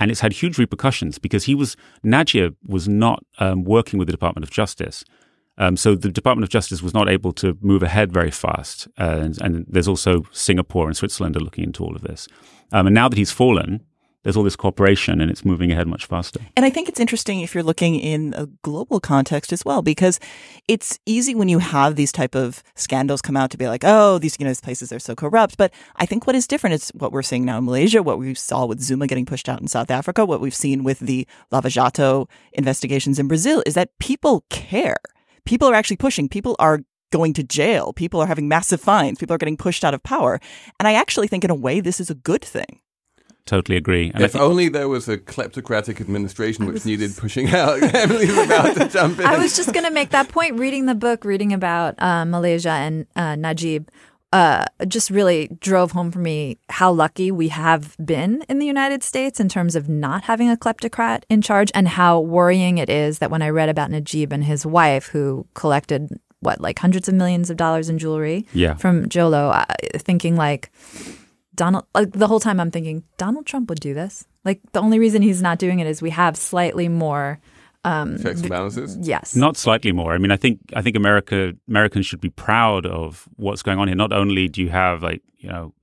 And 0.00 0.12
it's 0.12 0.20
had 0.20 0.32
huge 0.32 0.58
repercussions 0.58 1.18
because 1.18 1.44
he 1.44 1.56
was 1.56 1.76
Najib 2.04 2.56
was 2.64 2.86
not 2.88 3.24
um, 3.40 3.64
working 3.64 3.98
with 3.98 4.06
the 4.06 4.12
Department 4.12 4.44
of 4.44 4.50
Justice. 4.50 5.04
Um, 5.58 5.76
so 5.76 5.96
the 5.96 6.08
Department 6.08 6.44
of 6.44 6.50
Justice 6.50 6.82
was 6.82 6.94
not 6.94 7.08
able 7.08 7.32
to 7.32 7.58
move 7.60 7.82
ahead 7.82 8.12
very 8.12 8.30
fast. 8.30 8.86
Uh, 8.96 9.18
and, 9.22 9.42
and 9.42 9.66
there's 9.68 9.88
also 9.88 10.24
Singapore 10.30 10.86
and 10.86 10.96
Switzerland 10.96 11.36
are 11.36 11.40
looking 11.40 11.64
into 11.64 11.82
all 11.84 11.96
of 11.96 12.02
this. 12.02 12.28
Um, 12.70 12.86
and 12.86 12.94
now 12.94 13.08
that 13.08 13.18
he's 13.18 13.32
fallen, 13.32 13.84
there's 14.24 14.36
all 14.36 14.42
this 14.42 14.56
cooperation 14.56 15.20
and 15.20 15.30
it's 15.30 15.44
moving 15.44 15.70
ahead 15.70 15.86
much 15.86 16.06
faster. 16.06 16.40
And 16.56 16.66
I 16.66 16.70
think 16.70 16.88
it's 16.88 17.00
interesting 17.00 17.40
if 17.40 17.54
you're 17.54 17.62
looking 17.62 17.94
in 17.94 18.34
a 18.36 18.46
global 18.62 19.00
context 19.00 19.52
as 19.52 19.64
well, 19.64 19.80
because 19.80 20.18
it's 20.66 20.98
easy 21.06 21.34
when 21.34 21.48
you 21.48 21.60
have 21.60 21.96
these 21.96 22.12
type 22.12 22.34
of 22.34 22.62
scandals 22.74 23.22
come 23.22 23.36
out 23.36 23.50
to 23.50 23.56
be 23.56 23.68
like, 23.68 23.82
oh, 23.84 24.18
these 24.18 24.36
you 24.38 24.44
know 24.44 24.50
these 24.50 24.60
places 24.60 24.92
are 24.92 24.98
so 24.98 25.14
corrupt. 25.14 25.56
But 25.56 25.72
I 25.96 26.06
think 26.06 26.26
what 26.26 26.36
is 26.36 26.46
different 26.46 26.74
is 26.74 26.90
what 26.94 27.12
we're 27.12 27.22
seeing 27.22 27.44
now 27.44 27.58
in 27.58 27.64
Malaysia, 27.64 28.02
what 28.02 28.18
we 28.18 28.34
saw 28.34 28.66
with 28.66 28.80
Zuma 28.80 29.06
getting 29.06 29.26
pushed 29.26 29.48
out 29.48 29.60
in 29.60 29.68
South 29.68 29.90
Africa, 29.90 30.26
what 30.26 30.40
we've 30.40 30.54
seen 30.54 30.84
with 30.84 30.98
the 30.98 31.26
Lava 31.50 31.70
Jato 31.70 32.28
investigations 32.52 33.18
in 33.18 33.28
Brazil, 33.28 33.62
is 33.66 33.74
that 33.74 33.96
people 33.98 34.44
care. 34.50 34.98
People 35.44 35.68
are 35.68 35.74
actually 35.74 35.96
pushing. 35.96 36.28
People 36.28 36.56
are 36.58 36.80
going 37.10 37.32
to 37.34 37.42
jail. 37.42 37.92
People 37.92 38.20
are 38.20 38.26
having 38.26 38.48
massive 38.48 38.80
fines. 38.80 39.18
People 39.18 39.34
are 39.34 39.38
getting 39.38 39.56
pushed 39.56 39.84
out 39.84 39.94
of 39.94 40.02
power. 40.02 40.40
And 40.78 40.86
I 40.86 40.94
actually 40.94 41.28
think 41.28 41.44
in 41.44 41.50
a 41.50 41.54
way 41.54 41.80
this 41.80 42.00
is 42.00 42.10
a 42.10 42.14
good 42.14 42.44
thing. 42.44 42.80
Totally 43.48 43.76
agree. 43.76 44.10
And 44.14 44.22
if 44.22 44.32
think, 44.32 44.44
only 44.44 44.68
there 44.68 44.88
was 44.88 45.08
a 45.08 45.16
kleptocratic 45.18 46.00
administration 46.00 46.66
which 46.66 46.84
needed 46.84 47.16
pushing 47.16 47.48
out. 47.54 47.82
Emily's 47.94 48.36
about 48.36 48.76
to 48.76 48.88
jump 48.88 49.18
in. 49.18 49.26
I 49.26 49.38
was 49.38 49.56
just 49.56 49.72
going 49.72 49.84
to 49.86 49.90
make 49.90 50.10
that 50.10 50.28
point. 50.28 50.58
Reading 50.58 50.86
the 50.86 50.94
book, 50.94 51.24
reading 51.24 51.52
about 51.52 52.00
uh, 52.00 52.24
Malaysia 52.24 52.70
and 52.70 53.06
uh, 53.16 53.34
Najib, 53.36 53.88
uh, 54.32 54.66
just 54.86 55.10
really 55.10 55.48
drove 55.60 55.92
home 55.92 56.10
for 56.10 56.18
me 56.18 56.58
how 56.68 56.92
lucky 56.92 57.30
we 57.30 57.48
have 57.48 57.96
been 58.04 58.42
in 58.48 58.58
the 58.58 58.66
United 58.66 59.02
States 59.02 59.40
in 59.40 59.48
terms 59.48 59.74
of 59.74 59.88
not 59.88 60.24
having 60.24 60.50
a 60.50 60.56
kleptocrat 60.56 61.22
in 61.30 61.40
charge, 61.40 61.70
and 61.74 61.88
how 61.88 62.20
worrying 62.20 62.76
it 62.78 62.90
is 62.90 63.18
that 63.20 63.30
when 63.30 63.40
I 63.42 63.48
read 63.48 63.70
about 63.70 63.90
Najib 63.90 64.32
and 64.32 64.44
his 64.44 64.66
wife, 64.66 65.06
who 65.06 65.46
collected 65.54 66.10
what 66.40 66.60
like 66.60 66.78
hundreds 66.78 67.08
of 67.08 67.14
millions 67.14 67.50
of 67.50 67.56
dollars 67.56 67.88
in 67.88 67.98
jewelry 67.98 68.46
Yeah. 68.52 68.74
from 68.76 69.08
Jolo, 69.08 69.48
uh, 69.48 69.64
thinking 69.96 70.36
like 70.36 70.70
Donald. 71.58 71.84
Like 71.94 72.12
the 72.12 72.26
whole 72.26 72.40
time, 72.40 72.58
I'm 72.60 72.70
thinking 72.70 73.04
Donald 73.18 73.44
Trump 73.44 73.68
would 73.68 73.80
do 73.80 73.92
this. 73.92 74.26
Like 74.46 74.60
the 74.72 74.80
only 74.80 74.98
reason 74.98 75.20
he's 75.20 75.42
not 75.42 75.58
doing 75.58 75.80
it 75.80 75.86
is 75.86 76.00
we 76.00 76.10
have 76.10 76.36
slightly 76.36 76.88
more. 76.88 77.38
Um, 77.84 78.18
Checks 78.22 78.40
and 78.40 78.48
balances. 78.48 78.96
Yes, 79.00 79.36
Not 79.36 79.56
slightly 79.56 79.92
more. 79.92 80.12
I 80.14 80.18
mean, 80.18 80.30
I 80.30 80.36
think 80.36 80.58
I 80.74 80.80
think 80.82 80.96
America 80.96 81.52
Americans 81.68 82.06
should 82.06 82.20
be 82.20 82.30
proud 82.30 82.86
of 82.86 83.28
what's 83.36 83.62
going 83.62 83.78
on 83.78 83.88
here. 83.88 83.96
Not 83.96 84.12
only 84.12 84.48
do 84.48 84.62
you 84.62 84.70
have 84.70 85.02
like 85.02 85.22
you 85.38 85.48
know 85.50 85.74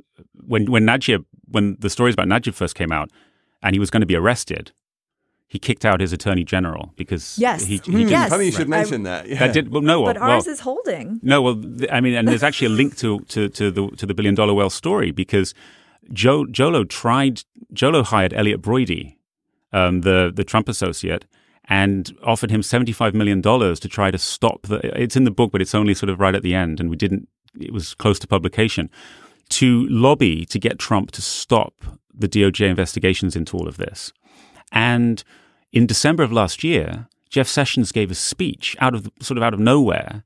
when 0.47 0.71
when 0.71 0.85
Najib 0.85 1.25
when 1.51 1.77
the 1.79 1.89
stories 1.89 2.13
about 2.13 2.27
Najib 2.27 2.53
first 2.55 2.75
came 2.75 2.91
out, 2.91 3.11
and 3.61 3.75
he 3.75 3.79
was 3.79 3.89
going 3.89 4.01
to 4.01 4.07
be 4.07 4.15
arrested, 4.15 4.71
he 5.47 5.59
kicked 5.59 5.85
out 5.85 5.99
his 6.01 6.11
attorney 6.11 6.43
general 6.43 6.91
because 6.97 7.37
Yes. 7.39 7.63
he, 7.65 7.75
he 7.75 7.79
didn't- 7.79 8.09
Yes. 8.09 8.29
Funny 8.29 8.45
you 8.47 8.51
should 8.51 8.67
I- 8.67 8.77
mention 8.77 9.03
that. 9.03 9.27
Yeah. 9.27 9.39
that 9.39 9.53
did 9.53 9.71
well 9.71 9.81
no 9.81 10.01
well, 10.01 10.13
but 10.13 10.21
ours 10.21 10.45
well, 10.45 10.53
is 10.53 10.59
holding. 10.61 11.19
No, 11.23 11.41
well, 11.41 11.55
th- 11.61 11.89
I 11.91 12.01
mean, 12.01 12.13
and 12.15 12.27
there's 12.27 12.43
actually 12.43 12.67
a 12.67 12.77
link 12.77 12.97
to 12.97 13.19
to, 13.19 13.49
to 13.49 13.71
the 13.71 13.87
to 13.97 14.05
the 14.05 14.13
billion 14.13 14.35
dollar 14.35 14.53
well 14.53 14.69
story 14.69 15.11
because 15.11 15.53
Joe 16.11 16.45
Jho 16.45 16.71
Low 16.71 16.83
tried 16.83 17.43
Jho 17.73 17.91
Low 17.93 18.03
hired 18.03 18.33
Elliott 18.33 18.61
Broidy, 18.61 19.15
um, 19.73 20.01
the 20.01 20.31
the 20.35 20.43
Trump 20.43 20.67
associate, 20.69 21.25
and 21.65 22.15
offered 22.23 22.51
him 22.51 22.61
seventy 22.63 22.91
five 22.91 23.13
million 23.13 23.41
dollars 23.41 23.79
to 23.81 23.87
try 23.87 24.11
to 24.11 24.17
stop 24.17 24.63
the. 24.63 24.77
It's 25.01 25.15
in 25.15 25.23
the 25.23 25.31
book, 25.31 25.51
but 25.51 25.61
it's 25.61 25.75
only 25.75 25.93
sort 25.93 26.09
of 26.09 26.19
right 26.19 26.35
at 26.35 26.43
the 26.43 26.53
end, 26.55 26.79
and 26.79 26.89
we 26.89 26.95
didn't. 26.95 27.27
It 27.59 27.71
was 27.71 27.93
close 27.93 28.19
to 28.19 28.27
publication 28.27 28.89
to 29.49 29.87
lobby 29.89 30.43
to 30.45 30.57
get 30.59 30.79
Trump 30.79 31.11
to 31.11 31.21
stop 31.21 31.73
the 32.13 32.27
DOJ 32.27 32.67
investigations 32.69 33.35
into 33.35 33.55
all 33.57 33.67
of 33.67 33.77
this, 33.77 34.11
and 34.71 35.23
in 35.71 35.85
December 35.85 36.23
of 36.23 36.31
last 36.31 36.63
year, 36.63 37.07
Jeff 37.29 37.47
Sessions 37.47 37.91
gave 37.91 38.11
a 38.11 38.15
speech 38.15 38.75
out 38.79 38.95
of 38.95 39.09
sort 39.21 39.37
of 39.37 39.43
out 39.43 39.53
of 39.53 39.59
nowhere 39.59 40.23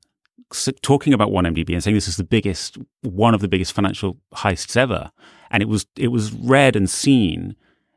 talking 0.82 1.12
about 1.12 1.30
1MDB 1.30 1.72
and 1.72 1.82
saying 1.82 1.94
this 1.94 2.08
is 2.08 2.16
the 2.16 2.24
biggest, 2.24 2.76
one 3.02 3.34
of 3.34 3.40
the 3.40 3.48
biggest 3.48 3.72
financial 3.72 4.16
heists 4.34 4.76
ever, 4.76 5.10
and 5.50 5.62
it 5.62 5.68
was 5.68 5.86
it 5.96 6.08
was 6.08 6.32
read 6.32 6.76
and 6.76 6.90
seen 6.90 7.56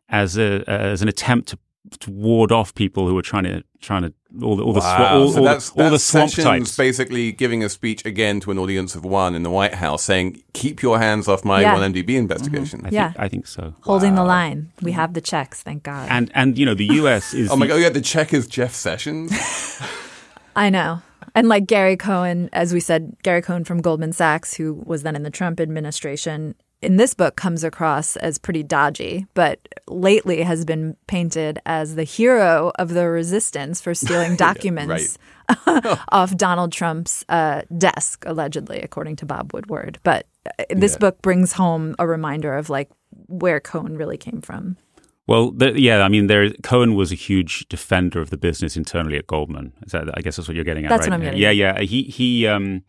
as 0.10 0.38
a 0.38 0.64
as 0.68 1.02
an 1.02 1.08
attempt 1.08 1.50
to, 1.50 1.60
to 2.00 2.12
ward 2.12 2.52
off 2.52 2.74
people 2.76 3.08
who 3.08 3.14
were 3.14 3.22
trying 3.22 3.44
to 3.44 3.64
trying 3.82 4.04
to 4.04 4.14
all 4.42 4.56
the 4.56 4.64
all 4.64 4.74
the 4.74 4.80
swa- 4.80 5.12
all, 5.12 5.30
so 5.30 5.40
all 5.40 5.46
that's, 5.46 5.70
the, 5.70 5.84
all 5.84 5.90
the 5.90 6.00
swamp 6.00 6.30
Sessions 6.30 6.46
types. 6.46 6.78
basically 6.78 7.32
giving 7.32 7.64
a 7.64 7.70
speech 7.70 8.06
again 8.06 8.40
to 8.40 8.52
an 8.52 8.58
audience 8.58 8.96
of 8.96 9.04
one 9.04 9.36
in 9.36 9.44
the 9.44 9.50
White 9.50 9.76
House 9.76 10.04
saying, 10.04 10.42
keep 10.54 10.82
your 10.82 10.98
hands 11.00 11.28
off 11.28 11.44
my 11.44 11.62
Yeah. 11.62 11.76
1MDB 11.76 12.06
mm-hmm. 12.06 12.10
investigation. 12.18 12.80
I 12.80 12.84
think, 12.84 12.94
Yeah. 12.94 13.14
I 13.18 13.28
think 13.28 13.48
so. 13.48 13.76
Holding 13.82 14.16
the 14.16 14.24
line. 14.24 14.72
We 14.82 14.94
have 14.94 15.14
the 15.14 15.22
checks, 15.22 15.62
thank 15.62 15.84
God. 15.84 16.08
And 16.10 16.32
and 16.34 16.58
you 16.58 16.66
know 16.66 16.74
the 16.74 16.86
U.S. 16.86 17.34
is 17.34 17.52
Oh 17.52 17.56
my 17.56 17.68
God, 17.68 17.76
oh, 17.76 17.78
yeah, 17.78 17.90
the 17.90 18.02
check 18.02 18.34
is 18.34 18.48
Jeff 18.48 18.74
Sessions. 18.74 19.32
I 20.56 20.70
know. 20.70 21.02
And 21.36 21.50
like 21.50 21.66
Gary 21.66 21.98
Cohn, 21.98 22.50
as 22.54 22.74
we 22.74 22.80
said, 22.80 23.16
Gary 23.24 23.42
Cohn 23.42 23.64
from 23.64 23.82
Goldman 23.82 24.14
Sachs, 24.14 24.54
who 24.54 24.76
was 24.86 25.02
then 25.04 25.16
in 25.16 25.24
the 25.24 25.32
Trump 25.32 25.60
administration, 25.60 26.56
in 26.84 26.98
this 26.98 27.14
book 27.14 27.36
comes 27.36 27.64
across 27.64 28.16
as 28.18 28.38
pretty 28.38 28.64
dodgy, 28.64 29.26
but 29.34 29.60
lately 29.88 30.42
has 30.44 30.66
been 30.66 30.96
painted 31.08 31.60
as 31.66 31.96
the 31.96 32.04
hero 32.04 32.72
of 32.78 32.90
the 32.90 33.08
resistance 33.10 33.82
for 33.82 33.94
stealing 33.96 34.36
documents 34.48 35.18
off 36.10 36.36
Donald 36.36 36.72
Trump's 36.72 37.24
uh, 37.30 37.62
desk, 37.78 38.24
allegedly, 38.28 38.80
according 38.82 39.16
to 39.18 39.26
Bob 39.26 39.54
Woodward. 39.54 40.00
But 40.04 40.26
uh, 40.60 40.64
this 40.70 40.94
Yeah. 40.94 40.98
book 41.00 41.22
brings 41.22 41.54
home 41.54 41.96
a 42.00 42.06
reminder 42.08 42.56
of 42.56 42.70
like 42.70 42.90
where 43.28 43.60
Cohn 43.60 43.96
really 43.98 44.18
came 44.18 44.42
from. 44.42 44.78
Well, 45.26 45.52
the, 45.52 45.80
yeah, 45.80 46.02
I 46.02 46.10
mean, 46.10 46.28
there 46.28 46.50
Cohn 46.64 46.96
was 46.96 47.12
a 47.14 47.16
huge 47.16 47.66
defender 47.70 48.20
of 48.20 48.30
the 48.30 48.38
business 48.38 48.76
internally 48.76 49.18
at 49.18 49.26
Goldman. 49.28 49.72
Is 49.86 49.94
that, 49.94 50.10
I 50.18 50.22
guess 50.22 50.36
that's 50.36 50.50
what 50.50 50.56
you're 50.56 50.66
getting 50.66 50.86
at, 50.86 50.90
That's 50.90 51.08
right? 51.08 51.12
what 51.12 51.16
I'm 51.16 51.22
getting 51.22 51.40
yeah, 51.42 51.50
at. 51.50 51.56
yeah. 51.56 51.80
He 51.82 52.04
he. 52.04 52.46
Um, 52.46 52.84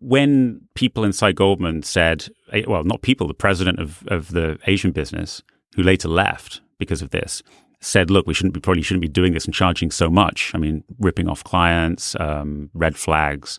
when 0.00 0.60
people 0.74 1.04
inside 1.04 1.36
Goldman 1.36 1.82
said, 1.82 2.28
well, 2.66 2.84
not 2.84 3.02
people, 3.02 3.26
the 3.26 3.34
president 3.34 3.78
of 3.78 4.06
of 4.08 4.30
the 4.30 4.58
Asian 4.66 4.92
business, 4.92 5.42
who 5.76 5.82
later 5.82 6.08
left 6.08 6.60
because 6.78 7.02
of 7.02 7.10
this, 7.10 7.42
said, 7.80 8.10
look, 8.10 8.26
we 8.26 8.34
shouldn't 8.34 8.54
be 8.54 8.60
probably 8.60 8.82
shouldn't 8.82 9.02
be 9.02 9.08
doing 9.08 9.32
this 9.32 9.44
and 9.44 9.54
charging 9.54 9.90
so 9.90 10.10
much. 10.10 10.52
I 10.54 10.58
mean, 10.58 10.84
ripping 10.98 11.28
off 11.28 11.42
clients, 11.44 12.14
um, 12.20 12.70
red 12.74 12.96
flags. 12.96 13.58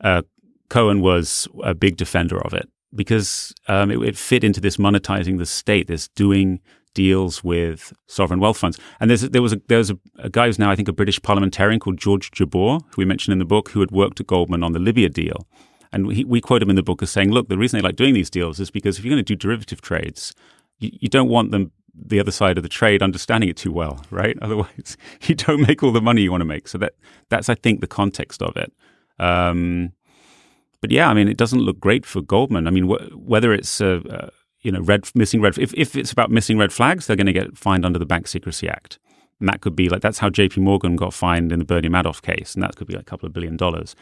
Uh, 0.00 0.22
Cohn 0.68 1.00
was 1.00 1.48
a 1.62 1.74
big 1.74 1.96
defender 1.96 2.40
of 2.42 2.54
it 2.54 2.68
because 2.94 3.52
um, 3.68 3.90
it, 3.90 4.00
it 4.00 4.16
fit 4.16 4.44
into 4.44 4.60
this 4.60 4.76
monetizing 4.76 5.38
the 5.38 5.46
state, 5.46 5.88
this 5.88 6.08
doing 6.08 6.60
deals 6.94 7.44
with 7.44 7.92
sovereign 8.06 8.40
wealth 8.40 8.58
funds. 8.58 8.78
And 8.98 9.10
there 9.10 9.42
was 9.42 9.52
a 9.52 9.60
there 9.68 9.78
was 9.78 9.90
a, 9.90 9.98
a 10.18 10.30
guy 10.30 10.46
who's 10.46 10.58
now 10.58 10.70
I 10.70 10.76
think 10.76 10.88
a 10.88 10.92
British 10.92 11.20
parliamentarian 11.22 11.80
called 11.80 11.98
George 11.98 12.30
Jabor, 12.30 12.80
who 12.80 12.96
we 12.96 13.04
mentioned 13.04 13.32
in 13.32 13.38
the 13.38 13.44
book, 13.44 13.70
who 13.70 13.80
had 13.80 13.90
worked 13.90 14.20
at 14.20 14.26
Goldman 14.26 14.62
on 14.62 14.72
the 14.72 14.78
Libya 14.78 15.08
deal. 15.08 15.46
And 15.92 16.06
we 16.06 16.40
quote 16.40 16.62
him 16.62 16.70
in 16.70 16.76
the 16.76 16.82
book 16.82 17.02
as 17.02 17.10
saying, 17.10 17.30
"Look, 17.32 17.48
the 17.48 17.58
reason 17.58 17.78
they 17.78 17.82
like 17.82 17.96
doing 17.96 18.14
these 18.14 18.30
deals 18.30 18.60
is 18.60 18.70
because 18.70 18.98
if 18.98 19.04
you're 19.04 19.12
going 19.12 19.24
to 19.24 19.34
do 19.34 19.36
derivative 19.36 19.80
trades, 19.80 20.34
you, 20.78 20.90
you 20.92 21.08
don't 21.08 21.28
want 21.28 21.50
them." 21.50 21.72
The 21.92 22.20
other 22.20 22.30
side 22.30 22.56
of 22.56 22.62
the 22.62 22.68
trade 22.68 23.02
understanding 23.02 23.50
it 23.50 23.56
too 23.56 23.72
well, 23.72 24.04
right? 24.10 24.38
Otherwise, 24.42 24.96
you 25.22 25.34
don't 25.34 25.66
make 25.66 25.82
all 25.82 25.90
the 25.92 26.00
money 26.00 26.22
you 26.22 26.30
want 26.30 26.42
to 26.42 26.46
make. 26.46 26.68
So 26.68 26.78
that 26.78 26.94
that's, 27.28 27.48
I 27.48 27.56
think, 27.56 27.80
the 27.80 27.88
context 27.88 28.40
of 28.40 28.56
it. 28.56 28.72
Um, 29.18 29.92
but 30.80 30.90
yeah, 30.90 31.08
I 31.08 31.14
mean, 31.14 31.28
it 31.28 31.36
doesn't 31.36 31.60
look 31.60 31.78
great 31.78 32.06
for 32.06 32.22
Goldman. 32.22 32.66
I 32.66 32.70
mean, 32.70 32.88
wh- 32.88 33.28
whether 33.28 33.52
it's 33.52 33.80
uh, 33.80 34.00
uh, 34.08 34.28
you 34.62 34.72
know 34.72 34.80
red 34.80 35.08
missing 35.14 35.40
red 35.40 35.58
if 35.58 35.74
if 35.74 35.96
it's 35.96 36.12
about 36.12 36.30
missing 36.30 36.58
red 36.58 36.72
flags, 36.72 37.06
they're 37.06 37.16
going 37.16 37.26
to 37.26 37.32
get 37.32 37.56
fined 37.56 37.84
under 37.84 37.98
the 37.98 38.06
Bank 38.06 38.28
Secrecy 38.28 38.68
Act, 38.68 38.98
and 39.38 39.48
that 39.48 39.60
could 39.60 39.76
be 39.76 39.88
like 39.88 40.00
that's 40.00 40.18
how 40.18 40.30
J.P. 40.30 40.60
Morgan 40.60 40.96
got 40.96 41.12
fined 41.12 41.52
in 41.52 41.58
the 41.58 41.64
Bernie 41.64 41.88
Madoff 41.88 42.22
case, 42.22 42.54
and 42.54 42.62
that 42.62 42.76
could 42.76 42.86
be 42.86 42.94
like 42.94 43.02
a 43.02 43.10
couple 43.10 43.26
of 43.26 43.32
billion 43.32 43.56
dollars. 43.56 43.94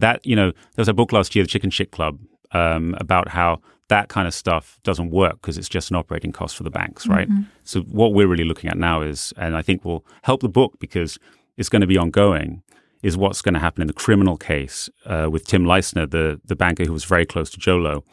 That 0.00 0.24
you 0.24 0.36
know, 0.36 0.50
there 0.50 0.82
was 0.82 0.88
a 0.88 0.94
book 0.94 1.12
last 1.12 1.34
year, 1.34 1.44
The 1.44 1.48
Chicken 1.48 1.70
Shit 1.70 1.90
Club, 1.90 2.18
um, 2.52 2.94
about 2.98 3.28
how 3.28 3.60
that 3.88 4.08
kind 4.08 4.26
of 4.26 4.32
stuff 4.34 4.78
doesn't 4.84 5.10
work 5.10 5.34
because 5.40 5.58
it's 5.58 5.68
just 5.68 5.90
an 5.90 5.96
operating 5.96 6.32
cost 6.32 6.56
for 6.56 6.62
the 6.62 6.70
banks, 6.70 7.06
right? 7.06 7.28
So 7.64 7.80
what 7.82 8.14
we're 8.14 8.28
really 8.28 8.44
looking 8.44 8.70
at 8.70 8.78
now 8.78 9.02
is, 9.02 9.34
and 9.36 9.56
I 9.56 9.62
think 9.62 9.84
will 9.84 10.04
help 10.22 10.40
the 10.42 10.48
book 10.48 10.78
because 10.78 11.18
it's 11.56 11.68
going 11.68 11.80
to 11.80 11.88
be 11.88 11.98
ongoing 11.98 12.62
is 13.02 13.16
what's 13.16 13.42
going 13.42 13.54
to 13.54 13.60
happen 13.60 13.80
in 13.82 13.88
the 13.88 13.92
criminal 13.92 14.36
case 14.36 14.88
uh, 15.06 15.28
with 15.30 15.44
Tim 15.46 15.64
Leissner, 15.64 16.08
the, 16.08 16.40
the 16.44 16.54
banker 16.54 16.84
who 16.84 16.92
was 16.92 17.04
very 17.04 17.26
close 17.26 17.50
to 17.50 17.58
Jho 17.58 17.82
Low. 17.82 18.04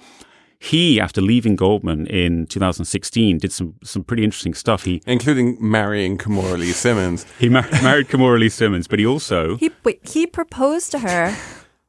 He, 0.60 1.00
after 1.00 1.21
leaving 1.21 1.56
Goldman 1.56 2.08
in 2.08 2.47
2016, 2.47 3.38
did 3.38 3.52
some, 3.52 3.76
some 3.84 4.04
pretty 4.04 4.23
interesting 4.23 4.56
stuff. 4.56 4.84
He 4.86 5.04
including 5.06 5.58
marrying 5.60 6.17
Kamora 6.17 6.58
Lee 6.58 6.71
Simmons. 6.71 7.28
he 7.38 7.50
mar- 7.50 7.69
married 7.84 8.08
Kamora 8.08 8.39
Lee 8.39 8.50
Simmons, 8.50 8.88
but 8.88 8.97
he 8.97 9.06
also 9.06 9.58
He 9.58 9.69
wait, 9.84 10.08
he 10.10 10.26
proposed 10.26 10.89
to 10.91 11.00
her 11.00 11.36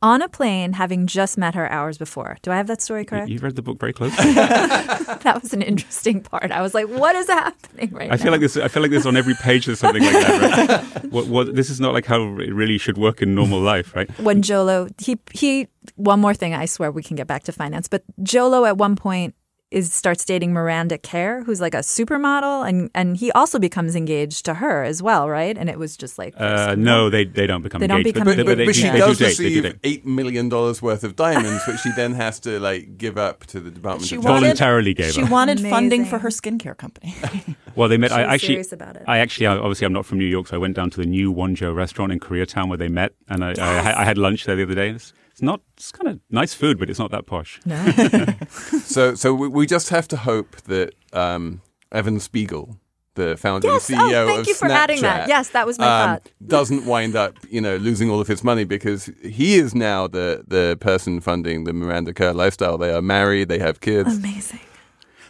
on 0.00 0.22
a 0.22 0.28
plane, 0.28 0.74
having 0.74 1.06
just 1.06 1.36
met 1.36 1.54
her 1.54 1.70
hours 1.70 1.98
before. 1.98 2.36
Do 2.42 2.50
I 2.52 2.56
have 2.56 2.66
that 2.68 2.80
story 2.80 3.04
correct? 3.04 3.28
you 3.28 3.38
read 3.38 3.56
the 3.56 3.62
book 3.62 3.78
very 3.80 3.92
closely. 3.92 4.32
that 4.32 5.38
was 5.42 5.52
an 5.52 5.62
interesting 5.62 6.20
part. 6.20 6.52
I 6.52 6.62
was 6.62 6.74
like, 6.74 6.86
"What 6.86 7.16
is 7.16 7.26
happening 7.26 7.92
right 7.92 8.12
I 8.12 8.16
feel 8.16 8.26
now?" 8.26 8.32
like 8.32 8.40
this. 8.40 8.56
I 8.56 8.68
feel 8.68 8.82
like 8.82 8.90
this 8.90 9.06
on 9.06 9.16
every 9.16 9.34
page. 9.34 9.66
There's 9.66 9.80
something 9.80 10.02
like 10.02 10.12
that. 10.12 10.84
Right? 10.94 11.04
what, 11.12 11.26
what, 11.26 11.54
this 11.54 11.70
is 11.70 11.80
not 11.80 11.94
like 11.94 12.06
how 12.06 12.22
it 12.38 12.52
really 12.52 12.78
should 12.78 12.98
work 12.98 13.22
in 13.22 13.34
normal 13.34 13.60
life, 13.60 13.94
right? 13.94 14.08
when 14.20 14.42
Jho 14.42 14.64
Low 14.64 14.88
he 14.98 15.18
he 15.32 15.68
one 15.96 16.20
more 16.20 16.34
thing 16.34 16.54
I 16.54 16.66
swear 16.66 16.90
we 16.90 17.02
can 17.02 17.16
get 17.16 17.26
back 17.26 17.44
to 17.44 17.52
finance 17.52 17.88
but 17.88 18.04
Jho 18.20 18.50
Low 18.50 18.64
at 18.64 18.76
one 18.76 18.94
point 18.96 19.34
is 19.70 19.92
starts 19.92 20.24
dating 20.24 20.52
Miranda 20.52 20.96
Kerr 20.96 21.42
who's 21.44 21.60
like 21.60 21.74
a 21.74 21.78
supermodel 21.80 22.66
and 22.68 22.90
and 22.94 23.16
he 23.18 23.30
also 23.32 23.58
becomes 23.58 23.94
engaged 23.94 24.44
to 24.46 24.54
her 24.54 24.82
as 24.82 25.02
well 25.02 25.28
right 25.28 25.58
and 25.58 25.68
it 25.68 25.78
was 25.78 25.96
just 25.96 26.16
like 26.18 26.34
Uh, 26.38 26.74
no, 26.78 27.10
they 27.10 27.24
they 27.24 27.46
don't 27.46 27.62
become 27.62 27.80
They 27.80 27.86
don't 27.86 28.02
become 28.02 28.24
but, 28.24 28.36
But, 28.38 28.46
but, 28.46 28.52
but, 28.52 28.58
they, 28.58 28.66
but 28.66 28.74
she 28.74 28.82
they 28.88 28.92
do 28.92 28.98
does 28.98 29.18
they 29.18 29.34
do 29.34 29.44
receive 29.44 29.62
date. 29.64 29.76
eight 29.84 30.06
million 30.06 30.48
dollars 30.48 30.80
worth 30.80 31.04
of 31.04 31.16
diamonds, 31.16 31.62
which 31.66 31.80
she 31.80 31.90
then 31.96 32.14
has 32.14 32.40
to 32.40 32.58
like 32.58 32.96
give 32.96 33.18
up 33.18 33.44
to 33.46 33.60
the 33.60 33.70
Department 33.70 34.08
She 34.08 34.16
of 34.16 34.24
wanted- 34.24 34.40
voluntarily 34.40 34.94
gave 34.94 35.12
She 35.12 35.22
up. 35.22 35.30
wanted 35.30 35.60
funding 35.60 36.04
for 36.06 36.18
her 36.20 36.30
skincare 36.30 36.76
company. 36.76 37.14
Well, 37.76 37.88
they 37.88 37.96
met. 37.96 38.10
She 38.10 38.16
I 38.16 38.22
actually, 38.34 38.54
serious 38.54 38.72
about 38.72 38.96
it. 38.96 39.04
I 39.06 39.18
actually, 39.18 39.46
obviously, 39.46 39.86
I'm 39.86 39.92
not 39.92 40.04
from 40.04 40.18
New 40.18 40.24
York, 40.26 40.48
so 40.48 40.56
I 40.56 40.58
went 40.58 40.74
down 40.74 40.90
to 40.90 40.96
the 41.00 41.06
new 41.06 41.32
Wonjo 41.32 41.72
restaurant 41.72 42.10
in 42.10 42.18
Koreatown 42.18 42.66
where 42.68 42.76
they 42.76 42.88
met, 42.88 43.12
and 43.28 43.44
I, 43.44 43.50
I, 43.56 44.00
I 44.00 44.04
had 44.04 44.18
lunch 44.18 44.46
there 44.46 44.56
the 44.56 44.64
other 44.64 44.74
day. 44.74 44.88
It's, 44.90 45.12
it's 45.38 45.42
not, 45.44 45.60
it's 45.76 45.92
kind 45.92 46.08
of 46.08 46.20
nice 46.30 46.52
food, 46.52 46.80
but 46.80 46.90
it's 46.90 46.98
not 46.98 47.12
that 47.12 47.24
posh. 47.24 47.60
no 47.64 47.76
So, 48.84 49.14
so 49.14 49.32
we, 49.32 49.46
we 49.46 49.66
just 49.66 49.88
have 49.90 50.08
to 50.08 50.16
hope 50.16 50.56
that 50.62 50.94
um, 51.12 51.62
Evan 51.92 52.18
Spiegel, 52.18 52.76
the 53.14 53.36
founder 53.36 53.68
Yes, 53.68 53.88
and 53.88 54.00
oh, 54.00 54.04
CEO 54.04 54.26
thank 54.26 54.40
of 54.40 54.46
you 54.48 54.54
for 54.54 54.66
adding 54.66 55.00
that. 55.02 55.28
Yes, 55.28 55.50
that 55.50 55.64
was 55.64 55.78
my 55.78 55.86
um, 55.86 56.08
thought. 56.08 56.28
doesn't 56.44 56.86
wind 56.86 57.14
up, 57.14 57.36
you 57.48 57.60
know, 57.60 57.76
losing 57.76 58.10
all 58.10 58.20
of 58.20 58.26
his 58.26 58.42
money 58.42 58.64
because 58.64 59.12
he 59.22 59.54
is 59.54 59.76
now 59.76 60.08
the 60.08 60.42
the 60.48 60.76
person 60.80 61.20
funding 61.20 61.62
the 61.62 61.72
Miranda 61.72 62.12
Kerr 62.12 62.32
lifestyle. 62.32 62.76
They 62.76 62.92
are 62.92 63.02
married, 63.02 63.48
they 63.48 63.60
have 63.60 63.78
kids. 63.80 64.16
amazing 64.16 64.58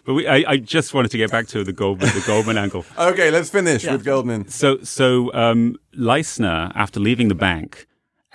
But 0.06 0.14
we, 0.14 0.26
I, 0.26 0.52
I 0.52 0.56
just 0.56 0.94
wanted 0.94 1.10
to 1.10 1.18
get 1.18 1.30
back 1.30 1.48
to 1.48 1.64
the 1.64 1.72
Goldman, 1.74 2.08
the 2.14 2.24
Goldman 2.26 2.56
angle. 2.64 2.86
Okay, 2.96 3.30
let's 3.30 3.50
finish 3.50 3.84
with 3.86 4.06
Goldman. 4.06 4.48
So, 4.48 4.78
so 4.82 5.30
um, 5.34 5.76
Leissner, 5.94 6.72
after 6.74 6.98
leaving 6.98 7.28
the 7.28 7.34
bank, 7.34 7.87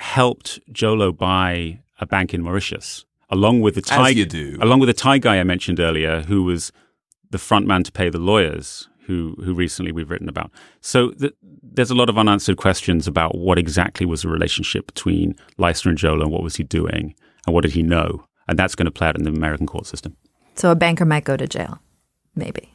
helped 0.04 0.60
Jho 0.72 0.98
Low 0.98 1.12
buy 1.12 1.80
a 2.00 2.06
bank 2.06 2.34
in 2.34 2.42
Mauritius, 2.44 3.06
along 3.30 3.62
with 3.62 3.76
the 3.76 3.82
Thai, 3.82 4.10
you 4.10 4.26
do. 4.26 4.58
along 4.62 4.80
with 4.82 4.88
the 4.88 4.94
Thai 4.94 5.18
guy 5.18 5.40
I 5.40 5.44
mentioned 5.44 5.80
earlier, 5.80 6.24
who 6.24 6.44
was 6.44 6.72
the 7.32 7.38
front 7.38 7.66
man 7.68 7.84
to 7.84 7.92
pay 7.92 8.10
the 8.10 8.20
lawyers 8.20 8.90
who 9.08 9.36
who 9.44 9.54
recently 9.54 9.92
we've 9.92 10.10
written 10.10 10.30
about. 10.30 10.52
So 10.82 11.12
th- 11.12 11.34
there's 11.76 11.90
a 11.92 11.96
lot 11.96 12.10
of 12.10 12.18
unanswered 12.18 12.58
questions 12.58 13.08
about 13.08 13.38
what 13.38 13.58
exactly 13.58 14.06
was 14.06 14.22
the 14.24 14.28
relationship 14.30 14.86
between 14.88 15.36
Leissner 15.58 15.90
and 15.92 15.98
Jho 15.98 16.16
Low, 16.18 16.24
and 16.24 16.32
what 16.32 16.44
was 16.44 16.58
he 16.58 16.64
doing, 16.64 17.16
and 17.46 17.54
what 17.54 17.62
did 17.62 17.72
he 17.72 17.82
know, 17.82 18.26
and 18.48 18.60
that's 18.60 18.76
going 18.76 18.86
to 18.86 18.92
play 18.92 19.08
out 19.08 19.18
in 19.18 19.24
the 19.24 19.32
American 19.32 19.68
court 19.68 19.86
system. 19.88 20.16
So 20.56 20.70
a 20.70 20.76
banker 20.76 21.06
might 21.06 21.24
go 21.24 21.38
to 21.38 21.48
jail. 21.48 21.80
Maybe. 22.36 22.74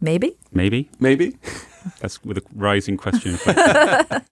Maybe? 0.00 0.36
Maybe 0.52 0.90
Maybe. 0.98 1.36
that's 2.00 2.24
with 2.24 2.38
a 2.38 2.42
rising 2.54 2.96
question. 2.96 3.38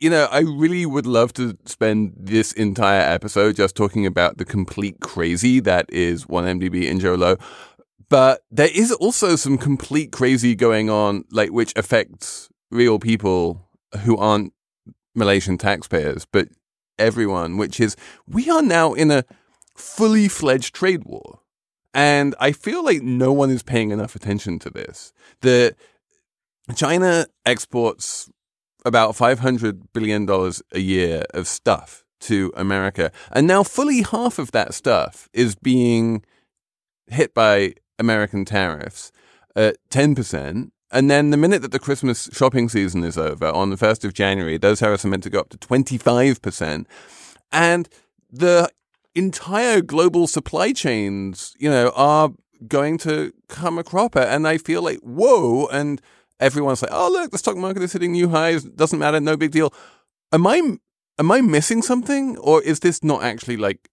You 0.00 0.08
know, 0.08 0.28
I 0.30 0.40
really 0.40 0.86
would 0.86 1.06
love 1.06 1.34
to 1.34 1.58
spend 1.66 2.14
this 2.16 2.52
entire 2.52 3.02
episode 3.02 3.56
just 3.56 3.76
talking 3.76 4.06
about 4.06 4.38
the 4.38 4.46
complete 4.46 4.98
crazy 5.00 5.60
that 5.60 5.84
is 5.90 6.24
1MDB 6.24 6.90
and 6.90 7.02
Jho 7.02 7.18
Low. 7.18 7.36
But 8.08 8.42
there 8.50 8.70
is 8.74 8.92
also 8.92 9.36
some 9.36 9.58
complete 9.58 10.10
crazy 10.10 10.54
going 10.54 10.88
on, 10.88 11.24
like 11.30 11.50
which 11.50 11.74
affects 11.76 12.48
real 12.70 12.98
people 12.98 13.68
who 14.04 14.16
aren't 14.16 14.54
Malaysian 15.14 15.58
taxpayers, 15.58 16.24
but 16.24 16.48
everyone, 16.98 17.58
which 17.58 17.78
is 17.78 17.94
we 18.26 18.48
are 18.48 18.62
now 18.62 18.94
in 18.94 19.10
a 19.10 19.24
fully 19.76 20.28
fledged 20.28 20.74
trade 20.74 21.04
war. 21.04 21.40
And 21.92 22.34
I 22.40 22.52
feel 22.52 22.82
like 22.82 23.02
no 23.02 23.32
one 23.32 23.50
is 23.50 23.62
paying 23.62 23.90
enough 23.90 24.16
attention 24.16 24.58
to 24.60 24.70
this. 24.70 25.12
The 25.42 25.76
China 26.74 27.26
exports 27.44 28.30
about 28.84 29.14
$500 29.14 29.82
billion 29.92 30.28
a 30.72 30.78
year 30.78 31.24
of 31.34 31.46
stuff 31.46 32.04
to 32.20 32.52
America. 32.56 33.10
And 33.32 33.46
now 33.46 33.62
fully 33.62 34.02
half 34.02 34.38
of 34.38 34.52
that 34.52 34.74
stuff 34.74 35.28
is 35.32 35.54
being 35.54 36.22
hit 37.06 37.34
by 37.34 37.74
American 37.98 38.44
tariffs 38.44 39.12
at 39.56 39.76
10%. 39.90 40.70
And 40.92 41.10
then 41.10 41.30
the 41.30 41.36
minute 41.36 41.62
that 41.62 41.72
the 41.72 41.78
Christmas 41.78 42.28
shopping 42.32 42.68
season 42.68 43.04
is 43.04 43.16
over 43.16 43.46
on 43.46 43.70
the 43.70 43.76
1st 43.76 44.04
of 44.04 44.12
January, 44.12 44.58
those 44.58 44.80
tariffs 44.80 45.04
are 45.04 45.08
meant 45.08 45.22
to 45.22 45.30
go 45.30 45.40
up 45.40 45.48
to 45.50 45.58
25%. 45.58 46.86
And 47.52 47.88
the 48.30 48.68
entire 49.14 49.80
global 49.80 50.26
supply 50.26 50.72
chains, 50.72 51.54
you 51.58 51.70
know, 51.70 51.92
are 51.94 52.30
going 52.66 52.98
to 52.98 53.32
come 53.48 53.78
a 53.78 53.84
cropper. 53.84 54.20
And 54.20 54.46
I 54.46 54.58
feel 54.58 54.82
like, 54.82 54.98
whoa. 54.98 55.66
And 55.68 56.02
everyone's 56.40 56.82
like, 56.82 56.90
oh, 56.92 57.10
look, 57.10 57.30
the 57.30 57.38
stock 57.38 57.56
market 57.56 57.82
is 57.82 57.92
hitting 57.92 58.12
new 58.12 58.28
highs. 58.28 58.64
Doesn't 58.64 58.98
matter. 58.98 59.20
No 59.20 59.36
big 59.36 59.52
deal. 59.52 59.72
Am 60.32 60.46
I, 60.46 60.78
am 61.18 61.30
I 61.30 61.40
missing 61.40 61.82
something? 61.82 62.36
Or 62.38 62.62
is 62.62 62.80
this 62.80 63.04
not 63.04 63.22
actually 63.22 63.56
like 63.56 63.88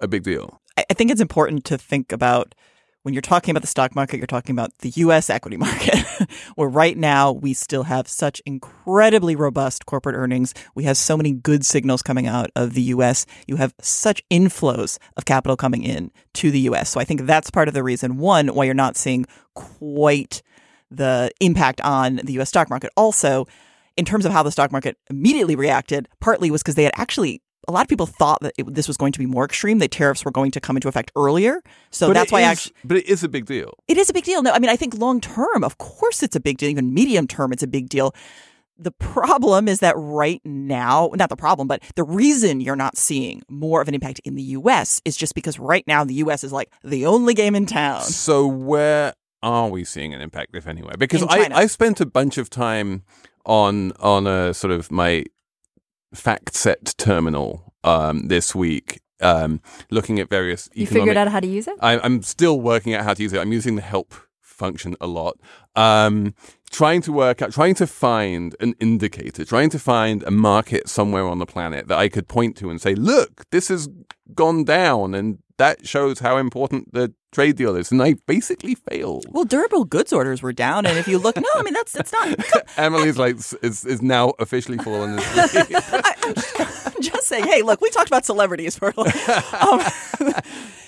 a 0.00 0.08
big 0.08 0.22
deal? 0.22 0.60
I 0.76 0.84
I 0.90 0.94
think 0.94 1.10
it's 1.10 1.20
important 1.20 1.64
to 1.66 1.78
think 1.78 2.12
about 2.12 2.54
when 3.02 3.14
you're 3.14 3.20
talking 3.20 3.50
about 3.50 3.62
the 3.62 3.68
stock 3.68 3.94
market, 3.96 4.18
you're 4.18 4.26
talking 4.26 4.54
about 4.54 4.70
the 4.78 4.90
US 4.90 5.28
equity 5.28 5.56
market, 5.56 5.96
where 6.54 6.68
right 6.68 6.96
now 6.96 7.32
we 7.32 7.52
still 7.52 7.82
have 7.84 8.06
such 8.06 8.40
incredibly 8.46 9.34
robust 9.34 9.86
corporate 9.86 10.14
earnings. 10.14 10.54
We 10.74 10.84
have 10.84 10.96
so 10.96 11.16
many 11.16 11.32
good 11.32 11.66
signals 11.66 12.02
coming 12.02 12.26
out 12.26 12.50
of 12.54 12.74
the 12.74 12.82
US. 12.82 13.26
You 13.46 13.56
have 13.56 13.74
such 13.80 14.22
inflows 14.30 14.98
of 15.16 15.24
capital 15.24 15.56
coming 15.56 15.82
in 15.82 16.12
to 16.34 16.50
the 16.50 16.60
US. 16.60 16.90
So 16.90 17.00
I 17.00 17.04
think 17.04 17.22
that's 17.22 17.50
part 17.50 17.68
of 17.68 17.74
the 17.74 17.82
reason, 17.82 18.18
one, 18.18 18.48
why 18.48 18.64
you're 18.64 18.74
not 18.74 18.96
seeing 18.96 19.26
quite 19.54 20.42
the 20.96 21.30
impact 21.40 21.80
on 21.82 22.16
the 22.24 22.32
US 22.40 22.48
stock 22.48 22.68
market. 22.70 22.90
Also, 22.96 23.46
in 23.96 24.04
terms 24.04 24.24
of 24.24 24.32
how 24.32 24.42
the 24.42 24.50
stock 24.50 24.72
market 24.72 24.96
immediately 25.10 25.54
reacted, 25.56 26.08
partly 26.20 26.50
was 26.50 26.62
because 26.62 26.74
they 26.76 26.84
had 26.84 26.92
actually 26.96 27.42
a 27.68 27.72
lot 27.72 27.82
of 27.82 27.88
people 27.88 28.06
thought 28.06 28.40
that 28.40 28.52
it, 28.58 28.74
this 28.74 28.88
was 28.88 28.96
going 28.96 29.12
to 29.12 29.20
be 29.20 29.26
more 29.26 29.44
extreme. 29.44 29.78
The 29.78 29.86
tariffs 29.86 30.24
were 30.24 30.32
going 30.32 30.50
to 30.50 30.60
come 30.60 30.76
into 30.76 30.88
effect 30.88 31.12
earlier, 31.14 31.62
so 31.90 32.08
But 32.08 32.14
that's 32.14 32.32
why 32.32 32.40
is- 32.40 32.46
actually 32.48 32.74
But 32.84 32.96
it 32.96 33.06
is 33.08 33.22
a 33.22 33.28
big 33.28 33.46
deal. 33.46 33.74
it 33.86 33.96
is 33.96 34.10
a 34.10 34.12
big 34.12 34.24
deal. 34.24 34.42
No, 34.42 34.50
I 34.50 34.58
mean 34.58 34.70
I 34.70 34.76
think 34.76 34.94
long 34.98 35.20
term, 35.20 35.62
of 35.62 35.78
course, 35.78 36.22
it's 36.24 36.34
a 36.34 36.40
big 36.40 36.58
deal. 36.58 36.68
Even 36.70 36.92
medium 36.92 37.26
term, 37.28 37.52
it's 37.52 37.62
a 37.62 37.68
big 37.68 37.88
deal. 37.88 38.14
The 38.78 38.90
problem 38.90 39.68
is 39.68 39.78
that 39.78 39.94
right 39.96 40.40
now, 40.44 41.10
not 41.14 41.28
the 41.28 41.36
problem, 41.36 41.68
but 41.68 41.82
the 41.94 42.02
reason 42.02 42.60
you're 42.60 42.74
not 42.74 42.96
seeing 42.96 43.42
more 43.48 43.80
of 43.80 43.86
an 43.86 43.94
impact 43.94 44.20
in 44.24 44.34
the 44.34 44.42
U.S. 44.58 45.00
is 45.04 45.16
just 45.16 45.34
because 45.36 45.58
right 45.60 45.84
now 45.86 46.02
the 46.02 46.14
U.S. 46.14 46.42
is 46.42 46.52
like 46.52 46.68
the 46.82 47.06
only 47.06 47.32
game 47.34 47.54
in 47.54 47.66
town. 47.66 48.00
So 48.02 48.44
where 48.46 49.12
are 49.42 49.68
we 49.68 49.84
seeing 49.84 50.14
an 50.14 50.20
impact, 50.20 50.54
if 50.54 50.66
anywhere? 50.66 50.94
Because 50.98 51.22
I, 51.24 51.48
I 51.52 51.66
spent 51.66 52.00
a 52.00 52.06
bunch 52.06 52.38
of 52.38 52.50
time 52.50 53.02
on 53.44 53.92
on 53.92 54.26
a 54.26 54.54
sort 54.54 54.72
of 54.72 54.90
my 54.90 55.24
FactSet 56.14 56.96
terminal 56.96 57.74
um, 57.84 58.28
this 58.28 58.54
week, 58.54 59.00
um, 59.20 59.60
looking 59.90 60.18
at 60.18 60.28
various. 60.28 60.68
You 60.74 60.84
economic- 60.84 61.02
figured 61.02 61.16
out 61.16 61.28
how 61.28 61.40
to 61.40 61.46
use 61.46 61.66
it? 61.66 61.76
I, 61.80 61.98
I'm 61.98 62.22
still 62.22 62.60
working 62.60 62.94
out 62.94 63.04
how 63.04 63.14
to 63.14 63.22
use 63.22 63.32
it. 63.32 63.40
I'm 63.40 63.52
using 63.52 63.76
the 63.76 63.82
help 63.82 64.14
function 64.40 64.94
a 65.00 65.06
lot. 65.06 65.38
Um, 65.74 66.34
trying 66.70 67.02
to 67.02 67.12
work 67.12 67.42
out, 67.42 67.52
trying 67.52 67.74
to 67.74 67.86
find 67.86 68.54
an 68.60 68.74
indicator, 68.78 69.44
trying 69.44 69.70
to 69.70 69.78
find 69.78 70.22
a 70.22 70.30
market 70.30 70.88
somewhere 70.88 71.26
on 71.26 71.38
the 71.38 71.46
planet 71.46 71.88
that 71.88 71.98
I 71.98 72.08
could 72.08 72.28
point 72.28 72.56
to 72.58 72.70
and 72.70 72.80
say, 72.80 72.94
look, 72.94 73.48
this 73.50 73.68
has 73.68 73.88
gone 74.34 74.64
down 74.64 75.14
and 75.14 75.38
that 75.58 75.86
shows 75.86 76.18
how 76.18 76.36
important 76.36 76.92
the 76.92 77.12
trade 77.32 77.56
deal 77.56 77.76
is. 77.76 77.90
And 77.90 78.02
I 78.02 78.14
basically 78.26 78.74
failed. 78.74 79.26
Well, 79.30 79.44
durable 79.44 79.84
goods 79.84 80.12
orders 80.12 80.42
were 80.42 80.52
down, 80.52 80.86
and 80.86 80.98
if 80.98 81.08
you 81.08 81.18
look, 81.18 81.36
no, 81.36 81.48
I 81.54 81.62
mean 81.62 81.74
that's 81.74 81.94
it's 81.96 82.12
not. 82.12 82.38
Emily's 82.76 83.18
like, 83.18 83.36
is, 83.36 83.84
is 83.84 84.02
now 84.02 84.34
officially 84.38 84.78
fallen 84.78 85.18
asleep. 85.18 85.66
I, 85.72 86.14
I'm, 86.22 86.34
just, 86.34 87.02
just 87.02 87.26
saying. 87.26 87.44
Hey, 87.44 87.62
look, 87.62 87.80
we 87.80 87.90
talked 87.90 88.08
about 88.08 88.24
celebrities 88.24 88.76
for. 88.78 88.92
Um, 89.62 89.80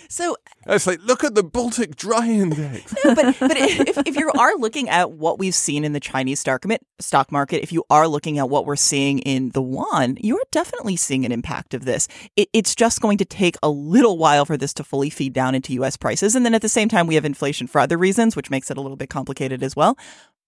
so 0.08 0.36
it's 0.66 0.86
like, 0.86 1.00
look 1.02 1.24
at 1.24 1.34
the 1.34 1.42
Baltic 1.42 1.96
Dry 1.96 2.28
Index. 2.28 2.94
No, 3.04 3.14
but 3.14 3.36
but 3.38 3.56
if, 3.56 3.98
if 4.06 4.16
you 4.16 4.30
are 4.38 4.56
looking 4.56 4.88
at 4.88 5.12
what 5.12 5.38
we've 5.38 5.54
seen 5.54 5.84
in 5.84 5.92
the 5.92 6.00
Chinese 6.00 6.40
stock 6.40 7.32
market, 7.32 7.62
if 7.62 7.70
you 7.70 7.84
are 7.90 8.08
looking 8.08 8.38
at 8.38 8.48
what 8.48 8.64
we're 8.64 8.76
seeing 8.76 9.18
in 9.20 9.50
the 9.50 9.62
yuan, 9.62 10.16
you 10.20 10.36
are 10.36 10.44
definitely 10.50 10.96
seeing 10.96 11.26
an 11.26 11.32
impact 11.32 11.74
of 11.74 11.84
this. 11.84 12.08
It, 12.36 12.48
it's 12.54 12.74
just 12.74 13.02
going 13.02 13.18
to 13.18 13.26
take 13.26 13.56
a 13.62 13.68
little 13.68 14.16
while 14.16 14.46
for 14.46 14.56
this 14.56 14.72
to 14.74 14.84
fully 14.84 15.10
feed 15.10 15.34
down 15.34 15.54
into 15.54 15.74
U.S. 15.74 15.98
prices, 15.98 16.34
and 16.34 16.46
then 16.46 16.54
at 16.54 16.62
the 16.62 16.68
same 16.68 16.88
time, 16.88 17.06
we 17.06 17.14
have 17.14 17.26
inflation 17.26 17.66
for 17.66 17.80
other 17.80 17.98
reasons, 17.98 18.36
which 18.36 18.48
makes 18.48 18.70
it 18.70 18.78
a 18.78 18.80
little 18.80 18.96
bit 18.96 19.10
complicated 19.10 19.62
as 19.62 19.76
well. 19.76 19.98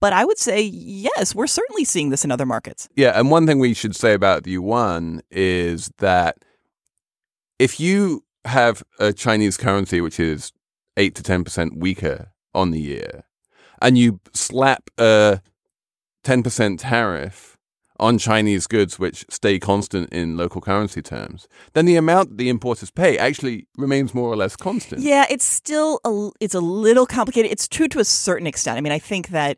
But 0.01 0.13
I 0.13 0.25
would 0.25 0.39
say 0.39 0.63
yes, 0.63 1.35
we're 1.35 1.47
certainly 1.47 1.85
seeing 1.85 2.11
this 2.11 2.25
in 2.25 2.31
other 2.31 2.47
markets. 2.47 2.89
Yeah, 2.97 3.19
and 3.19 3.31
one 3.31 3.47
thing 3.47 3.59
we 3.59 3.75
should 3.75 3.97
say 3.97 4.15
about 4.15 4.45
the 4.45 4.53
yuan 4.53 5.23
is 5.31 5.91
that 5.99 6.39
if 7.59 7.81
you 7.81 8.23
have 8.47 8.83
a 8.99 9.13
Chinese 9.13 9.57
currency 9.57 10.01
which 10.01 10.19
is 10.19 10.53
8 10.97 11.15
to 11.15 11.23
10% 11.23 11.77
weaker 11.77 12.33
on 12.55 12.71
the 12.71 12.81
year 12.81 13.25
and 13.83 13.99
you 13.99 14.21
slap 14.33 14.89
a 14.99 15.41
10% 16.25 16.79
tariff 16.81 17.57
on 17.99 18.19
Chinese 18.19 18.67
goods 18.67 18.99
which 18.99 19.25
stay 19.31 19.59
constant 19.59 20.13
in 20.13 20.37
local 20.37 20.61
currency 20.61 21.01
terms, 21.01 21.49
then 21.73 21.87
the 21.87 21.97
amount 21.97 22.37
the 22.37 22.49
importers 22.49 22.91
pay 22.91 23.17
actually 23.17 23.67
remains 23.79 24.15
more 24.15 24.31
or 24.31 24.37
less 24.37 24.57
constant. 24.57 25.03
Yeah, 25.03 25.25
it's 25.31 25.45
still 25.45 26.01
a, 26.05 26.31
it's 26.41 26.55
a 26.55 26.61
little 26.61 27.07
complicated. 27.07 27.51
It's 27.51 27.69
true 27.69 27.89
to 27.89 27.99
a 27.99 28.05
certain 28.05 28.47
extent. 28.47 28.77
I 28.77 28.81
mean, 28.81 28.93
I 28.93 28.99
think 28.99 29.29
that 29.29 29.57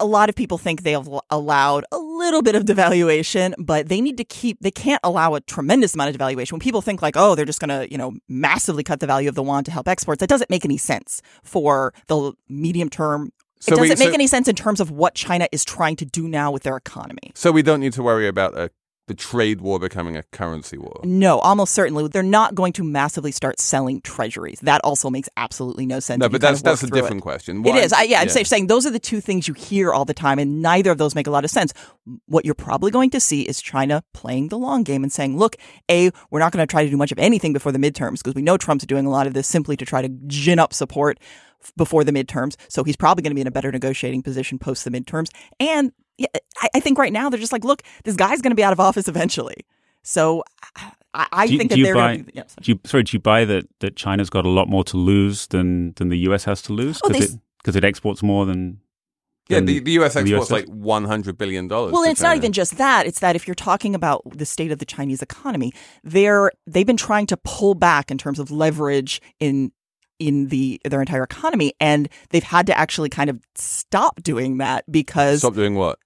a 0.00 0.06
lot 0.06 0.28
of 0.28 0.34
people 0.34 0.58
think 0.58 0.82
they 0.82 0.92
have 0.92 1.08
allowed 1.30 1.84
a 1.92 1.98
little 1.98 2.42
bit 2.42 2.54
of 2.54 2.64
devaluation, 2.64 3.54
but 3.58 3.88
they 3.88 4.00
need 4.00 4.16
to 4.18 4.24
keep. 4.24 4.58
They 4.60 4.70
can't 4.70 5.00
allow 5.04 5.34
a 5.34 5.40
tremendous 5.40 5.94
amount 5.94 6.14
of 6.14 6.20
devaluation. 6.20 6.52
When 6.52 6.60
people 6.60 6.82
think 6.82 7.02
like, 7.02 7.16
oh, 7.16 7.34
they're 7.34 7.44
just 7.44 7.60
going 7.60 7.68
to 7.68 7.90
you 7.90 7.98
know 7.98 8.12
massively 8.28 8.82
cut 8.82 9.00
the 9.00 9.06
value 9.06 9.28
of 9.28 9.34
the 9.34 9.44
yuan 9.44 9.64
to 9.64 9.70
help 9.70 9.88
exports, 9.88 10.20
that 10.20 10.28
doesn't 10.28 10.50
make 10.50 10.64
any 10.64 10.76
sense 10.76 11.22
for 11.42 11.92
the 12.08 12.32
medium 12.48 12.90
term. 12.90 13.32
So 13.60 13.74
it 13.74 13.78
doesn't 13.78 13.98
make 13.98 14.08
so- 14.08 14.14
any 14.14 14.26
sense 14.26 14.48
in 14.48 14.54
terms 14.54 14.80
of 14.80 14.90
what 14.90 15.14
China 15.14 15.48
is 15.52 15.64
trying 15.64 15.96
to 15.96 16.04
do 16.04 16.28
now 16.28 16.50
with 16.50 16.64
their 16.64 16.76
economy. 16.76 17.32
So 17.34 17.50
we 17.50 17.62
don't 17.62 17.80
need 17.80 17.94
to 17.94 18.02
worry 18.02 18.28
about 18.28 18.58
a 18.58 18.70
the 19.06 19.14
trade 19.14 19.60
war 19.60 19.78
becoming 19.78 20.16
a 20.16 20.22
currency 20.22 20.78
war. 20.78 21.00
No, 21.04 21.38
almost 21.40 21.74
certainly. 21.74 22.08
They're 22.08 22.22
not 22.22 22.54
going 22.54 22.72
to 22.74 22.84
massively 22.84 23.32
start 23.32 23.60
selling 23.60 24.00
treasuries. 24.00 24.60
That 24.60 24.80
also 24.82 25.10
makes 25.10 25.28
absolutely 25.36 25.84
no 25.84 26.00
sense. 26.00 26.20
No, 26.20 26.28
but 26.28 26.40
that's 26.40 26.62
that's 26.62 26.82
a 26.82 26.86
through 26.86 26.98
it. 26.98 27.00
different 27.02 27.22
question. 27.22 27.58
It 27.66 27.70
Why- 27.70 27.78
is. 27.80 27.92
I, 27.92 28.04
yeah, 28.04 28.20
I'm 28.20 28.28
yeah. 28.28 28.42
saying 28.44 28.68
those 28.68 28.86
are 28.86 28.90
the 28.90 28.98
two 28.98 29.20
things 29.20 29.46
you 29.46 29.54
hear 29.54 29.92
all 29.92 30.04
the 30.06 30.14
time, 30.14 30.38
and 30.38 30.62
neither 30.62 30.90
of 30.90 30.98
those 30.98 31.14
make 31.14 31.26
a 31.26 31.30
lot 31.30 31.44
of 31.44 31.50
sense. 31.50 31.74
What 32.26 32.44
you're 32.44 32.54
probably 32.54 32.90
going 32.90 33.10
to 33.10 33.20
see 33.20 33.42
is 33.42 33.60
China 33.60 34.02
playing 34.14 34.48
the 34.48 34.58
long 34.58 34.82
game 34.84 35.02
and 35.02 35.12
saying, 35.12 35.36
look, 35.36 35.56
A, 35.90 36.10
we're 36.30 36.40
not 36.40 36.52
going 36.52 36.66
to 36.66 36.70
try 36.70 36.84
to 36.84 36.90
do 36.90 36.96
much 36.96 37.12
of 37.12 37.18
anything 37.18 37.52
before 37.52 37.72
the 37.72 37.78
midterms 37.78 38.18
because 38.18 38.34
we 38.34 38.42
know 38.42 38.56
Trump's 38.56 38.86
doing 38.86 39.06
a 39.06 39.10
lot 39.10 39.26
of 39.26 39.34
this 39.34 39.46
simply 39.46 39.76
to 39.76 39.84
try 39.84 40.00
to 40.02 40.08
gin 40.26 40.58
up 40.58 40.72
support 40.72 41.18
before 41.76 42.04
the 42.04 42.12
midterms. 42.12 42.56
So 42.68 42.84
he's 42.84 42.96
probably 42.96 43.22
going 43.22 43.32
to 43.32 43.34
be 43.34 43.40
in 43.40 43.46
a 43.46 43.50
better 43.50 43.72
negotiating 43.72 44.22
position 44.22 44.58
post 44.58 44.84
the 44.84 44.90
midterms. 44.90 45.28
And 45.58 45.92
yeah, 46.18 46.26
I, 46.60 46.68
I 46.76 46.80
think 46.80 46.98
right 46.98 47.12
now 47.12 47.28
they're 47.30 47.40
just 47.40 47.52
like, 47.52 47.64
look, 47.64 47.82
this 48.04 48.16
guy's 48.16 48.40
going 48.42 48.50
to 48.52 48.56
be 48.56 48.64
out 48.64 48.72
of 48.72 48.80
office 48.80 49.08
eventually. 49.08 49.56
So 50.02 50.44
I, 51.14 51.26
I 51.32 51.46
Do 51.46 51.52
you- 51.52 51.58
think 51.58 51.70
do 51.72 51.76
that 51.78 51.82
they're 51.84 51.94
buy- 51.94 52.14
going 52.16 52.24
to. 52.26 52.32
Yeah, 52.34 52.42
sorry. 52.46 52.62
Do 52.62 52.72
you, 52.72 52.80
sorry, 52.84 53.02
do 53.04 53.16
you 53.16 53.20
buy 53.20 53.44
that, 53.44 53.68
that 53.80 53.96
China's 53.96 54.30
got 54.30 54.44
a 54.44 54.48
lot 54.50 54.68
more 54.68 54.84
to 54.84 54.96
lose 54.96 55.46
than, 55.48 55.92
than 55.94 56.08
the 56.08 56.18
US 56.28 56.44
has 56.44 56.60
to 56.62 56.72
lose? 56.72 57.00
Oh, 57.04 57.08
Because 57.08 57.28
they 57.30 57.34
it, 57.34 57.40
'cause 57.64 57.76
it 57.76 57.84
exports 57.84 58.22
more 58.22 58.44
than. 58.46 58.80
Yeah, 59.48 59.60
the, 59.60 59.78
the 59.78 59.92
US 59.92 60.14
the 60.14 60.20
exports 60.20 60.50
like 60.50 60.66
one 60.68 61.04
hundred 61.04 61.36
billion 61.36 61.68
dollars. 61.68 61.92
Well, 61.92 62.04
to 62.04 62.10
it's 62.10 62.22
not 62.22 62.34
even 62.36 62.52
just 62.52 62.78
that. 62.78 63.06
It's 63.06 63.20
that 63.20 63.36
if 63.36 63.46
you're 63.46 63.54
talking 63.54 63.94
about 63.94 64.22
the 64.30 64.46
state 64.46 64.72
of 64.72 64.78
the 64.78 64.86
Chinese 64.86 65.20
economy, 65.20 65.72
they're 66.02 66.50
they've 66.66 66.86
been 66.86 66.96
trying 66.96 67.26
to 67.26 67.36
pull 67.36 67.74
back 67.74 68.10
in 68.10 68.16
terms 68.16 68.38
of 68.38 68.50
leverage 68.50 69.20
in 69.40 69.70
in 70.18 70.48
the 70.48 70.80
their 70.86 71.00
entire 71.00 71.22
economy, 71.22 71.74
and 71.78 72.08
they've 72.30 72.42
had 72.42 72.66
to 72.68 72.78
actually 72.78 73.10
kind 73.10 73.28
of 73.28 73.38
stop 73.54 74.22
doing 74.22 74.56
that 74.58 74.90
because 74.90 75.40
Stop 75.40 75.54
doing 75.54 75.74
what? 75.74 75.98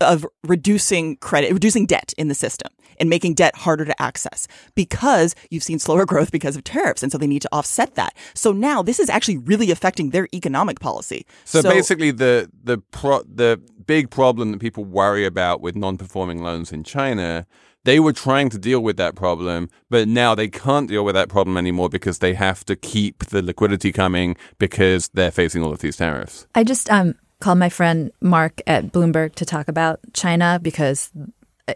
Of 0.00 0.26
reducing 0.44 1.16
credit, 1.16 1.52
reducing 1.52 1.86
debt 1.86 2.12
in 2.16 2.28
the 2.28 2.34
system 2.34 2.70
and 2.98 3.08
making 3.08 3.34
debt 3.34 3.56
harder 3.56 3.84
to 3.84 4.02
access 4.02 4.46
because 4.74 5.34
you've 5.50 5.62
seen 5.62 5.78
slower 5.78 6.06
growth 6.12 6.30
because 6.30 6.56
of 6.56 6.64
tariffs. 6.64 7.02
And 7.02 7.10
so 7.10 7.18
they 7.18 7.26
need 7.26 7.42
to 7.42 7.48
offset 7.52 7.94
that. 7.96 8.14
So 8.34 8.52
now 8.52 8.82
this 8.82 8.98
is 8.98 9.10
actually 9.10 9.38
really 9.38 9.70
affecting 9.70 10.10
their 10.10 10.28
economic 10.34 10.80
policy. 10.80 11.26
So, 11.44 11.62
basically, 11.62 12.10
the 12.10 12.50
the 12.62 12.78
pro- 12.78 13.22
the 13.22 13.60
big 13.86 14.10
problem 14.10 14.52
that 14.52 14.60
people 14.60 14.84
worry 14.84 15.26
about 15.26 15.60
with 15.60 15.76
non-performing 15.76 16.42
loans 16.42 16.72
in 16.72 16.84
China, 16.84 17.46
they 17.84 17.98
were 17.98 18.12
trying 18.12 18.48
to 18.50 18.58
deal 18.58 18.80
with 18.80 18.96
that 18.96 19.14
problem, 19.14 19.68
but 19.90 20.06
now 20.06 20.34
they 20.34 20.48
can't 20.48 20.88
deal 20.88 21.04
with 21.04 21.14
that 21.14 21.28
problem 21.28 21.56
anymore 21.56 21.88
because 21.88 22.20
they 22.20 22.34
have 22.34 22.64
to 22.66 22.76
keep 22.76 23.26
the 23.26 23.42
liquidity 23.42 23.92
coming 23.92 24.36
because 24.58 25.08
they're 25.14 25.32
facing 25.32 25.62
all 25.62 25.72
of 25.72 25.80
these 25.80 25.96
tariffs. 25.96 26.46
I 26.54 26.62
just 26.64 26.90
um, 26.90 27.16
called 27.42 27.58
my 27.58 27.68
friend 27.68 28.10
Mark 28.20 28.62
at 28.66 28.92
Bloomberg 28.92 29.34
to 29.34 29.44
talk 29.44 29.68
about 29.68 30.00
China 30.14 30.58
because 30.62 31.10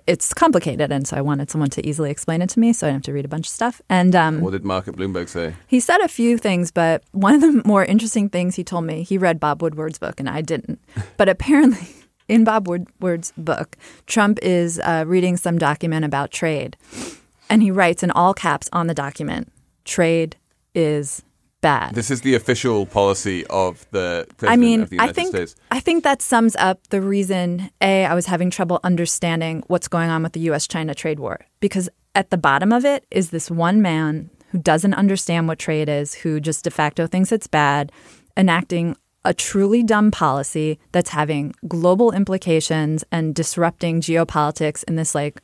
it's 0.07 0.33
complicated, 0.35 0.91
and 0.93 1.07
so 1.07 1.17
I 1.17 1.21
wanted 1.21 1.51
someone 1.51 1.71
to 1.71 1.87
easily 1.87 2.11
explain 2.11 2.43
it 2.43 2.49
to 2.51 2.61
me, 2.61 2.73
so 2.73 2.87
I 2.87 2.91
didn't 2.91 2.99
have 2.99 3.03
to 3.05 3.13
read 3.13 3.25
a 3.25 3.29
bunch 3.29 3.47
of 3.47 3.53
stuff. 3.53 3.81
And 3.89 4.15
um, 4.15 4.41
What 4.41 4.51
did 4.53 4.65
Mark 4.65 4.89
at 4.89 4.95
Bloomberg 4.95 5.29
say? 5.29 5.55
he 5.67 5.81
said 5.81 6.01
a 6.01 6.09
few 6.09 6.39
things, 6.39 6.71
but 6.71 7.03
one 7.13 7.35
of 7.35 7.41
the 7.41 7.63
more 7.65 7.85
interesting 7.85 8.29
things 8.29 8.57
he 8.57 8.65
told 8.65 8.85
me, 8.85 9.03
he 9.03 9.19
read 9.19 9.39
Bob 9.41 9.63
Woodward's 9.63 9.99
book, 9.99 10.19
and 10.21 10.29
I 10.29 10.41
didn't. 10.41 10.81
But 11.17 11.29
apparently, 11.29 11.89
in 12.29 12.45
Bob 12.45 12.69
Woodward's 12.69 13.33
book, 13.37 13.77
Trump 14.07 14.39
is 14.43 14.79
uh, 14.81 15.05
reading 15.07 15.37
some 15.37 15.59
document 15.59 16.05
about 16.05 16.31
trade, 16.31 16.77
and 17.49 17.63
he 17.63 17.71
writes 17.71 18.03
in 18.03 18.11
all 18.11 18.35
caps 18.35 18.69
on 18.73 18.87
the 18.87 18.95
document, 18.95 19.53
"Trade 19.85 20.37
is 20.75 21.23
bad." 21.61 21.95
This 21.95 22.11
is 22.11 22.21
the 22.21 22.35
official 22.35 22.87
policy 22.87 23.47
of 23.47 23.87
the 23.91 24.27
president 24.37 24.53
I 24.53 24.57
mean, 24.57 24.83
of 24.83 24.91
the 24.91 25.01
I 25.01 25.13
think 25.13 25.29
States. 25.29 25.55
I 25.71 25.81
think 25.81 26.05
that 26.05 26.23
sums 26.23 26.57
up 26.57 26.87
the 26.89 27.01
reason 27.01 27.71
a 27.81 28.07
I 28.07 28.15
was 28.15 28.27
having 28.27 28.51
trouble 28.51 28.81
understanding 28.85 29.63
what's 29.67 29.89
going 29.89 30.11
on 30.11 30.23
with 30.23 30.33
the 30.33 30.41
U.S.-China 30.41 30.95
trade 30.95 31.21
war 31.21 31.41
because 31.61 31.89
at 32.15 32.31
the 32.31 32.39
bottom 32.39 32.73
of 32.73 32.85
it 32.85 33.05
is 33.11 33.31
this 33.31 33.51
one 33.51 33.83
man 33.83 34.31
who 34.51 34.59
doesn't 34.59 34.95
understand 34.95 35.49
what 35.49 35.59
trade 35.59 35.89
is, 35.89 36.15
who 36.15 36.41
just 36.41 36.65
de 36.65 36.71
facto 36.71 37.07
thinks 37.07 37.33
it's 37.33 37.47
bad, 37.47 37.93
enacting 38.37 38.97
a 39.25 39.35
truly 39.35 39.83
dumb 39.83 40.11
policy 40.11 40.79
that's 40.93 41.11
having 41.11 41.53
global 41.67 42.13
implications 42.13 43.05
and 43.11 43.35
disrupting 43.35 44.01
geopolitics 44.01 44.85
in 44.85 44.95
this 44.95 45.15
like 45.15 45.43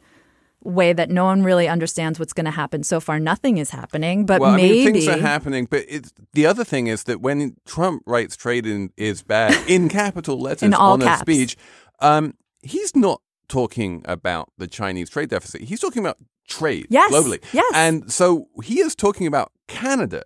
way 0.65 0.93
that 0.93 1.11
no 1.11 1.25
one 1.25 1.43
really 1.43 1.69
understands 1.69 2.19
what's 2.19 2.33
going 2.33 2.45
to 2.45 2.51
happen. 2.53 2.83
So 2.83 3.01
far, 3.01 3.19
nothing 3.19 3.59
is 3.59 3.71
happening, 3.71 4.27
but 4.27 4.41
well, 4.41 4.55
maybe 4.57 4.83
I 4.83 4.85
mean, 4.85 4.93
things 4.95 5.09
are 5.09 5.19
happening, 5.19 5.67
but 5.71 5.85
the 6.33 6.47
other 6.47 6.65
thing 6.65 6.87
is 6.87 7.05
that 7.05 7.21
when 7.21 7.57
Trump 7.67 8.03
writes 8.07 8.37
trade 8.37 8.67
in, 8.67 8.91
is 8.97 9.23
bad 9.23 9.57
in 9.69 9.89
capital 9.89 10.39
letters 10.41 10.63
In 10.63 10.75
all 10.75 10.93
on 10.93 11.01
caps. 11.01 11.23
a 11.23 11.25
speech, 11.25 11.57
um, 12.01 12.35
he's 12.63 12.95
not 12.95 13.21
talking 13.49 14.03
about 14.07 14.51
the 14.59 14.67
Chinese 14.67 15.11
trade 15.11 15.29
deficit. 15.31 15.63
He's 15.63 15.81
talking 15.81 16.03
about 16.03 16.19
trade 16.49 16.87
Yes, 16.91 17.13
globally. 17.13 17.43
yes. 17.53 17.71
And 17.75 18.11
so 18.13 18.49
he 18.63 18.81
is 18.81 18.95
talking 18.95 19.27
about 19.27 19.53
Canada. 19.69 20.23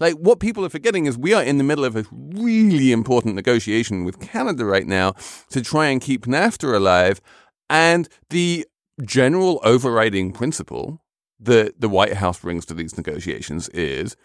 Like 0.00 0.14
what 0.14 0.38
people 0.38 0.64
are 0.64 0.68
forgetting 0.68 1.06
is 1.06 1.18
we 1.18 1.34
are 1.34 1.42
in 1.42 1.58
the 1.58 1.64
middle 1.64 1.84
of 1.84 1.96
a 1.96 2.04
really 2.12 2.92
important 2.92 3.34
negotiation 3.34 4.04
with 4.04 4.20
Canada 4.20 4.64
right 4.64 4.86
now 4.86 5.14
to 5.50 5.60
try 5.60 5.86
and 5.88 6.00
keep 6.00 6.24
NAFTA 6.26 6.72
alive. 6.74 7.20
And 7.68 8.08
the 8.30 8.64
general 9.02 9.60
overriding 9.64 10.32
principle 10.32 11.00
that 11.40 11.80
the 11.80 11.88
White 11.88 12.14
House 12.14 12.40
brings 12.40 12.66
to 12.66 12.74
these 12.74 12.96
negotiations 12.96 13.68
is 13.70 14.16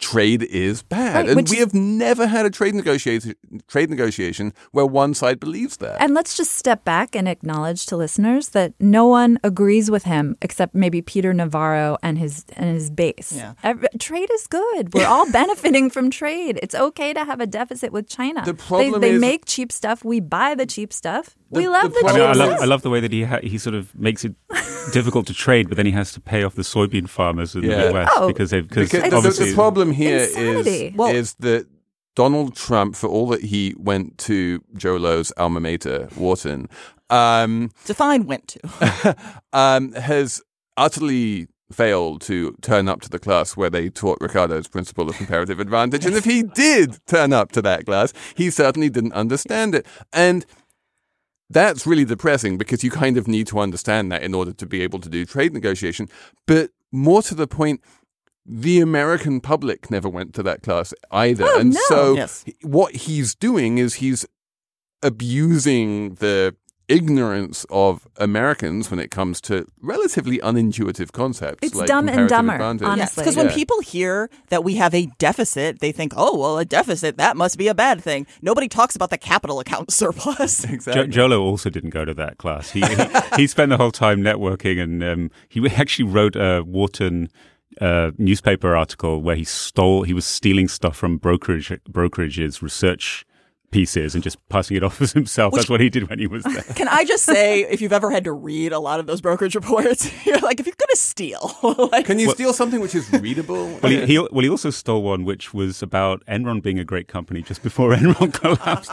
trade 0.00 0.42
is 0.42 0.82
bad. 0.82 1.26
Right, 1.26 1.36
and 1.36 1.48
we 1.48 1.58
have 1.58 1.74
never 1.74 2.26
had 2.26 2.46
a 2.46 2.50
trade 2.50 2.74
negotiation 2.74 3.34
trade 3.68 3.90
negotiation 3.90 4.52
where 4.70 4.86
one 4.86 5.12
side 5.14 5.38
believes 5.38 5.76
that. 5.78 6.00
And 6.00 6.14
let's 6.14 6.34
just 6.36 6.52
step 6.52 6.82
back 6.84 7.14
and 7.14 7.28
acknowledge 7.28 7.84
to 7.86 7.96
listeners 7.96 8.50
that 8.50 8.72
no 8.80 9.06
one 9.06 9.38
agrees 9.44 9.90
with 9.90 10.04
him 10.04 10.36
except 10.40 10.74
maybe 10.74 11.02
Peter 11.02 11.34
Navarro 11.34 11.98
and 12.02 12.18
his 12.18 12.44
and 12.56 12.74
his 12.74 12.90
base. 12.90 13.32
Yeah. 13.36 13.52
Ev- 13.62 13.86
trade 13.98 14.30
is 14.32 14.46
good. 14.46 14.94
We're 14.94 15.06
all 15.06 15.30
benefiting 15.40 15.90
from 15.90 16.10
trade. 16.10 16.58
It's 16.62 16.74
okay 16.74 17.12
to 17.12 17.24
have 17.24 17.40
a 17.40 17.46
deficit 17.46 17.92
with 17.92 18.08
China. 18.08 18.42
The 18.44 18.54
problem 18.54 19.00
they, 19.00 19.10
they 19.10 19.14
is- 19.16 19.20
make 19.20 19.44
cheap 19.44 19.70
stuff. 19.70 20.04
We 20.04 20.20
buy 20.20 20.54
the 20.54 20.66
cheap 20.66 20.92
stuff. 20.92 21.36
We 21.52 21.68
love 21.68 21.92
the 21.92 22.00
the, 22.00 22.08
I, 22.08 22.12
mean, 22.12 22.22
I, 22.22 22.32
love. 22.32 22.60
I 22.60 22.64
love 22.64 22.82
the 22.82 22.90
way 22.90 23.00
that 23.00 23.12
he 23.12 23.22
ha- 23.24 23.40
he 23.42 23.58
sort 23.58 23.74
of 23.74 23.94
makes 23.94 24.24
it 24.24 24.34
difficult 24.92 25.26
to 25.28 25.34
trade, 25.34 25.68
but 25.68 25.76
then 25.76 25.86
he 25.86 25.92
has 25.92 26.12
to 26.12 26.20
pay 26.20 26.42
off 26.42 26.54
the 26.54 26.62
soybean 26.62 27.08
farmers 27.08 27.54
in 27.54 27.62
Yeah. 27.62 27.76
the 27.76 27.76
Midwest 27.84 28.12
Oh. 28.16 28.26
because 28.28 28.50
they've 28.50 28.66
because 28.68 28.90
Because 28.90 29.38
the- 29.38 29.44
the, 29.44 29.54
problem 29.54 29.92
here 29.92 30.16
is 30.18 30.36
Insanity. 30.36 30.94
Well- 30.96 31.14
is 31.14 31.34
that 31.40 31.66
Donald 32.14 32.54
Trump, 32.56 32.94
for 32.96 33.06
all 33.08 33.26
that 33.28 33.42
he 33.42 33.74
went 33.78 34.18
to 34.18 34.60
Jho 34.76 35.00
Low's 35.00 35.32
alma 35.36 35.60
mater, 35.60 36.08
Wharton, 36.16 36.68
um, 37.10 37.70
Define 37.86 38.26
went 38.26 38.48
to. 38.48 39.16
um, 39.52 39.92
has 39.92 40.42
utterly 40.76 41.46
failed 41.70 42.20
to 42.20 42.54
turn 42.60 42.86
up 42.86 43.00
to 43.00 43.08
the 43.08 43.18
class 43.18 43.56
where 43.56 43.70
they 43.70 43.88
taught 43.88 44.18
Ricardo's 44.20 44.68
principle 44.68 45.08
of 45.08 45.16
comparative 45.16 45.58
advantage. 45.58 46.04
And 46.04 46.14
if 46.14 46.24
he 46.26 46.42
did 46.42 46.98
turn 47.06 47.32
up 47.32 47.50
to 47.52 47.62
that 47.62 47.86
class, 47.86 48.12
he 48.34 48.50
certainly 48.50 48.90
didn't 48.90 49.14
understand 49.14 49.74
it. 49.74 49.86
And 50.12 50.44
that's 51.52 51.86
really 51.86 52.04
depressing 52.04 52.58
because 52.58 52.82
you 52.82 52.90
kind 52.90 53.16
of 53.16 53.28
need 53.28 53.46
to 53.48 53.58
understand 53.58 54.10
that 54.12 54.22
in 54.22 54.34
order 54.34 54.52
to 54.52 54.66
be 54.66 54.82
able 54.82 54.98
to 55.00 55.08
do 55.08 55.24
trade 55.24 55.52
negotiation. 55.52 56.08
But 56.46 56.70
more 56.90 57.22
to 57.22 57.34
the 57.34 57.46
point, 57.46 57.80
the 58.44 58.80
American 58.80 59.40
public 59.40 59.90
never 59.90 60.08
went 60.08 60.34
to 60.34 60.42
that 60.42 60.62
class 60.62 60.92
either. 61.10 61.44
Oh, 61.46 61.60
and 61.60 61.74
no. 61.74 61.80
so 61.86 62.14
Yes. 62.14 62.44
what 62.62 62.94
he's 62.94 63.34
doing 63.34 63.78
is 63.78 63.94
he's 63.94 64.26
abusing 65.02 66.14
the 66.16 66.54
ignorance 66.96 67.64
of 67.70 68.06
Americans 68.18 68.90
when 68.90 69.00
it 69.00 69.10
comes 69.10 69.40
to 69.42 69.66
relatively 69.80 70.38
unintuitive 70.38 71.12
concepts. 71.12 71.58
It's 71.62 71.74
like 71.74 71.86
dumb 71.88 72.08
and 72.08 72.28
dumber, 72.28 72.54
advantage. 72.54 72.86
honestly. 72.86 73.22
Because 73.22 73.36
when 73.36 73.46
Yeah. 73.46 73.54
people 73.54 73.80
hear 73.80 74.30
that 74.50 74.62
we 74.64 74.74
have 74.76 74.94
a 74.94 75.06
deficit, 75.18 75.80
they 75.80 75.92
think, 75.92 76.12
oh, 76.16 76.38
well, 76.38 76.58
a 76.58 76.64
deficit, 76.64 77.16
that 77.16 77.36
must 77.36 77.56
be 77.58 77.68
a 77.68 77.74
bad 77.74 78.02
thing. 78.02 78.26
Nobody 78.42 78.68
talks 78.68 78.94
about 78.96 79.10
the 79.10 79.18
capital 79.18 79.58
account 79.60 79.92
surplus. 80.00 80.62
Jo- 80.66 80.72
Exactly. 80.72 81.06
Jho 81.08 81.28
Low 81.30 81.42
also 81.42 81.70
didn't 81.70 81.90
go 81.90 82.04
to 82.04 82.14
that 82.14 82.38
class. 82.38 82.70
He 82.70 82.80
he, 82.80 82.96
he 83.36 83.46
spent 83.46 83.70
the 83.70 83.76
whole 83.76 83.92
time 83.92 84.20
networking, 84.22 84.80
and 84.82 85.02
um, 85.02 85.30
he 85.48 85.66
actually 85.68 86.08
wrote 86.08 86.36
a 86.36 86.62
Wharton 86.62 87.28
uh, 87.80 88.10
newspaper 88.18 88.76
article 88.76 89.22
where 89.22 89.36
he 89.36 89.44
stole. 89.44 90.02
He 90.02 90.12
was 90.12 90.26
stealing 90.26 90.68
stuff 90.68 90.96
from 90.96 91.16
brokerage 91.16 91.68
brokerages 91.90 92.60
research 92.62 93.24
pieces 93.72 94.14
and 94.14 94.22
just 94.22 94.38
passing 94.48 94.76
it 94.76 94.84
off 94.84 95.02
as 95.02 95.12
himself. 95.12 95.54
That's 95.54 95.68
what 95.68 95.80
he 95.80 95.90
did 95.90 96.08
when 96.08 96.20
he 96.20 96.28
was 96.28 96.44
there. 96.44 96.62
Can 96.62 96.86
I 96.86 97.04
just 97.04 97.24
say, 97.24 97.62
if 97.64 97.80
you've 97.80 97.92
ever 97.92 98.10
had 98.12 98.24
to 98.24 98.32
read 98.32 98.72
a 98.72 98.78
lot 98.78 99.00
of 99.00 99.06
those 99.06 99.20
brokerage 99.20 99.56
reports, 99.56 100.08
you're 100.26 100.38
like, 100.38 100.60
if 100.60 100.66
you're 100.66 100.76
going 100.78 100.88
to 100.90 100.96
steal, 100.96 101.56
like, 101.92 102.06
Can 102.06 102.20
you 102.20 102.30
steal 102.30 102.52
something 102.52 102.80
which 102.80 102.94
is 102.94 103.10
readable? 103.12 103.78
Well, 103.82 103.90
he, 103.90 104.06
he 104.06 104.18
well 104.18 104.42
he 104.42 104.48
also 104.48 104.70
stole 104.70 105.02
one 105.02 105.24
which 105.24 105.52
was 105.52 105.82
about 105.82 106.24
Enron 106.26 106.62
being 106.62 106.78
a 106.78 106.84
great 106.84 107.08
company 107.08 107.42
just 107.42 107.62
before 107.62 107.92
Enron 107.92 108.32
collapsed. 108.32 108.92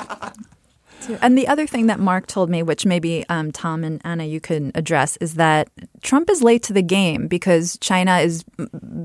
And 1.22 1.38
the 1.38 1.48
other 1.48 1.66
thing 1.66 1.88
that 1.88 2.00
Mark 2.00 2.28
told 2.28 2.50
me, 2.50 2.62
which 2.62 2.86
maybe 2.86 3.26
um, 3.30 3.52
Tom 3.52 3.84
and 3.84 4.02
Anna 4.04 4.26
you 4.26 4.40
can 4.40 4.72
address, 4.76 5.18
is 5.18 5.36
that 5.36 5.70
Trump 6.02 6.30
is 6.30 6.44
late 6.44 6.62
to 6.64 6.74
the 6.74 6.82
game 6.82 7.28
because 7.28 7.78
China 7.80 8.18
is 8.18 8.44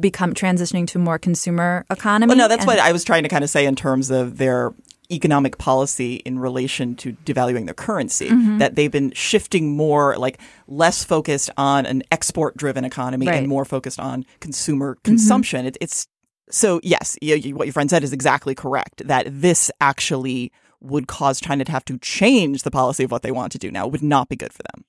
become 0.00 0.34
transitioning 0.34 0.86
to 0.88 0.98
a 0.98 1.00
more 1.00 1.18
consumer 1.18 1.86
economy. 1.90 2.30
Well, 2.30 2.36
no, 2.36 2.48
that's 2.48 2.62
and- 2.62 2.66
what 2.66 2.78
I 2.78 2.92
was 2.92 3.04
trying 3.04 3.22
to 3.22 3.28
kind 3.28 3.44
of 3.44 3.50
say 3.50 3.64
in 3.64 3.76
terms 3.76 4.10
of 4.10 4.38
their 4.38 4.74
economic 5.14 5.58
policy 5.58 6.16
in 6.24 6.38
relation 6.38 6.94
to 6.96 7.12
devaluing 7.24 7.64
their 7.66 7.74
currency. 7.74 8.28
Mm-hmm. 8.28 8.58
That 8.58 8.74
they've 8.74 8.90
been 8.90 9.12
shifting 9.12 9.76
more, 9.76 10.16
like 10.16 10.40
less 10.66 11.04
focused 11.04 11.50
on 11.56 11.86
an 11.86 12.02
export 12.10 12.56
driven 12.56 12.84
economy 12.84 13.26
Right. 13.26 13.34
Mm-hmm. 13.34 13.38
and 13.40 13.48
more 13.48 13.64
focused 13.64 14.00
on 14.00 14.24
consumer 14.40 14.98
consumption. 15.04 15.66
It, 15.66 15.76
it's 15.80 16.06
so 16.50 16.80
yes, 16.82 17.16
you, 17.22 17.36
you- 17.36 17.54
what 17.56 17.66
your 17.66 17.72
friend 17.72 17.88
said 17.88 18.02
is 18.04 18.12
exactly 18.12 18.54
correct. 18.54 19.06
That 19.06 19.26
this 19.30 19.70
actually 19.80 20.52
would 20.80 21.06
cause 21.06 21.40
China 21.40 21.64
to 21.64 21.72
have 21.72 21.84
to 21.86 21.98
change 21.98 22.62
the 22.62 22.70
policy 22.70 23.04
of 23.04 23.10
what 23.10 23.22
they 23.22 23.30
want 23.32 23.52
to 23.52 23.58
do 23.58 23.70
now. 23.70 23.86
It 23.86 23.92
would 23.92 24.02
not 24.02 24.28
be 24.28 24.36
good 24.36 24.52
for 24.52 24.62
them. 24.74 24.84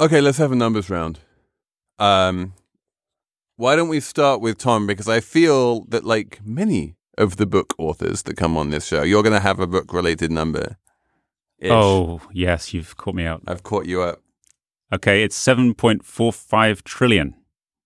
Okay, 0.00 0.20
let's 0.20 0.36
have 0.38 0.52
a 0.52 0.56
numbers 0.56 0.90
round. 0.90 1.20
Um, 1.98 2.52
why 3.56 3.74
don't 3.76 3.88
we 3.88 4.00
start 4.00 4.42
with 4.42 4.58
Tom? 4.58 4.86
Because 4.86 5.08
I 5.08 5.20
feel 5.20 5.84
that, 5.86 6.04
like 6.04 6.40
many 6.44 6.94
of 7.18 7.36
the 7.36 7.46
book 7.46 7.74
authors 7.78 8.22
that 8.22 8.36
come 8.36 8.56
on 8.56 8.70
this 8.70 8.86
show, 8.86 9.02
you're 9.02 9.22
going 9.22 9.32
to 9.32 9.40
have 9.40 9.60
a 9.60 9.66
book 9.66 9.92
related 9.92 10.30
number. 10.30 10.76
Oh, 11.64 12.20
yes, 12.32 12.74
you've 12.74 12.96
caught 12.96 13.14
me 13.14 13.24
out. 13.24 13.42
I've 13.46 13.62
caught 13.62 13.86
you 13.86 14.02
up. 14.02 14.20
Okay, 14.92 15.22
it's 15.22 15.38
7.45 15.38 16.82
trillion. 16.82 17.34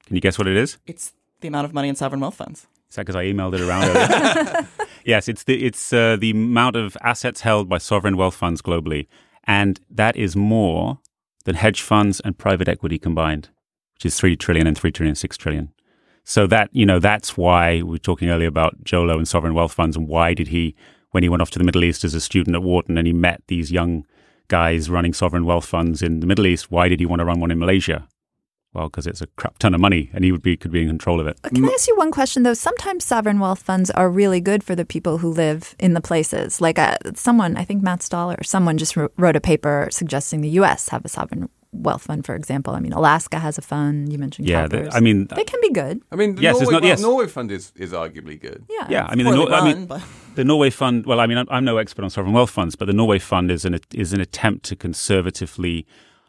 Can 0.07 0.17
you 0.17 0.21
guess 0.21 0.39
what 0.39 0.47
it 0.47 0.57
is? 0.57 0.79
It's 0.87 1.13
the 1.41 1.49
amount 1.49 1.65
of 1.65 1.73
money 1.73 1.89
in 1.89 1.95
sovereign 1.95 2.21
wealth 2.21 2.35
funds. 2.35 2.67
Is 2.91 2.97
that 2.97 3.03
because 3.03 3.17
I 3.17 3.25
emailed 3.27 3.55
it 3.55 3.61
around 3.61 3.85
earlier? 3.85 4.69
yes, 5.05 5.29
it's 5.29 5.45
the 5.45 5.65
it's 5.65 5.93
uh, 5.93 6.17
the 6.17 6.33
amount 6.33 6.75
of 6.75 6.97
assets 7.03 7.43
held 7.43 7.69
by 7.69 7.79
sovereign 7.79 8.17
wealth 8.17 8.35
funds 8.35 8.61
globally, 8.61 9.07
and 9.45 9.79
that 9.89 10.17
is 10.17 10.35
more 10.35 10.99
than 11.45 11.55
hedge 11.55 11.83
funds 11.83 12.21
and 12.21 12.37
private 12.37 12.67
equity 12.67 12.99
combined, 12.99 13.49
which 13.95 14.07
is 14.07 14.19
three 14.19 14.37
trillion 14.37 14.67
and 14.67 14.77
three 14.77 14.91
trillion, 14.91 15.15
six 15.15 15.37
trillion. 15.37 15.73
So 16.31 16.47
that 16.47 16.71
you 16.71 16.87
know 16.87 17.01
that's 17.01 17.37
why 17.37 17.83
we 17.83 17.83
were 17.83 17.99
talking 17.99 18.31
earlier 18.31 18.47
about 18.47 18.85
Jho 18.85 19.05
Low 19.05 19.19
and 19.19 19.27
sovereign 19.27 19.53
wealth 19.53 19.73
funds, 19.73 19.97
and 19.97 20.07
why 20.07 20.33
did 20.33 20.47
he, 20.47 20.77
when 21.11 21.25
he 21.25 21.29
went 21.29 21.43
off 21.43 21.51
to 21.51 21.59
the 21.59 21.65
Middle 21.65 21.83
East 21.83 22.05
as 22.05 22.15
a 22.15 22.21
student 22.21 22.55
at 22.55 22.63
Wharton, 22.63 22.97
and 22.97 23.05
he 23.05 23.13
met 23.13 23.43
these 23.49 23.73
young 23.73 24.07
guys 24.47 24.89
running 24.89 25.13
sovereign 25.13 25.45
wealth 25.45 25.67
funds 25.67 26.03
in 26.03 26.21
the 26.21 26.29
Middle 26.29 26.47
East, 26.47 26.71
why 26.71 26.87
did 26.89 27.01
he 27.01 27.05
want 27.05 27.19
to 27.19 27.25
run 27.25 27.41
one 27.41 27.51
in 27.51 27.59
Malaysia? 27.59 28.07
Well, 28.73 28.85
because 28.85 29.09
it's 29.09 29.21
a 29.21 29.27
crap 29.27 29.59
ton 29.59 29.75
of 29.75 29.81
money, 29.81 30.09
and 30.13 30.23
he 30.23 30.31
would 30.31 30.41
be 30.41 30.57
could 30.57 30.71
be 30.71 30.83
in 30.83 30.87
control 30.87 31.19
of 31.19 31.27
it. 31.27 31.37
Uh, 31.43 31.49
Can 31.49 31.65
I 31.65 31.73
ask 31.73 31.89
you 31.89 31.97
one 31.97 32.13
question 32.13 32.45
though? 32.45 32.55
Sometimes 32.55 33.05
sovereign 33.05 33.41
wealth 33.41 33.63
funds 33.65 33.91
are 33.91 34.09
really 34.09 34.41
good 34.41 34.63
for 34.63 34.77
the 34.77 34.85
people 34.85 35.19
who 35.19 35.33
live 35.33 35.75
in 35.81 35.95
the 35.95 36.01
places. 36.01 36.61
Like 36.61 36.79
uh, 36.79 36.97
someone, 37.17 37.57
I 37.57 37.65
think 37.65 37.83
Matt 37.83 38.05
Stoller, 38.05 38.37
or 38.39 38.45
someone 38.45 38.79
just 38.79 38.95
wrote, 38.95 39.13
wrote 39.17 39.35
a 39.35 39.41
paper 39.41 39.89
suggesting 39.91 40.43
the 40.43 40.51
U.S. 40.61 40.91
have 40.91 41.05
a 41.05 41.09
sovereign 41.09 41.49
wealth 41.73 42.03
fund, 42.03 42.27
for 42.27 42.35
example. 42.35 42.75
I 42.75 42.81
mean, 42.81 42.93
Alaska 42.93 43.39
has 43.39 43.57
a 43.59 43.63
fund. 43.63 44.13
You 44.13 44.19
mentioned 44.19 44.49
Yeah, 44.49 44.67
the- 44.67 44.91
I 44.95 45.01
mean, 45.01 45.27
they 45.27 45.45
can 45.45 45.61
be 45.61 45.71
good. 45.71 46.03
I 46.11 46.17
mean, 46.17 46.35
the 46.35 46.43
Yes, 46.43 46.57
it's 46.57 46.63
Norway, 46.63 46.73
not- 46.73 46.83
well, 46.83 46.89
yes. 46.91 47.01
Norway 47.01 47.27
Fund 47.29 47.51
is, 47.53 47.73
is 47.77 47.93
arguably 47.93 48.41
good. 48.41 48.65
Yeah. 48.69 48.87
Yeah, 48.91 49.07
I 49.09 49.15
mean, 49.15 49.27
the, 49.27 49.33
Poorly 49.33 49.51
Nor- 49.51 49.55
I 49.61 49.65
mean, 49.75 49.87
but- 49.87 50.03
the 50.35 50.45
Norway 50.45 50.71
Fund. 50.71 51.07
Well, 51.07 51.21
I 51.21 51.27
mean, 51.27 51.39
I'm, 51.39 51.47
I'm 51.51 51.65
no 51.65 51.77
expert 51.79 52.03
on 52.03 52.11
sovereign 52.11 52.35
wealth 52.35 52.51
funds, 52.51 52.75
but 52.77 52.87
the 52.87 52.93
Norway 52.93 53.19
Fund 53.19 53.51
is 53.51 53.65
an 53.65 53.79
is 53.95 54.13
an 54.13 54.21
attempt 54.21 54.65
to 54.67 54.77
conservatively 54.77 55.87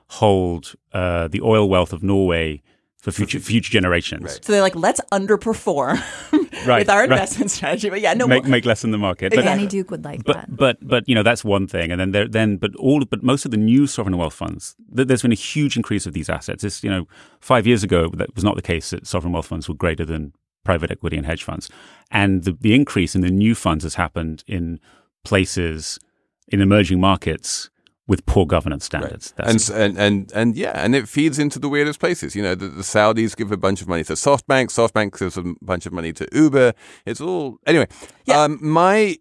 hold 0.08 0.74
uh, 0.94 1.28
the 1.28 1.42
oil 1.42 1.70
wealth 1.70 1.94
of 1.94 2.04
Norway 2.04 2.62
for 2.98 3.12
future 3.12 3.40
future 3.40 3.72
generations. 3.72 4.24
Right. 4.24 4.46
So 4.46 4.52
they're 4.52 4.62
like, 4.62 4.76
let's 4.76 5.02
underperform 5.12 6.00
Right, 6.66 6.80
with 6.80 6.90
our 6.90 7.02
right. 7.02 7.12
investment 7.12 7.50
strategy. 7.52 7.90
But 7.90 8.02
yeah, 8.02 8.14
no, 8.14 8.28
make 8.28 8.44
well- 8.44 8.52
make 8.52 8.66
less 8.66 8.82
than 8.82 8.92
the 8.92 8.98
market. 8.98 9.34
But, 9.34 9.44
Danny 9.44 9.68
Duke 9.68 9.90
would 9.92 10.04
like 10.04 10.24
but 10.24 10.36
that. 10.36 10.56
but 10.56 10.78
but 10.82 11.08
you 11.08 11.16
know 11.16 11.24
that's 11.24 11.44
one 11.44 11.68
thing, 11.68 11.92
and 11.92 12.00
then 12.00 12.12
there 12.12 12.28
then 12.28 12.58
but 12.58 12.76
all 12.76 13.04
but 13.06 13.24
most 13.24 13.46
of 13.46 13.52
the 13.52 13.58
new 13.58 13.88
sovereign 13.88 14.18
wealth 14.18 14.34
funds, 14.34 14.76
th- 14.96 15.08
there's 15.08 15.22
been 15.22 15.32
a 15.32 15.36
huge 15.36 15.78
increase 15.78 16.06
of 16.06 16.14
these 16.14 16.30
assets. 16.30 16.64
It's 16.64 16.84
you 16.84 16.90
know 16.90 17.08
five 17.40 17.66
years 17.66 17.84
ago 17.84 18.10
that 18.16 18.36
was 18.36 18.44
not 18.44 18.56
the 18.56 18.62
case 18.62 18.90
that 18.92 19.08
sovereign 19.08 19.34
wealth 19.34 19.48
funds 19.48 19.70
were 19.70 19.76
greater 19.76 20.06
than 20.06 20.34
private 20.64 20.92
equity 20.92 21.18
and 21.18 21.26
hedge 21.26 21.44
funds, 21.44 21.70
and 22.12 22.44
the, 22.44 22.52
the 22.60 22.76
increase 22.76 23.16
in 23.16 23.22
the 23.22 23.32
new 23.32 23.56
funds 23.56 23.84
has 23.84 23.96
happened 23.96 24.44
in 24.48 24.80
places 25.24 26.00
in 26.48 26.62
emerging 26.62 27.00
markets 27.00 27.70
with 28.12 28.26
poor 28.26 28.46
governance 28.46 28.84
standards. 28.84 29.34
And, 29.38 29.70
and 29.74 29.98
and 29.98 30.32
and 30.36 30.58
yeah, 30.58 30.74
and 30.76 30.94
it 30.94 31.08
feeds 31.08 31.40
into 31.40 31.60
the 31.60 31.70
weirdest 31.70 32.02
places. 32.02 32.36
You 32.36 32.44
know, 32.44 32.56
the, 32.56 32.68
the 32.68 32.82
Saudis 32.82 33.38
give 33.38 33.54
a 33.54 33.58
bunch 33.58 33.82
of 33.82 33.88
money 33.88 34.04
to 34.04 34.14
SoftBank. 34.14 34.66
SoftBank 34.68 35.18
gives 35.18 35.38
a 35.38 35.54
bunch 35.62 35.86
of 35.86 35.94
money 35.94 36.12
to 36.12 36.28
Uber. 36.34 36.74
It's 37.06 37.22
all 37.22 37.58
anyway. 37.66 37.88
Yeah. 38.26 38.42
Um, 38.42 38.60
my, 38.62 39.16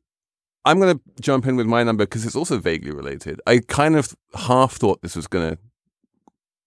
I'm 0.64 0.80
going 0.80 0.98
to 0.98 1.02
jump 1.20 1.46
in 1.46 1.54
with 1.54 1.66
my 1.66 1.84
number 1.84 2.04
because 2.04 2.26
it's 2.26 2.34
also 2.34 2.58
vaguely 2.58 2.90
related. 2.90 3.40
I 3.46 3.60
kind 3.60 3.94
of 3.94 4.16
half 4.34 4.72
thought 4.72 5.02
this 5.02 5.14
was 5.14 5.28
going 5.28 5.52
to 5.52 5.58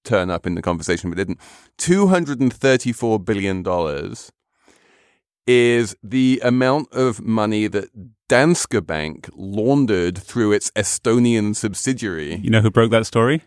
turn 0.05 0.30
up 0.30 0.47
in 0.47 0.55
the 0.55 0.61
conversation, 0.61 1.09
but 1.09 1.17
didn't. 1.17 1.41
Two 1.78 2.07
hundred 2.07 2.39
and 2.39 2.53
thirty-four 2.53 3.19
billion 3.19 3.63
dollars 3.63 4.32
is 5.47 5.95
the 6.03 6.39
amount 6.43 6.91
of 6.93 7.21
money 7.21 7.67
that 7.67 7.89
Danske 8.29 8.85
Bank 8.85 9.29
laundered 9.35 10.17
through 10.17 10.53
its 10.53 10.71
Estonian 10.71 11.55
subsidiary. 11.55 12.35
you 12.35 12.49
know 12.49 12.61
who 12.61 12.71
broke 12.71 12.91
that 12.91 13.05
story? 13.05 13.43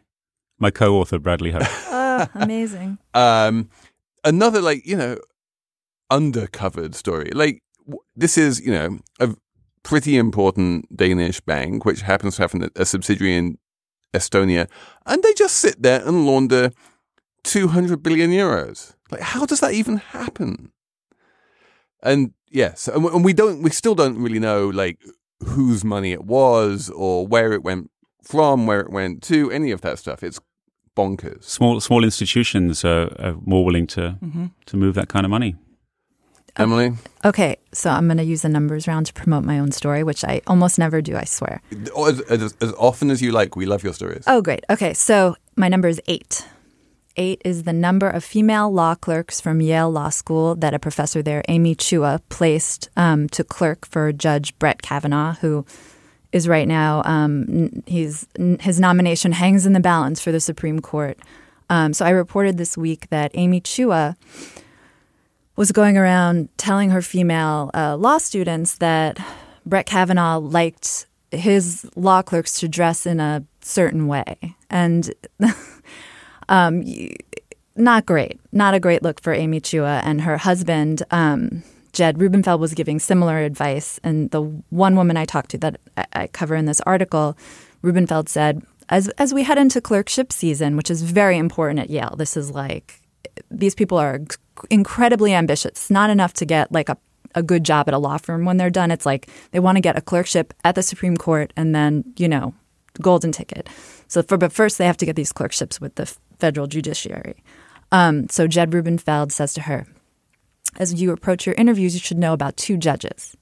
My 0.58 0.70
co-author 0.70 1.18
Bradley 1.18 1.50
Hope. 1.52 1.62
oh, 1.88 2.26
amazing. 2.34 2.98
um, 3.14 3.68
another 4.24 4.60
like 4.60 4.86
you 4.86 4.96
know 4.96 5.18
undercovered 6.12 6.94
story. 6.94 7.30
Like 7.32 7.62
w- 7.86 8.00
this 8.14 8.38
is 8.38 8.60
you 8.60 8.72
know 8.72 8.98
a 9.20 9.34
pretty 9.82 10.16
important 10.16 10.94
Danish 10.96 11.40
bank 11.40 11.84
which 11.84 12.02
happens 12.02 12.36
to 12.36 12.42
have 12.42 12.54
an, 12.54 12.70
a 12.76 12.84
subsidiary 12.84 13.36
in 13.36 13.58
Estonia, 14.14 14.68
and 15.04 15.22
they 15.22 15.34
just 15.34 15.56
sit 15.56 15.82
there 15.82 16.06
and 16.06 16.26
launder 16.26 16.70
two 17.42 17.68
hundred 17.68 18.02
billion 18.02 18.30
euros. 18.30 18.94
Like 19.10 19.20
how 19.22 19.46
does 19.46 19.60
that 19.60 19.72
even 19.72 19.98
happen? 19.98 20.72
And 22.02 22.32
yes, 22.50 22.88
and, 22.88 23.04
we- 23.04 23.10
and 23.10 23.24
we 23.24 23.32
don't, 23.32 23.62
we 23.62 23.70
still 23.70 23.94
don't 23.94 24.18
really 24.22 24.38
know 24.38 24.68
like 24.68 24.98
whose 25.44 25.84
money 25.84 26.12
it 26.12 26.24
was 26.24 26.90
or 26.90 27.26
where 27.26 27.52
it 27.52 27.62
went 27.62 27.90
from, 28.22 28.66
where 28.66 28.80
it 28.80 28.90
went 28.90 29.22
to, 29.24 29.50
any 29.50 29.70
of 29.70 29.80
that 29.82 29.98
stuff. 29.98 30.22
It's 30.22 30.40
bonkers. 30.96 31.44
small 31.44 31.80
small 31.80 32.02
institutions 32.04 32.84
are, 32.84 33.10
are 33.18 33.36
more 33.44 33.64
willing 33.64 33.86
to 33.88 34.16
Mm-hmm. 34.24 34.46
to 34.66 34.76
move 34.76 34.94
that 34.94 35.08
kind 35.08 35.24
of 35.26 35.30
money. 35.30 35.56
Emily, 36.58 36.92
Okay, 37.22 37.56
so 37.72 37.90
I'm 37.90 38.06
going 38.06 38.16
to 38.16 38.24
use 38.24 38.40
the 38.40 38.48
numbers 38.48 38.88
round 38.88 39.04
to 39.06 39.12
promote 39.12 39.44
my 39.44 39.58
own 39.58 39.72
story, 39.72 40.02
which 40.02 40.24
I 40.24 40.40
almost 40.46 40.78
never 40.78 41.02
do, 41.02 41.14
I 41.14 41.24
swear. 41.24 41.60
as, 41.98 42.20
as, 42.30 42.54
as 42.62 42.72
often 42.78 43.10
as 43.10 43.20
you 43.20 43.30
like, 43.30 43.56
we 43.56 43.66
love 43.66 43.84
your 43.84 43.92
stories. 43.92 44.24
Oh, 44.26 44.40
great. 44.40 44.64
Okay, 44.70 44.94
so 44.94 45.36
my 45.54 45.68
number 45.68 45.86
is 45.86 46.00
eight. 46.08 46.46
Eight 47.16 47.40
is 47.44 47.62
the 47.62 47.72
number 47.72 48.08
of 48.08 48.22
female 48.22 48.70
law 48.70 48.94
clerks 48.94 49.40
from 49.40 49.60
Yale 49.60 49.90
Law 49.90 50.10
School 50.10 50.54
that 50.56 50.74
a 50.74 50.78
professor 50.78 51.22
there, 51.22 51.42
Amy 51.48 51.74
Chua, 51.74 52.20
placed 52.28 52.90
um, 52.96 53.28
to 53.30 53.42
clerk 53.42 53.86
for 53.86 54.12
Judge 54.12 54.56
Brett 54.58 54.82
Kavanaugh, 54.82 55.34
who 55.34 55.64
is 56.32 56.46
right 56.46 56.68
now 56.68 57.02
um, 57.04 57.82
he's 57.86 58.26
his 58.60 58.78
nomination 58.78 59.32
hangs 59.32 59.64
in 59.64 59.72
the 59.72 59.80
balance 59.80 60.20
for 60.20 60.32
the 60.32 60.40
Supreme 60.40 60.80
Court. 60.80 61.18
Um, 61.70 61.94
so 61.94 62.04
I 62.04 62.10
reported 62.10 62.58
this 62.58 62.76
week 62.76 63.08
that 63.08 63.30
Amy 63.34 63.60
Chua 63.60 64.16
was 65.56 65.72
going 65.72 65.96
around 65.96 66.50
telling 66.58 66.90
her 66.90 67.00
female 67.00 67.70
uh, 67.72 67.96
law 67.96 68.18
students 68.18 68.76
that 68.76 69.18
Brett 69.64 69.86
Kavanaugh 69.86 70.38
liked 70.38 71.06
his 71.30 71.88
law 71.96 72.22
clerks 72.22 72.60
to 72.60 72.68
dress 72.68 73.06
in 73.06 73.18
a 73.18 73.44
certain 73.62 74.06
way, 74.06 74.36
and 74.70 75.10
um, 76.48 76.84
not 77.76 78.06
great, 78.06 78.40
not 78.52 78.74
a 78.74 78.80
great 78.80 79.02
look 79.02 79.20
for 79.20 79.32
Amy 79.32 79.60
Chua 79.60 80.00
and 80.04 80.22
her 80.22 80.36
husband. 80.36 81.02
Um, 81.10 81.62
Jed 81.92 82.20
Rubenfeld 82.20 82.60
was 82.60 82.74
giving 82.74 82.98
similar 82.98 83.38
advice, 83.38 83.98
and 84.04 84.30
the 84.30 84.42
one 84.70 84.96
woman 84.96 85.16
I 85.16 85.24
talked 85.24 85.50
to 85.50 85.58
that 85.58 85.80
I, 86.12 86.26
cover 86.26 86.54
in 86.54 86.66
this 86.66 86.80
article, 86.82 87.36
Rubenfeld 87.82 88.28
said, 88.28 88.62
as 88.88 89.08
as 89.18 89.32
we 89.32 89.42
head 89.42 89.58
into 89.58 89.80
clerkship 89.80 90.32
season, 90.32 90.76
which 90.76 90.90
is 90.90 91.02
very 91.02 91.38
important 91.38 91.80
at 91.80 91.90
Yale, 91.90 92.14
this 92.16 92.36
is 92.36 92.50
like 92.50 93.00
these 93.50 93.74
people 93.74 93.98
are 93.98 94.20
incredibly 94.70 95.34
ambitious. 95.34 95.70
It's 95.70 95.90
not 95.90 96.10
enough 96.10 96.32
to 96.34 96.44
get 96.44 96.72
like 96.72 96.88
a, 96.88 96.96
a 97.34 97.42
good 97.42 97.64
job 97.64 97.88
at 97.88 97.94
a 97.94 97.98
law 97.98 98.18
firm 98.18 98.44
when 98.44 98.56
they're 98.56 98.70
done. 98.70 98.90
It's 98.90 99.06
like 99.06 99.28
they 99.50 99.60
want 99.60 99.76
to 99.76 99.82
get 99.82 99.96
a 99.96 100.00
clerkship 100.00 100.54
at 100.64 100.74
the 100.74 100.82
Supreme 100.82 101.16
Court 101.16 101.52
and 101.56 101.74
then, 101.74 102.04
you 102.16 102.28
know, 102.28 102.54
golden 103.00 103.32
ticket. 103.32 103.68
So 104.08 104.22
for 104.22 104.36
but 104.36 104.52
first 104.52 104.78
they 104.78 104.86
have 104.86 104.96
to 104.98 105.06
get 105.06 105.16
these 105.16 105.32
clerkships 105.32 105.80
with 105.80 105.94
the 105.96 106.12
federal 106.38 106.66
judiciary. 106.66 107.42
Um, 107.92 108.28
so 108.28 108.46
Jed 108.46 108.74
Rubenfeld 108.74 109.32
says 109.32 109.54
to 109.54 109.62
her, 109.62 109.86
as 110.78 111.00
you 111.00 111.12
approach 111.12 111.46
your 111.46 111.54
interviews, 111.56 111.94
you 111.94 112.00
should 112.00 112.18
know 112.18 112.32
about 112.32 112.56
two 112.56 112.76
judges. 112.76 113.36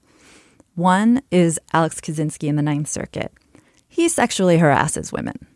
One 0.75 1.21
is 1.31 1.59
Alex 1.73 1.99
Kozinski 2.01 2.47
in 2.47 2.55
the 2.55 2.61
Ninth 2.61 2.87
Circuit. 2.87 3.31
He 3.87 4.09
sexually 4.09 4.57
harasses 4.57 5.11
women. 5.11 5.47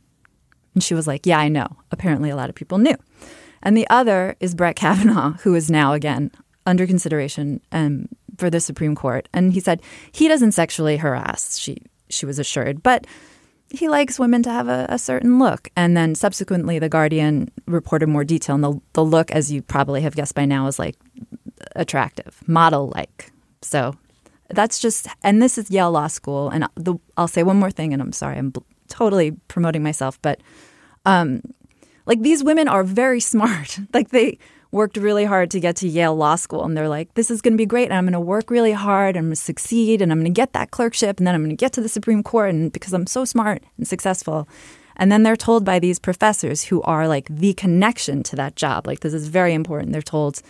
And 0.73 0.83
she 0.83 0.93
was 0.93 1.07
like, 1.07 1.25
Yeah, 1.25 1.39
I 1.39 1.49
know. 1.49 1.67
Apparently, 1.91 2.29
a 2.29 2.35
lot 2.35 2.49
of 2.49 2.55
people 2.55 2.77
knew. 2.77 2.95
And 3.61 3.75
the 3.75 3.89
other 3.89 4.35
is 4.39 4.55
Brett 4.55 4.75
Kavanaugh, 4.75 5.31
who 5.41 5.55
is 5.55 5.69
now 5.69 5.93
again 5.93 6.31
under 6.65 6.87
consideration 6.87 7.61
um, 7.71 8.07
for 8.37 8.49
the 8.49 8.59
Supreme 8.59 8.95
Court. 8.95 9.27
And 9.33 9.51
he 9.53 9.59
said 9.59 9.81
he 10.11 10.27
doesn't 10.27 10.53
sexually 10.53 10.97
harass. 10.97 11.57
She 11.57 11.77
she 12.09 12.25
was 12.25 12.39
assured, 12.39 12.81
but 12.81 13.05
he 13.72 13.88
likes 13.88 14.20
women 14.20 14.43
to 14.43 14.51
have 14.51 14.67
a, 14.67 14.86
a 14.89 14.97
certain 14.97 15.39
look. 15.39 15.70
And 15.76 15.95
then 15.95 16.15
subsequently, 16.15 16.80
the 16.80 16.89
Guardian 16.89 17.51
reported 17.67 18.07
more 18.07 18.24
detail, 18.24 18.55
and 18.55 18.63
the 18.63 18.82
the 18.93 19.03
look, 19.03 19.32
as 19.32 19.51
you 19.51 19.61
probably 19.61 20.01
have 20.01 20.15
guessed 20.15 20.36
by 20.36 20.45
now, 20.45 20.67
is 20.67 20.80
like 20.80 20.95
attractive, 21.76 22.41
model 22.47 22.91
like. 22.95 23.32
So 23.61 23.95
that's 24.49 24.80
just, 24.80 25.07
and 25.24 25.41
this 25.41 25.57
is 25.57 25.70
Yale 25.70 25.91
Law 25.91 26.07
School. 26.07 26.49
And 26.49 26.67
the, 26.76 26.95
I'll 27.17 27.28
say 27.28 27.43
one 27.43 27.57
more 27.57 27.72
thing, 27.72 27.93
and 27.93 28.01
I'm 28.01 28.13
sorry, 28.13 28.38
I'm 28.38 28.49
bl- 28.51 28.61
totally 28.88 29.32
promoting 29.47 29.84
myself, 29.84 30.20
but 30.22 30.41
um, 31.05 31.41
like 32.05 32.22
these 32.22 32.43
women 32.43 32.67
are 32.67 32.84
very 32.84 33.20
smart. 33.34 33.80
like 33.93 34.09
they 34.09 34.38
worked 34.72 34.97
really 34.97 35.26
hard 35.26 35.49
to 35.51 35.59
get 35.59 35.76
to 35.78 35.88
Yale 35.88 36.15
Law 36.15 36.36
School, 36.36 36.63
and 36.63 36.78
they're 36.78 36.89
like, 36.89 37.13
this 37.15 37.32
is 37.32 37.41
going 37.41 37.53
to 37.53 37.57
be 37.57 37.65
great, 37.65 37.86
and 37.86 37.93
I'm 37.93 38.05
going 38.05 38.13
to 38.13 38.20
work 38.20 38.51
really 38.51 38.72
hard, 38.72 39.15
and 39.15 39.24
I'm 39.24 39.30
going 39.30 39.36
to 39.36 39.41
succeed, 39.41 40.01
and 40.01 40.11
I'm 40.11 40.20
going 40.20 40.34
to 40.34 40.41
get 40.41 40.53
that 40.53 40.72
clerkship, 40.72 41.17
and 41.17 41.26
then 41.26 41.36
I'm 41.36 41.41
going 41.41 41.49
to 41.49 41.55
get 41.55 41.74
to 41.74 41.82
the 41.82 41.89
Supreme 41.89 42.24
Court, 42.24 42.49
and 42.51 42.72
because 42.72 42.93
I'm 42.93 43.07
so 43.07 43.26
smart 43.26 43.63
and 43.78 43.88
successful. 43.88 44.47
And 44.95 45.11
then 45.11 45.24
they're 45.24 45.38
told 45.38 45.63
by 45.63 45.80
these 45.80 45.97
professors 45.97 46.65
who 46.65 46.82
are 46.82 47.07
like 47.07 47.28
the 47.30 47.53
connection 47.53 48.22
to 48.24 48.36
that 48.36 48.57
job, 48.57 48.86
like 48.86 48.99
this 48.99 49.13
is 49.13 49.30
very 49.30 49.53
important. 49.53 49.93
They're 49.93 50.01
told, 50.01 50.41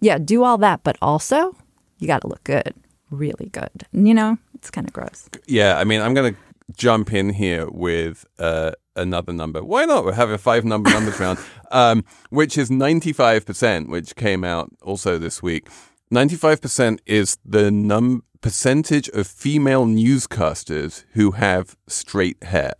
yeah, 0.00 0.18
do 0.18 0.42
all 0.42 0.58
that, 0.58 0.82
but 0.82 0.96
also 1.00 1.54
you 1.98 2.08
got 2.08 2.22
to 2.22 2.26
look 2.26 2.42
good, 2.42 2.74
really 3.10 3.48
good. 3.52 3.86
And, 3.92 4.08
you 4.08 4.14
know, 4.14 4.38
it's 4.54 4.70
kind 4.70 4.88
of 4.88 4.92
gross. 4.92 5.28
Yeah, 5.46 5.78
I 5.78 5.84
mean, 5.84 6.00
I'm 6.00 6.14
going 6.14 6.34
to 6.34 6.40
jump 6.76 7.12
in 7.12 7.30
here 7.30 7.70
with 7.70 8.26
uh, 8.40 8.72
another 8.96 9.32
number. 9.32 9.62
Why 9.62 9.84
not? 9.84 10.04
We 10.04 10.12
have 10.12 10.30
a 10.30 10.38
five 10.38 10.64
number 10.64 10.90
numbers 10.96 11.18
round, 11.18 11.38
um, 11.70 12.04
which 12.30 12.58
is 12.58 12.70
95%, 12.70 13.88
which 13.88 14.16
came 14.16 14.44
out 14.44 14.70
also 14.82 15.18
this 15.18 15.42
week. 15.42 15.68
95% 16.12 16.98
is 17.06 17.38
the 17.44 17.70
num 17.70 18.24
percentage 18.40 19.08
of 19.10 19.26
female 19.26 19.86
newscasters 19.86 21.04
who 21.12 21.30
have 21.32 21.76
straight 21.86 22.42
hair. 22.42 22.74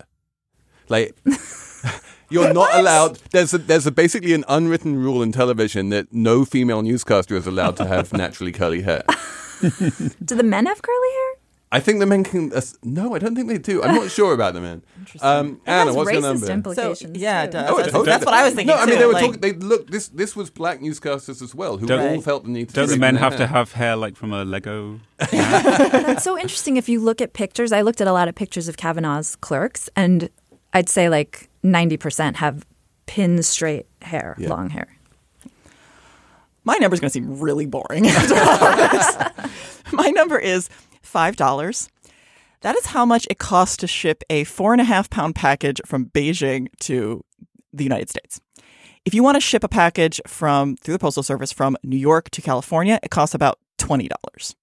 Like 0.89 1.15
you're 2.29 2.53
not 2.53 2.75
allowed. 2.75 3.17
There's 3.31 3.53
a, 3.53 3.57
there's 3.57 3.87
a 3.87 3.91
basically 3.91 4.33
an 4.33 4.43
unwritten 4.47 4.97
rule 4.97 5.23
in 5.23 5.31
television 5.31 5.89
that 5.89 6.11
no 6.13 6.45
female 6.45 6.81
newscaster 6.81 7.35
is 7.35 7.47
allowed 7.47 7.77
to 7.77 7.85
have 7.85 8.13
naturally 8.23 8.51
curly 8.51 8.81
hair. 8.81 9.03
Do 9.61 10.35
the 10.35 10.43
men 10.43 10.65
have 10.65 10.81
curly 10.81 11.09
hair? 11.11 11.22
I 11.75 11.79
think 11.79 11.99
the 11.99 12.05
men 12.05 12.23
can. 12.23 12.53
Uh, 12.53 12.61
no, 12.83 13.15
I 13.15 13.19
don't 13.19 13.35
think 13.35 13.47
they 13.47 13.57
do. 13.57 13.81
I'm 13.81 13.95
not 13.95 14.11
sure 14.11 14.33
about 14.33 14.53
the 14.53 14.61
men. 14.61 14.83
Interesting. 14.99 15.27
Um, 15.27 15.59
Anna, 15.65 15.85
has 15.87 15.95
what's 15.95 16.11
your 16.11 16.21
racist 16.21 16.23
number? 16.23 16.51
implications. 16.51 17.15
So, 17.17 17.19
yeah, 17.19 17.43
it 17.43 17.51
does. 17.51 17.69
Oh, 17.69 17.73
it 17.73 17.77
that's, 17.77 17.91
totally 17.91 18.05
that's 18.05 18.19
does. 18.19 18.25
what 18.27 18.33
I 18.35 18.43
was 18.45 18.53
thinking. 18.53 18.75
No, 18.75 18.81
I 18.81 18.85
mean 18.85 18.95
too, 18.95 18.99
they 18.99 19.05
were 19.07 19.13
like- 19.13 19.25
talking. 19.25 19.41
They 19.41 19.53
look. 19.53 19.89
This 19.89 20.07
this 20.09 20.35
was 20.35 20.49
black 20.51 20.79
newscasters 20.81 21.41
as 21.41 21.55
well, 21.55 21.77
who 21.77 21.87
Don't- 21.87 22.15
all 22.15 22.21
felt 22.21 22.43
the 22.43 22.51
need 22.51 22.69
to. 22.69 22.75
Don't 22.75 22.89
the 22.89 22.97
men 22.97 23.15
their 23.15 23.23
have 23.23 23.37
to 23.37 23.47
have 23.47 23.71
hair 23.73 23.95
like 23.95 24.15
from 24.15 24.31
a 24.33 24.45
Lego? 24.45 24.99
that's 25.31 26.23
so 26.23 26.37
interesting 26.37 26.77
if 26.77 26.87
you 26.87 26.99
look 27.01 27.21
at 27.21 27.33
pictures. 27.33 27.71
I 27.71 27.81
looked 27.81 28.01
at 28.01 28.07
a 28.07 28.13
lot 28.13 28.27
of 28.27 28.35
pictures 28.35 28.67
of 28.67 28.77
Kavanaugh's 28.77 29.35
clerks, 29.37 29.89
and 29.95 30.29
I'd 30.73 30.89
say 30.89 31.09
like 31.09 31.49
90% 31.63 32.35
have 32.35 32.65
pin 33.07 33.41
straight 33.41 33.87
hair, 34.01 34.35
Yeah. 34.37 34.49
long 34.49 34.69
hair. 34.69 34.87
my 36.63 36.77
number 36.77 36.93
is 36.93 36.99
going 36.99 37.09
to 37.09 37.13
seem 37.13 37.39
really 37.39 37.65
boring 37.65 38.05
after 38.07 38.35
all 38.35 38.75
this. 38.77 39.17
My 39.91 40.09
number 40.09 40.37
is 40.39 40.69
five 41.03 41.35
dollars. 41.35 41.89
That 42.61 42.77
is 42.77 42.87
how 42.87 43.05
much 43.05 43.27
it 43.29 43.39
costs 43.39 43.77
to 43.77 43.87
ship 43.87 44.23
a 44.29 44.45
four 44.45 44.71
and 44.71 44.81
a 44.81 44.85
half 44.85 45.09
pound 45.09 45.35
package 45.35 45.81
from 45.85 46.05
Beijing 46.07 46.67
to 46.81 47.23
the 47.73 47.83
United 47.83 48.09
States. 48.09 48.39
If 49.05 49.13
you 49.13 49.21
want 49.21 49.35
to 49.35 49.41
ship 49.41 49.63
a 49.63 49.67
package 49.67 50.21
from 50.25 50.77
through 50.77 50.93
the 50.93 50.99
postal 50.99 51.23
service 51.23 51.51
from 51.51 51.75
New 51.83 51.97
York 51.97 52.29
to 52.31 52.41
California, 52.41 52.99
it 53.03 53.11
costs 53.11 53.35
about 53.35 53.59
twenty 53.77 54.07
dollars. 54.07 54.55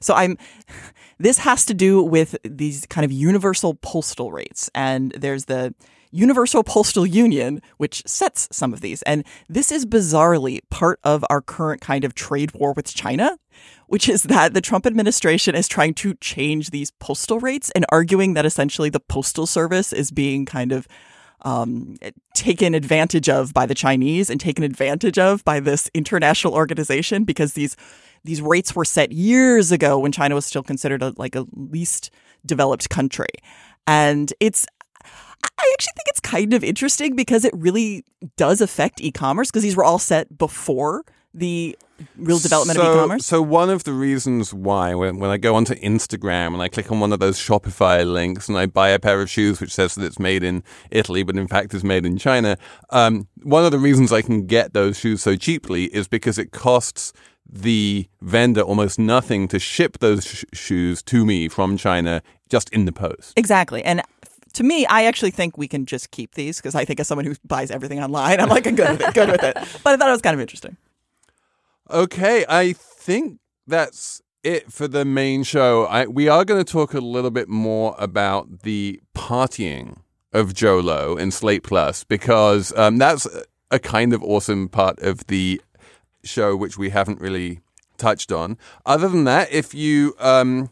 So 0.00 0.14
I'm 0.14 0.36
this 1.18 1.38
has 1.38 1.64
to 1.66 1.74
do 1.74 2.02
with 2.02 2.36
these 2.44 2.86
kind 2.86 3.04
of 3.04 3.12
universal 3.12 3.74
postal 3.74 4.30
rates 4.30 4.70
and 4.74 5.12
there's 5.12 5.46
the 5.46 5.74
Universal 6.10 6.64
Postal 6.64 7.06
Union 7.06 7.60
which 7.76 8.02
sets 8.06 8.48
some 8.50 8.72
of 8.72 8.80
these 8.80 9.02
and 9.02 9.24
this 9.48 9.70
is 9.72 9.86
bizarrely 9.86 10.60
part 10.70 11.00
of 11.04 11.24
our 11.30 11.40
current 11.40 11.80
kind 11.80 12.04
of 12.04 12.14
trade 12.14 12.52
war 12.52 12.72
with 12.72 12.94
China 12.94 13.38
which 13.86 14.08
is 14.08 14.24
that 14.24 14.54
the 14.54 14.60
Trump 14.60 14.86
administration 14.86 15.54
is 15.54 15.68
trying 15.68 15.94
to 15.94 16.14
change 16.14 16.70
these 16.70 16.90
postal 16.92 17.40
rates 17.40 17.70
and 17.70 17.84
arguing 17.90 18.34
that 18.34 18.46
essentially 18.46 18.90
the 18.90 19.00
postal 19.00 19.46
service 19.46 19.92
is 19.92 20.10
being 20.10 20.44
kind 20.44 20.72
of 20.72 20.86
um, 21.42 21.96
taken 22.34 22.74
advantage 22.74 23.28
of 23.28 23.54
by 23.54 23.66
the 23.66 23.74
Chinese 23.74 24.28
and 24.30 24.40
taken 24.40 24.64
advantage 24.64 25.18
of 25.18 25.44
by 25.44 25.60
this 25.60 25.90
international 25.94 26.54
organization 26.54 27.24
because 27.24 27.52
these 27.52 27.76
these 28.24 28.42
rates 28.42 28.74
were 28.74 28.84
set 28.84 29.12
years 29.12 29.70
ago 29.70 29.98
when 29.98 30.10
China 30.10 30.34
was 30.34 30.44
still 30.44 30.62
considered 30.62 31.02
a, 31.02 31.14
like 31.16 31.36
a 31.36 31.46
least 31.52 32.10
developed 32.44 32.88
country, 32.90 33.28
and 33.86 34.32
it's. 34.40 34.66
I 35.44 35.72
actually 35.74 35.92
think 35.96 36.08
it's 36.08 36.20
kind 36.20 36.54
of 36.54 36.64
interesting 36.64 37.16
because 37.16 37.44
it 37.44 37.54
really 37.54 38.04
does 38.36 38.60
affect 38.60 39.00
e-commerce 39.00 39.50
because 39.50 39.62
these 39.62 39.76
were 39.76 39.84
all 39.84 39.98
set 39.98 40.38
before 40.38 41.04
the 41.34 41.76
real 42.16 42.38
development 42.38 42.78
so, 42.78 42.86
of 42.86 42.96
e-commerce. 42.96 43.26
So 43.26 43.42
one 43.42 43.70
of 43.70 43.84
the 43.84 43.92
reasons 43.92 44.54
why 44.54 44.94
when, 44.94 45.18
when 45.18 45.30
I 45.30 45.36
go 45.36 45.54
onto 45.54 45.74
Instagram 45.74 46.54
and 46.54 46.62
I 46.62 46.68
click 46.68 46.90
on 46.90 47.00
one 47.00 47.12
of 47.12 47.20
those 47.20 47.38
Shopify 47.38 48.10
links 48.10 48.48
and 48.48 48.56
I 48.56 48.66
buy 48.66 48.90
a 48.90 48.98
pair 48.98 49.20
of 49.20 49.30
shoes 49.30 49.60
which 49.60 49.72
says 49.72 49.94
that 49.94 50.04
it's 50.04 50.18
made 50.18 50.42
in 50.42 50.62
Italy 50.90 51.22
but 51.22 51.36
in 51.36 51.48
fact 51.48 51.74
is 51.74 51.84
made 51.84 52.06
in 52.06 52.18
China, 52.18 52.56
um, 52.90 53.28
one 53.42 53.64
of 53.64 53.72
the 53.72 53.78
reasons 53.78 54.12
I 54.12 54.22
can 54.22 54.46
get 54.46 54.74
those 54.74 54.98
shoes 54.98 55.22
so 55.22 55.36
cheaply 55.36 55.84
is 55.86 56.08
because 56.08 56.38
it 56.38 56.52
costs 56.52 57.12
the 57.50 58.06
vendor 58.20 58.60
almost 58.60 58.98
nothing 58.98 59.48
to 59.48 59.58
ship 59.58 59.98
those 59.98 60.24
sh- 60.26 60.44
shoes 60.52 61.02
to 61.02 61.24
me 61.24 61.48
from 61.48 61.76
China 61.76 62.22
just 62.48 62.68
in 62.70 62.84
the 62.84 62.92
post. 62.92 63.32
Exactly. 63.36 63.82
And 63.84 64.02
to 64.58 64.64
me, 64.64 64.84
I 64.86 65.04
actually 65.04 65.30
think 65.30 65.56
we 65.56 65.68
can 65.68 65.86
just 65.86 66.10
keep 66.10 66.34
these 66.34 66.56
because 66.58 66.74
I 66.74 66.84
think 66.84 66.98
as 66.98 67.06
someone 67.06 67.24
who 67.24 67.36
buys 67.44 67.70
everything 67.70 68.00
online, 68.02 68.40
I'm 68.40 68.48
like, 68.48 68.66
I'm 68.66 68.74
good 68.74 68.90
with 68.90 69.00
it, 69.08 69.14
good 69.14 69.30
with 69.30 69.44
it. 69.44 69.56
But 69.84 69.94
I 69.94 69.96
thought 69.96 70.08
it 70.08 70.12
was 70.12 70.20
kind 70.20 70.34
of 70.34 70.40
interesting. 70.40 70.76
Okay, 71.88 72.44
I 72.48 72.72
think 72.72 73.38
that's 73.68 74.20
it 74.42 74.72
for 74.72 74.88
the 74.88 75.04
main 75.04 75.44
show. 75.44 75.84
I, 75.84 76.06
we 76.06 76.28
are 76.28 76.44
going 76.44 76.62
to 76.62 76.70
talk 76.70 76.92
a 76.92 76.98
little 77.00 77.30
bit 77.30 77.48
more 77.48 77.94
about 78.00 78.62
the 78.62 79.00
partying 79.14 79.98
of 80.32 80.54
Jho 80.54 80.82
Low 80.82 81.16
in 81.16 81.30
Slate 81.30 81.62
Plus 81.62 82.02
because 82.02 82.76
um, 82.76 82.98
that's 82.98 83.26
a- 83.26 83.44
a 83.70 83.78
kind 83.78 84.12
of 84.12 84.24
awesome 84.24 84.68
part 84.68 84.98
of 85.00 85.24
the 85.28 85.60
show 86.24 86.56
which 86.56 86.76
we 86.76 86.90
haven't 86.90 87.20
really 87.20 87.60
touched 87.96 88.32
on. 88.32 88.58
Other 88.84 89.08
than 89.08 89.22
that, 89.24 89.52
if 89.52 89.72
you 89.72 90.14
um, 90.18 90.70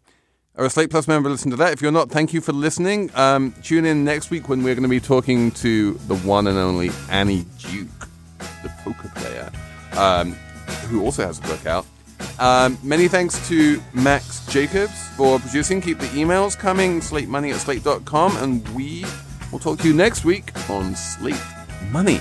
are 0.57 0.65
a 0.65 0.71
Slate 0.71 0.91
Plus 0.91 1.07
member, 1.07 1.29
listen 1.29 1.51
to 1.51 1.57
that. 1.57 1.73
If 1.73 1.83
you're 1.83 1.93
not, 1.93 2.11
thank 2.11 2.33
you 2.33 2.41
for 2.41 2.53
listening. 2.53 3.11
Um, 3.15 3.55
tune 3.63 3.85
in 3.85 4.05
next 4.05 4.31
week 4.31 4.49
when 4.49 4.63
we're 4.63 4.75
going 4.75 4.83
to 4.85 4.89
be 4.89 5.01
talking 5.01 5.51
to 5.53 5.95
the 6.09 6.17
one 6.17 6.47
and 6.47 6.57
only 6.57 6.91
Annie 7.11 7.45
Duke, 7.59 8.09
the 8.63 8.71
poker 8.83 9.11
player, 9.15 9.51
um, 9.97 10.33
who 10.89 11.03
also 11.03 11.27
has 11.27 11.39
a 11.39 11.43
book 11.43 11.67
out. 11.67 11.87
Um, 12.39 12.79
many 12.83 13.09
thanks 13.09 13.47
to 13.49 13.83
Max 13.93 14.47
Jacobs 14.47 15.09
for 15.11 15.39
producing. 15.39 15.81
Keep 15.81 15.99
the 15.99 16.07
emails 16.07 16.59
coming, 16.59 17.01
slate 17.01 17.29
money 17.29 17.51
at 17.53 17.59
slate.com, 17.59 18.37
and 18.39 18.67
we 18.71 19.05
will 19.53 19.59
talk 19.59 19.79
to 19.81 19.89
you 19.89 19.95
next 19.95 20.25
week 20.25 20.51
on 20.71 20.95
Slate 20.95 21.37
Money. 21.91 22.21